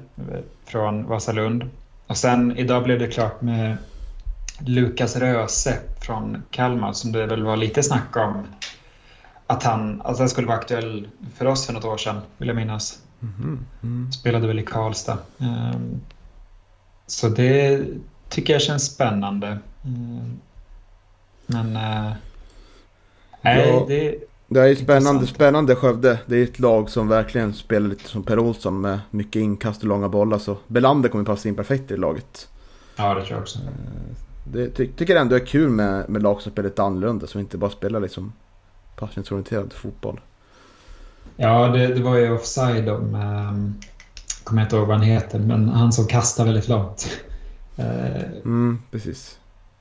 från 0.66 1.06
Vasalund. 1.06 1.70
Och 2.10 2.18
sen 2.18 2.58
idag 2.58 2.84
blev 2.84 3.00
det 3.00 3.08
klart 3.08 3.42
med 3.42 3.78
Lukas 4.60 5.16
Röse 5.16 5.80
från 6.02 6.44
Kalmar 6.52 6.94
som 6.94 7.12
det 7.12 7.26
väl 7.26 7.44
var 7.44 7.58
lite 7.58 7.84
snack 7.84 8.16
om 8.18 8.48
att 9.48 9.64
han, 9.64 10.02
att 10.02 10.20
han 10.20 10.30
skulle 10.30 10.48
vara 10.48 10.58
aktuell 10.58 11.08
för 11.36 11.46
oss 11.46 11.66
för 11.66 11.74
något 11.74 11.86
år 11.86 11.98
sedan, 11.98 12.22
vill 12.38 12.48
jag 12.48 12.56
minnas. 12.56 13.00
Mm 13.22 13.66
-hmm. 13.82 14.12
Spelade 14.12 14.48
väl 14.48 14.60
i 14.60 14.64
Karlstad. 14.64 15.18
Ehm, 15.40 16.02
så 17.08 17.30
det 17.30 17.86
tycker 18.30 18.54
jag 18.54 18.62
känns 18.62 18.86
spännande. 18.86 19.60
Mm. 19.86 20.40
Men... 21.46 21.76
Äh, 21.76 22.14
ja, 23.42 23.86
det, 23.88 24.16
det 24.50 24.70
är 24.70 24.76
spännande, 24.76 25.28
spännande 25.28 25.76
Skövde. 25.76 26.20
Det 26.26 26.38
är 26.38 26.44
ett 26.44 26.60
lag 26.60 26.90
som 26.90 27.08
verkligen 27.08 27.54
spelar 27.54 27.90
lite 27.90 28.10
som 28.10 28.24
Per 28.24 28.40
Olsson 28.40 28.82
med 28.82 29.00
mycket 29.12 29.40
inkast 29.40 29.82
och 29.82 29.88
långa 29.88 30.10
bollar. 30.10 30.38
Så 30.38 30.58
Belander 30.68 31.10
kommer 31.10 31.26
passa 31.26 31.50
in 31.50 31.56
perfekt 31.56 31.92
i 31.92 31.98
laget. 31.98 32.50
Ja, 32.96 33.14
det 33.14 33.22
tror 33.22 33.32
jag 33.32 33.42
också. 33.42 33.60
Eh, 33.60 33.66
det 34.44 34.70
ty 34.70 34.88
tycker 34.88 35.14
jag 35.14 35.22
ändå 35.22 35.36
är 35.36 35.46
kul 35.46 35.70
med, 35.70 36.10
med 36.10 36.24
lag 36.24 36.42
som 36.42 36.52
spelar 36.52 36.70
lite 36.70 36.84
annorlunda. 36.84 37.28
Som 37.28 37.40
inte 37.40 37.58
bara 37.58 37.72
spelar 37.72 38.00
liksom 38.00 38.34
passningsorienterad 38.96 39.74
fotboll. 39.74 40.20
Ja, 41.36 41.68
det, 41.68 41.88
det 41.88 42.02
var 42.02 42.18
ju 42.18 42.32
offside 42.32 42.90
om... 42.90 43.16
Um, 43.16 43.76
kommer 44.44 44.62
inte 44.62 44.76
ihåg 44.76 44.88
vad 44.88 44.98
han 44.98 45.06
heter, 45.06 45.40
men 45.40 45.70
han 45.70 45.92
som 45.92 46.08
kastar 46.08 46.46
väldigt 46.46 46.68
långt. 46.68 47.10
Eh, 47.80 48.32
mm, 48.46 48.82
precis. 48.92 49.40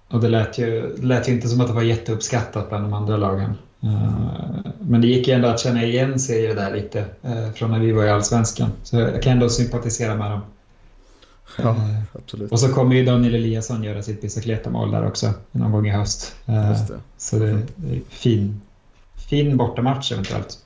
Och 0.08 0.20
det 0.20 0.28
lät, 0.28 0.58
ju, 0.58 0.94
det 0.96 1.06
lät 1.06 1.28
ju 1.28 1.32
inte 1.32 1.48
som 1.48 1.60
att 1.60 1.66
det 1.66 1.72
var 1.72 1.82
jätteuppskattat 1.82 2.68
bland 2.68 2.84
de 2.84 2.92
andra 2.92 3.16
lagen. 3.16 3.54
Eh, 3.82 4.70
men 4.80 5.00
det 5.00 5.06
gick 5.06 5.28
ändå 5.28 5.48
att 5.48 5.60
känna 5.60 5.84
igen 5.84 6.18
sig 6.18 6.44
i 6.44 6.46
det 6.46 6.54
där 6.54 6.74
lite 6.74 7.04
eh, 7.22 7.50
från 7.50 7.70
när 7.70 7.80
vi 7.80 7.92
var 7.92 8.04
i 8.04 8.10
Allsvenskan. 8.10 8.70
Så 8.82 8.96
jag 8.96 9.22
kan 9.22 9.32
ändå 9.32 9.48
sympatisera 9.48 10.16
med 10.16 10.30
dem. 10.30 10.40
Ja, 11.58 11.76
absolut. 12.12 12.52
Och 12.52 12.60
så 12.60 12.68
kommer 12.68 12.94
ju 12.94 13.04
Daniel 13.04 13.34
Eliasson 13.34 13.82
göra 13.82 14.02
sitt 14.02 14.20
bicicleta-mål 14.20 14.90
där 14.90 15.06
också 15.06 15.32
någon 15.52 15.72
gång 15.72 15.86
i 15.86 15.90
höst. 15.90 16.34
Just 16.70 16.88
det. 16.88 17.00
Så 17.16 17.38
det 17.38 17.48
är 17.48 17.60
fin, 18.08 18.60
fin 19.28 19.56
bortamatch 19.56 20.12
eventuellt. 20.12 20.58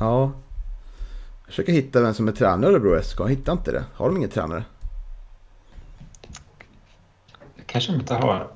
Ja. 0.00 0.32
Jag 1.44 1.48
försöker 1.48 1.72
hitta 1.72 2.00
vem 2.00 2.14
som 2.14 2.28
är 2.28 2.32
tränare 2.32 2.70
i 2.70 2.74
Örebro 2.74 3.02
SK. 3.02 3.20
Jag 3.20 3.28
hittar 3.28 3.52
inte 3.52 3.72
det. 3.72 3.84
Har 3.94 4.08
de 4.08 4.16
ingen 4.16 4.30
tränare? 4.30 4.64
kanske 7.66 7.92
de 7.92 8.00
inte 8.00 8.14
har. 8.14 8.48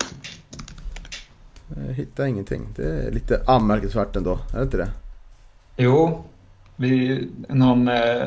Jag 1.86 1.94
hittar 1.94 2.24
ingenting. 2.24 2.68
Det 2.76 3.06
är 3.06 3.10
lite 3.10 3.42
anmärkningsvärt 3.46 4.16
ändå, 4.16 4.38
är 4.52 4.56
det 4.56 4.62
inte 4.62 4.76
det? 4.76 4.90
Jo, 5.76 6.24
vi, 6.76 7.28
någon 7.48 7.88
eh, 7.88 8.22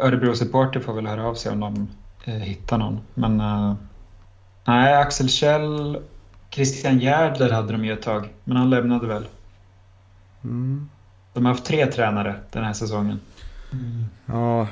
Örebro-supporter 0.00 0.80
får 0.80 0.92
väl 0.92 1.06
höra 1.06 1.26
av 1.26 1.34
sig 1.34 1.52
om 1.52 1.60
de 1.60 1.88
eh, 2.24 2.38
hittar 2.38 2.78
någon. 2.78 3.00
Men 3.14 3.40
eh, 3.40 3.74
nej, 4.64 4.94
Axel 4.94 5.28
Kjell, 5.28 5.98
Christian 6.50 6.98
Järdler 6.98 7.50
hade 7.50 7.72
de 7.72 7.84
ju 7.84 7.92
ett 7.92 8.02
tag, 8.02 8.28
men 8.44 8.56
han 8.56 8.70
lämnade 8.70 9.06
väl. 9.06 9.26
Mm. 10.44 10.88
De 11.32 11.44
har 11.44 11.52
haft 11.52 11.64
tre 11.64 11.86
tränare 11.86 12.34
den 12.50 12.64
här 12.64 12.72
säsongen. 12.72 13.20
Mm. 13.72 14.04
Ja, 14.26 14.68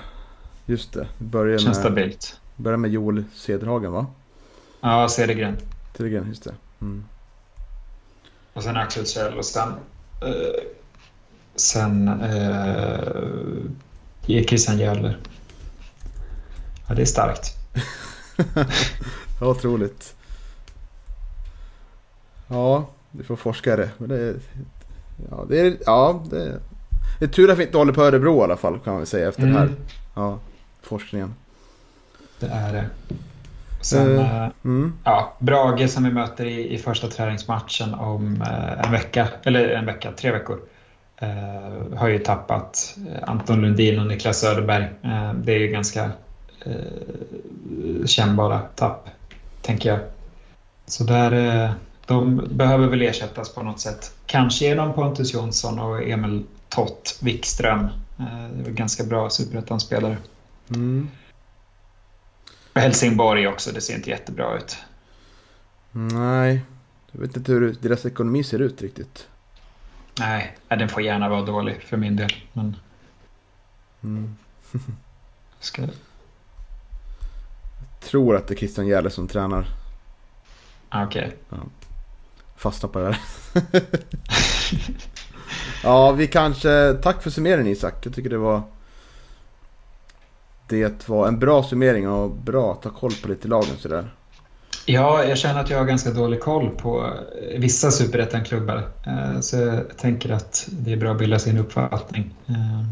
just 0.66 0.92
det. 0.92 1.06
Börjar 1.18 1.58
Känns 1.58 1.66
med, 1.66 1.76
stabilt. 1.76 2.40
Börjar 2.56 2.78
med 2.78 2.90
Joel 2.90 3.24
Cederhagen 3.34 3.92
va? 3.92 4.06
Ja, 4.80 5.08
Cedergren. 5.08 5.56
Cedergren, 5.96 6.28
just 6.28 6.44
det. 6.44 6.54
Mm. 6.80 7.04
Och 8.52 8.62
sen 8.62 8.76
Axel 8.76 9.06
Kjell 9.06 9.38
och 9.38 9.44
sen... 9.44 9.68
Eh, 10.22 10.62
sen... 11.54 12.08
Eh, 12.08 13.22
Christian 14.26 14.78
Jävler. 14.78 15.18
Ja, 16.88 16.94
det 16.94 17.02
är 17.02 17.06
starkt. 17.06 17.56
ja, 19.40 19.46
otroligt. 19.46 20.14
Ja, 22.48 22.88
du 23.10 23.24
får 23.24 23.36
forskare. 23.36 23.90
Men 23.98 24.08
det 24.08 24.18
är... 24.18 24.36
Ja, 25.30 25.44
det 25.48 25.60
är, 25.60 25.76
ja, 25.86 26.24
det 26.30 26.42
är, 26.42 26.60
det 27.18 27.24
är 27.24 27.28
tur 27.28 27.50
att 27.50 27.58
vi 27.58 27.64
inte 27.64 27.78
håller 27.78 27.92
på 27.92 28.02
Örebro 28.02 28.40
i 28.40 28.44
alla 28.44 28.56
fall 28.56 28.78
kan 28.78 28.92
man 28.92 29.00
väl 29.00 29.06
säga 29.06 29.28
efter 29.28 29.42
mm. 29.42 29.54
den 29.54 29.62
här 29.62 29.76
ja, 30.14 30.38
forskningen. 30.82 31.34
Det 32.40 32.46
är 32.46 32.72
det. 32.72 33.14
Sen, 33.82 34.18
uh, 34.18 34.48
mm. 34.64 34.92
ja, 35.04 35.32
Brage 35.38 35.90
som 35.90 36.04
vi 36.04 36.10
möter 36.10 36.44
i, 36.44 36.74
i 36.74 36.78
första 36.78 37.08
träningsmatchen 37.08 37.94
om 37.94 38.42
uh, 38.42 38.84
en 38.84 38.92
vecka, 38.92 39.28
eller 39.42 39.68
en 39.68 39.86
vecka, 39.86 40.12
tre 40.16 40.32
veckor. 40.32 40.60
Uh, 41.22 41.96
har 41.96 42.08
ju 42.08 42.18
tappat 42.18 42.96
Anton 43.22 43.62
Lundin 43.62 44.00
och 44.00 44.06
Niklas 44.06 44.40
Söderberg. 44.40 44.88
det 45.34 45.52
är 45.52 45.58
ju 45.58 45.68
ganska 45.68 46.10
kännbara 48.06 48.58
tapp, 48.58 49.08
tänker 49.62 49.88
jag. 49.88 50.00
Så 50.86 51.04
där, 51.04 51.74
de 52.06 52.48
behöver 52.50 52.86
väl 52.86 53.02
ersättas 53.02 53.54
på 53.54 53.62
något 53.62 53.80
sätt. 53.80 54.14
Kanske 54.26 54.64
genom 54.64 54.92
Pontus 54.92 55.34
Jonsson 55.34 55.78
och 55.78 56.02
Emil 56.02 56.44
Tott 56.68 57.18
Wikström. 57.22 57.88
det 58.54 58.70
är 58.70 58.74
ganska 58.74 59.04
bra 59.04 59.30
superettan-spelare. 59.30 60.16
Mm. 60.70 61.08
Helsingborg 62.74 63.48
också, 63.48 63.72
det 63.72 63.80
ser 63.80 63.94
inte 63.94 64.10
jättebra 64.10 64.56
ut. 64.56 64.76
Nej, 65.92 66.62
Jag 67.12 67.20
vet 67.20 67.36
inte 67.36 67.52
hur 67.52 67.76
deras 67.80 68.06
ekonomi 68.06 68.44
ser 68.44 68.58
ut 68.58 68.82
riktigt. 68.82 69.28
Nej, 70.18 70.56
den 70.68 70.88
får 70.88 71.02
gärna 71.02 71.28
vara 71.28 71.42
dålig 71.42 71.82
för 71.82 71.96
min 71.96 72.16
del. 72.16 72.32
Men... 72.52 72.76
Mm. 74.02 74.36
Ska... 75.60 75.82
Jag 75.82 75.90
tror 78.00 78.36
att 78.36 78.48
det 78.48 78.54
är 78.54 78.56
Christian 78.56 78.86
Järle 78.86 79.10
som 79.10 79.28
tränar. 79.28 79.66
Ah, 80.88 81.04
Okej. 81.04 81.36
Fastna 82.56 82.88
på 82.88 82.98
det 82.98 83.04
här. 83.04 83.18
ja, 85.82 86.12
vi 86.12 86.26
kanske... 86.26 86.92
Tack 87.02 87.22
för 87.22 87.30
summeringen 87.30 87.72
Isak. 87.72 88.06
Jag 88.06 88.14
tycker 88.14 88.30
det 88.30 88.38
var... 88.38 88.62
Det 90.72 91.08
var 91.08 91.28
en 91.28 91.38
bra 91.38 91.62
summering 91.62 92.08
och 92.08 92.30
bra 92.30 92.72
att 92.72 92.82
ta 92.82 92.90
koll 92.90 93.12
på 93.22 93.28
lite 93.28 93.48
lagen 93.48 93.76
sådär. 93.78 94.10
Ja, 94.86 95.24
jag 95.24 95.38
känner 95.38 95.60
att 95.60 95.70
jag 95.70 95.78
har 95.78 95.84
ganska 95.84 96.10
dålig 96.10 96.40
koll 96.40 96.70
på 96.70 97.04
eh, 97.52 97.60
vissa 97.60 97.90
superettan-klubbar. 97.90 98.82
Eh, 99.06 99.40
Så 99.40 99.56
jag 99.56 99.96
tänker 99.96 100.30
att 100.32 100.68
det 100.70 100.92
är 100.92 100.96
bra 100.96 101.10
att 101.12 101.18
bilda 101.18 101.38
sin 101.38 101.58
uppfattning. 101.58 102.34
Eh, 102.46 102.84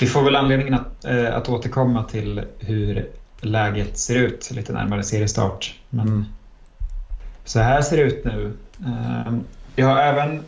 Vi 0.00 0.06
får 0.06 0.22
väl 0.22 0.36
anledningen 0.36 0.74
att, 0.74 1.04
att 1.34 1.48
återkomma 1.48 2.02
till 2.04 2.42
hur 2.58 3.08
läget 3.40 3.98
ser 3.98 4.14
ut 4.16 4.50
lite 4.50 4.72
närmare 4.72 5.02
seriestart. 5.02 5.74
Men 5.90 6.06
Mm. 6.08 6.24
så 7.44 7.58
här 7.60 7.82
ser 7.82 7.96
det 7.96 8.02
ut 8.02 8.24
nu. 8.24 8.52
Jag 9.76 9.86
har 9.86 9.98
även 9.98 10.42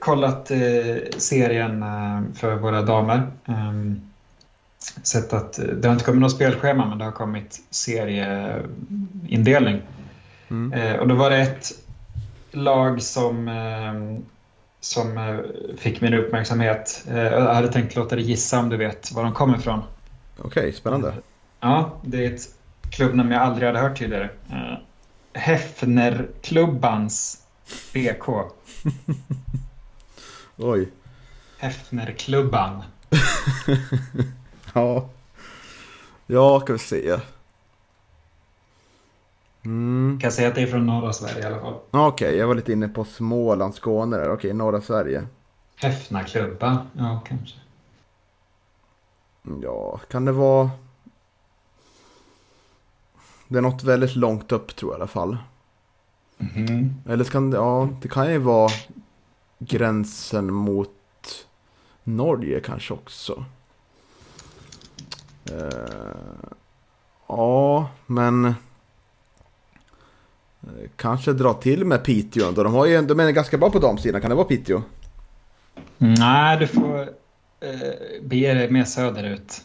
kollat 0.00 0.50
serien 1.16 1.84
för 2.34 2.54
våra 2.54 2.82
damer. 2.82 3.30
Sett 5.02 5.32
att 5.32 5.52
det 5.76 5.88
har 5.88 5.92
inte 5.92 6.04
kommit 6.04 6.20
något 6.20 6.32
spelschema 6.32 6.86
men 6.86 6.98
det 6.98 7.04
har 7.04 7.12
kommit 7.12 7.60
serieindelning. 7.70 9.82
Mm. 10.50 10.72
Eh, 10.72 10.96
Och 10.96 11.08
då 11.08 11.14
var 11.14 11.30
det 11.30 11.36
ett 11.38 11.72
lag 12.50 13.02
som, 13.02 13.48
eh, 13.48 13.94
som 14.80 15.18
eh, 15.18 15.36
fick 15.78 16.00
min 16.00 16.14
uppmärksamhet. 16.14 17.04
Eh, 17.10 17.18
Jag 17.18 17.54
hade 17.54 17.72
tänkt 17.72 17.96
låta 17.96 18.16
dig 18.16 18.24
gissa 18.24 18.58
om 18.58 18.68
du 18.68 18.76
vet 18.76 19.12
var 19.12 19.24
de 19.24 19.32
kommer 19.34 19.58
ifrån. 19.58 19.82
Okej, 20.38 20.72
spännande. 20.72 21.14
Ja, 21.60 21.92
det 22.02 22.26
är 22.26 22.34
ett 22.34 22.42
klubbnamn 22.90 23.30
jag 23.32 23.42
aldrig 23.42 23.66
hade 23.66 23.78
hört 23.78 23.98
tidigare. 23.98 24.30
Eh, 24.50 24.78
Hefnerklubbans 25.40 27.42
BK. 27.94 28.26
Oj. 30.56 30.88
Hefnerklubban. 31.58 32.82
Ja. 34.76 35.08
Ja, 36.26 36.60
ska 36.60 36.72
vi 36.72 36.78
se. 36.78 37.20
Mm. 39.64 40.18
Kan 40.22 40.32
säga 40.32 40.48
att 40.48 40.54
det 40.54 40.62
är 40.62 40.66
från 40.66 40.86
norra 40.86 41.12
Sverige 41.12 41.42
i 41.42 41.46
alla 41.46 41.60
fall. 41.60 41.74
Okej, 41.90 42.36
jag 42.36 42.46
var 42.46 42.54
lite 42.54 42.72
inne 42.72 42.88
på 42.88 43.04
Småland, 43.04 43.74
Skåne 43.74 44.16
där. 44.16 44.30
Okej, 44.30 44.52
norra 44.52 44.80
Sverige. 44.80 45.26
Häfnaklubba. 45.76 46.86
Ja, 46.92 47.22
kanske. 47.28 47.56
Ja, 49.62 50.00
kan 50.10 50.24
det 50.24 50.32
vara... 50.32 50.70
Det 53.48 53.58
är 53.58 53.62
något 53.62 53.82
väldigt 53.82 54.16
långt 54.16 54.52
upp 54.52 54.76
tror 54.76 54.92
jag 54.92 54.98
i 54.98 55.00
alla 55.00 55.06
fall. 55.08 55.36
Mhm. 56.38 56.94
Eller 57.08 57.24
kan 57.24 57.50
det, 57.50 57.56
ja, 57.56 57.88
det 58.02 58.08
kan 58.08 58.32
ju 58.32 58.38
vara 58.38 58.70
gränsen 59.58 60.52
mot 60.52 60.90
Norge 62.04 62.60
kanske 62.60 62.94
också. 62.94 63.44
Eh, 65.52 66.48
ja, 67.28 67.88
men 68.06 68.44
eh, 68.44 68.52
kanske 70.96 71.32
dra 71.32 71.54
till 71.54 71.84
med 71.84 72.04
Piteå 72.04 72.48
ändå. 72.48 72.62
De, 72.62 72.74
har 72.74 72.86
ju, 72.86 73.02
de 73.02 73.20
är 73.20 73.30
ganska 73.30 73.58
bra 73.58 73.70
på 73.70 73.78
damsidan. 73.78 74.20
Kan 74.20 74.30
det 74.30 74.36
vara 74.36 74.46
Piteå? 74.46 74.82
Nej, 75.98 76.58
du 76.58 76.66
får 76.66 77.00
eh, 77.60 78.22
bege 78.22 78.54
dig 78.54 78.70
mer 78.70 78.84
söderut. 78.84 79.64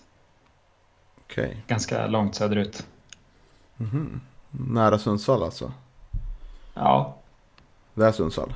Okej. 1.25 1.63
Ganska 1.67 2.07
långt 2.07 2.35
söderut. 2.35 2.85
Mhm. 3.77 4.21
Nära 4.51 4.99
Sundsvall 4.99 5.43
alltså? 5.43 5.71
Ja, 6.73 7.17
Det 7.93 8.05
är 8.05 8.11
Sundsvall? 8.11 8.53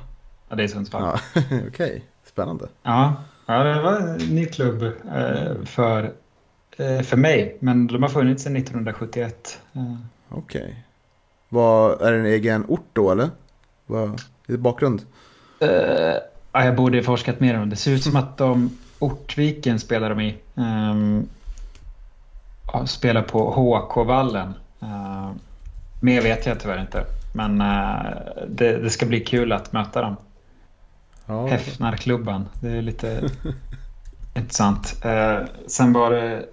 ja 0.48 0.56
det 0.56 0.62
är 0.64 0.68
Sundsvall. 0.68 1.18
Ja, 1.34 1.40
okej. 1.68 2.04
Spännande. 2.24 2.68
Ja, 2.82 3.14
ja 3.46 3.54
det 3.64 3.82
var 3.82 3.96
en 3.96 4.16
ny 4.16 4.46
klubb 4.46 4.82
eh, 5.14 5.64
för, 5.64 6.12
för 6.76 7.16
mig. 7.16 7.56
Men 7.60 7.86
de 7.86 8.02
har 8.02 8.10
funnits 8.10 8.42
sedan 8.42 8.56
1971. 8.56 9.60
Eh, 9.72 9.94
Okej. 10.28 10.84
Vad, 11.48 12.02
är 12.02 12.12
det 12.12 12.18
en 12.18 12.26
egen 12.26 12.64
ort 12.68 12.86
då 12.92 13.10
eller? 13.10 13.30
Vad 13.86 14.20
är 14.48 14.56
bakgrund? 14.56 15.02
eh, 15.60 15.68
ja, 16.52 16.64
jag 16.64 16.76
borde 16.76 16.98
ha 16.98 17.02
forskat 17.02 17.40
mer 17.40 17.54
om 17.54 17.60
det. 17.60 17.66
Det 17.70 17.76
ser 17.76 17.90
ut 17.90 18.04
som 18.04 18.16
att 18.16 18.36
de 18.36 18.78
Ortviken 18.98 19.78
spelar 19.78 20.10
de 20.10 20.20
i. 20.20 20.36
Um, 20.54 21.28
spelar 22.86 23.22
på 23.22 23.50
HK-vallen. 23.50 24.54
Uh, 24.82 25.32
mer 26.00 26.22
vet 26.22 26.46
jag 26.46 26.60
tyvärr 26.60 26.80
inte. 26.80 27.04
Men 27.32 27.60
eh, 27.60 28.06
det, 28.48 28.78
det 28.78 28.90
ska 28.90 29.06
bli 29.06 29.20
kul 29.20 29.52
att 29.52 29.72
möta 29.72 30.00
dem. 30.00 30.16
Ja, 31.26 31.46
Häfnarklubban. 31.46 32.48
Det 32.60 32.68
är 32.70 32.82
lite 32.82 33.22
intressant. 34.34 35.04
Eh, 35.04 35.38
sen 35.66 35.92
var 35.92 36.10
det 36.10 36.44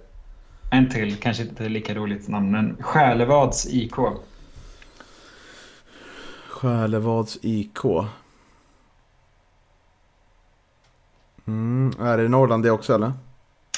en 0.74 0.90
till, 0.90 1.16
kanske 1.16 1.42
inte 1.42 1.68
lika 1.68 1.94
roligt 1.94 2.28
namn, 2.28 2.50
men 2.50 2.76
Själevads 2.80 3.66
IK. 3.66 3.94
Själevads 6.48 7.38
IK. 7.42 7.84
Mm, 11.46 11.92
är 12.00 12.18
det 12.18 12.28
Norrland 12.28 12.62
det 12.62 12.70
också 12.70 12.94
eller? 12.94 13.12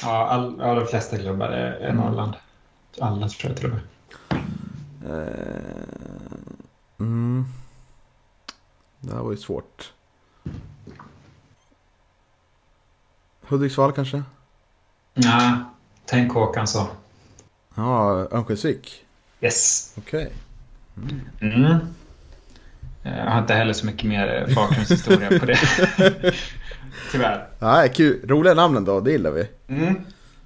Ja, 0.01 0.27
all, 0.27 0.55
ja, 0.59 0.73
de 0.73 0.85
flesta 0.85 1.17
klubbar 1.17 1.47
är, 1.47 1.71
är 1.71 1.93
Norrland. 1.93 2.33
Alla 2.99 3.27
tror 3.29 3.51
jag 3.51 3.57
till. 3.57 3.71
Eh, 5.05 5.17
mm. 6.99 7.45
Det 8.99 9.13
här 9.13 9.21
var 9.21 9.31
ju 9.31 9.37
svårt. 9.37 9.93
Hudiksvall 13.41 13.91
kanske? 13.91 14.23
Nej, 15.13 15.53
tänk 16.07 16.31
Håkan 16.33 16.67
så. 16.67 16.87
Ja, 17.75 18.09
Örnsköldsvik. 18.31 19.05
Yes. 19.41 19.93
Okej. 19.97 20.31
Mm. 21.41 21.65
Eh, 23.03 23.17
Jag 23.17 23.31
har 23.31 23.39
inte 23.39 23.53
heller 23.53 23.73
så 23.73 23.85
mycket 23.85 24.03
mer 24.03 24.45
eh, 24.49 24.55
bakgrundshistoria 24.55 25.39
på 25.39 25.45
det. 25.45 25.59
Tyvärr. 27.11 27.47
Nej, 27.59 27.89
kul. 27.93 28.21
Roliga 28.27 28.53
namnen 28.53 28.85
då, 28.85 28.99
det 28.99 29.11
gillar 29.11 29.31
vi. 29.31 29.47
Mm. 29.67 29.95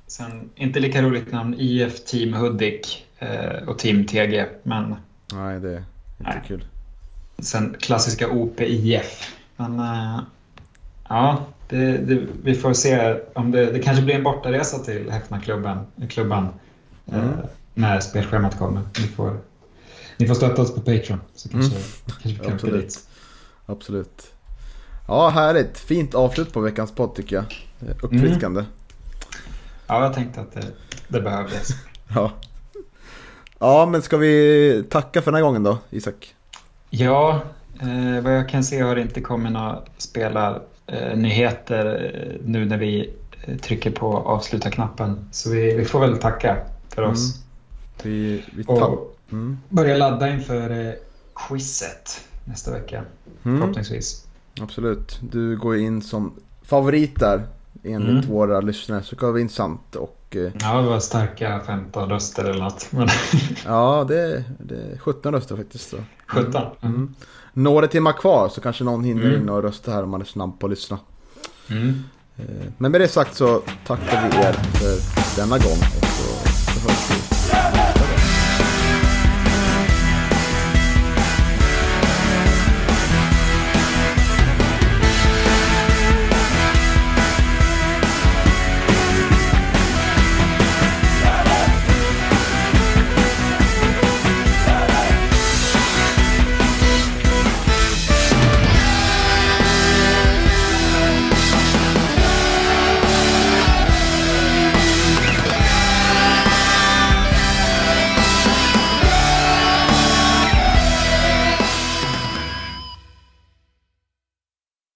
Sen, 0.07 0.49
inte 0.55 0.79
lika 0.79 1.01
roligt 1.01 1.31
namn, 1.31 1.55
IF 1.57 2.05
Team 2.05 2.33
Hudik 2.33 3.05
eh, 3.19 3.67
och 3.67 3.79
Team 3.79 4.05
TG. 4.07 4.45
Men 4.63 4.95
Nej, 5.33 5.59
det 5.59 5.69
är 5.69 5.77
inte 5.77 5.83
Nej. 6.17 6.41
kul. 6.47 6.65
sen 7.39 7.75
klassiska 7.79 8.29
OPIF. 8.29 9.35
Men 9.57 9.79
ja, 11.11 11.45
det, 11.69 11.97
det, 11.97 12.21
vi 12.43 12.55
får 12.55 12.73
se 12.73 13.19
om 13.35 13.51
det, 13.51 13.65
det 13.71 13.79
kanske 13.79 14.03
blir 14.03 14.15
en 14.15 14.23
bortaresa 14.23 14.79
till 14.79 15.11
Häfnaklubben 15.11 15.77
klubban, 16.09 16.47
eh, 17.11 17.17
Mm. 17.17 17.29
när 17.73 17.99
spelschemat 17.99 18.57
kommer. 18.59 18.81
Ni 18.99 19.07
får, 19.07 19.37
ni 20.17 20.27
får 20.27 20.35
stötta 20.35 20.61
oss 20.61 20.75
på 20.75 20.81
Patreon 20.81 21.21
så 21.35 21.49
kanske, 21.49 21.75
kanske 22.07 22.27
vi 22.29 22.35
kan 22.35 22.53
Absolut. 22.53 22.81
dit. 22.81 23.07
Absolut. 23.65 24.31
Ja, 25.07 25.29
härligt. 25.29 25.77
Fint 25.77 26.15
avslut 26.15 26.53
på 26.53 26.59
veckans 26.59 26.91
podd 26.91 27.15
tycker 27.15 27.35
jag. 27.35 27.45
Eh, 27.89 27.95
Uppfriskande. 28.03 28.63
Ja, 29.87 30.03
jag 30.03 30.13
tänkte 30.13 30.41
att 30.41 30.51
det, 30.53 30.63
det 31.07 31.21
behövdes. 31.21 31.69
Ja. 32.15 32.31
Ja, 33.59 33.85
men 33.85 34.01
ska 34.01 34.17
vi 34.17 34.83
tacka 34.89 35.21
för 35.21 35.31
den 35.31 35.35
här 35.35 35.43
gången 35.43 35.63
då, 35.63 35.77
Isak? 35.89 36.35
Ja, 36.89 37.41
eh, 37.81 38.23
vad 38.23 38.37
jag 38.37 38.49
kan 38.49 38.63
se 38.63 38.81
har 38.81 38.95
det 38.95 39.01
inte 39.01 39.21
kommit 39.21 39.51
några 39.51 39.79
eh, 40.15 40.61
nyheter, 41.15 42.13
eh, 42.15 42.45
nu 42.45 42.65
när 42.65 42.77
vi 42.77 43.13
eh, 43.45 43.57
trycker 43.57 43.91
på 43.91 44.17
avsluta-knappen. 44.17 45.25
Så 45.31 45.49
vi, 45.49 45.75
vi 45.75 45.85
får 45.85 45.99
väl 45.99 46.17
tacka 46.17 46.57
för 46.89 47.01
oss. 47.01 47.39
Vi, 48.03 48.43
vi 48.55 48.63
tar... 48.63 48.81
Och 48.81 49.07
Mm. 49.31 49.57
börja 49.69 49.97
ladda 49.97 50.29
inför 50.29 50.87
eh, 50.87 50.93
quizet 51.35 52.21
nästa 52.45 52.71
vecka, 52.71 53.03
Mm. 53.43 53.59
förhoppningsvis. 53.59 54.25
Absolut. 54.61 55.19
Du 55.31 55.57
går 55.57 55.77
in 55.77 56.01
som 56.01 56.33
favorit 56.63 57.19
där 57.19 57.43
enligt 57.83 58.25
Mm. 58.25 58.35
våra 58.35 58.61
lyssnare. 58.61 59.03
Så 59.03 59.15
det 59.15 59.19
kan 59.19 59.29
vara 59.29 59.41
intressant. 59.41 59.95
Och, 59.95 60.35
eh, 60.35 60.51
Ja, 60.59 60.81
det 60.81 60.87
var 60.89 60.99
starka 60.99 61.61
15 61.65 62.09
röster 62.09 62.43
eller 62.45 62.63
något. 62.63 62.87
Men 62.91 63.07
ja, 63.65 64.05
det, 64.07 64.43
det 64.59 64.75
är 64.75 64.97
17 64.97 65.33
röster 65.33 65.55
faktiskt. 65.57 65.89
Så. 65.89 65.97
17. 66.27 66.61
Mm. 66.81 67.15
Några 67.53 67.87
timmar 67.87 68.13
kvar 68.13 68.49
så 68.49 68.61
kanske 68.61 68.83
någon 68.83 69.03
hinner 69.03 69.25
Mm. 69.25 69.41
in 69.41 69.49
och 69.49 69.63
rösta 69.63 69.91
här 69.91 70.03
om 70.03 70.09
man 70.09 70.21
är 70.21 70.25
snabb 70.25 70.59
på 70.59 70.65
att 70.65 70.69
lyssna. 70.69 70.99
Mm. 71.69 72.03
Eh, 72.37 72.45
Men 72.77 72.91
med 72.91 73.01
det 73.01 73.07
sagt 73.07 73.35
så 73.35 73.61
tackar 73.87 74.29
vi 74.31 74.37
er 74.37 74.53
för 74.53 75.41
denna 75.41 75.57
gång. 75.57 75.77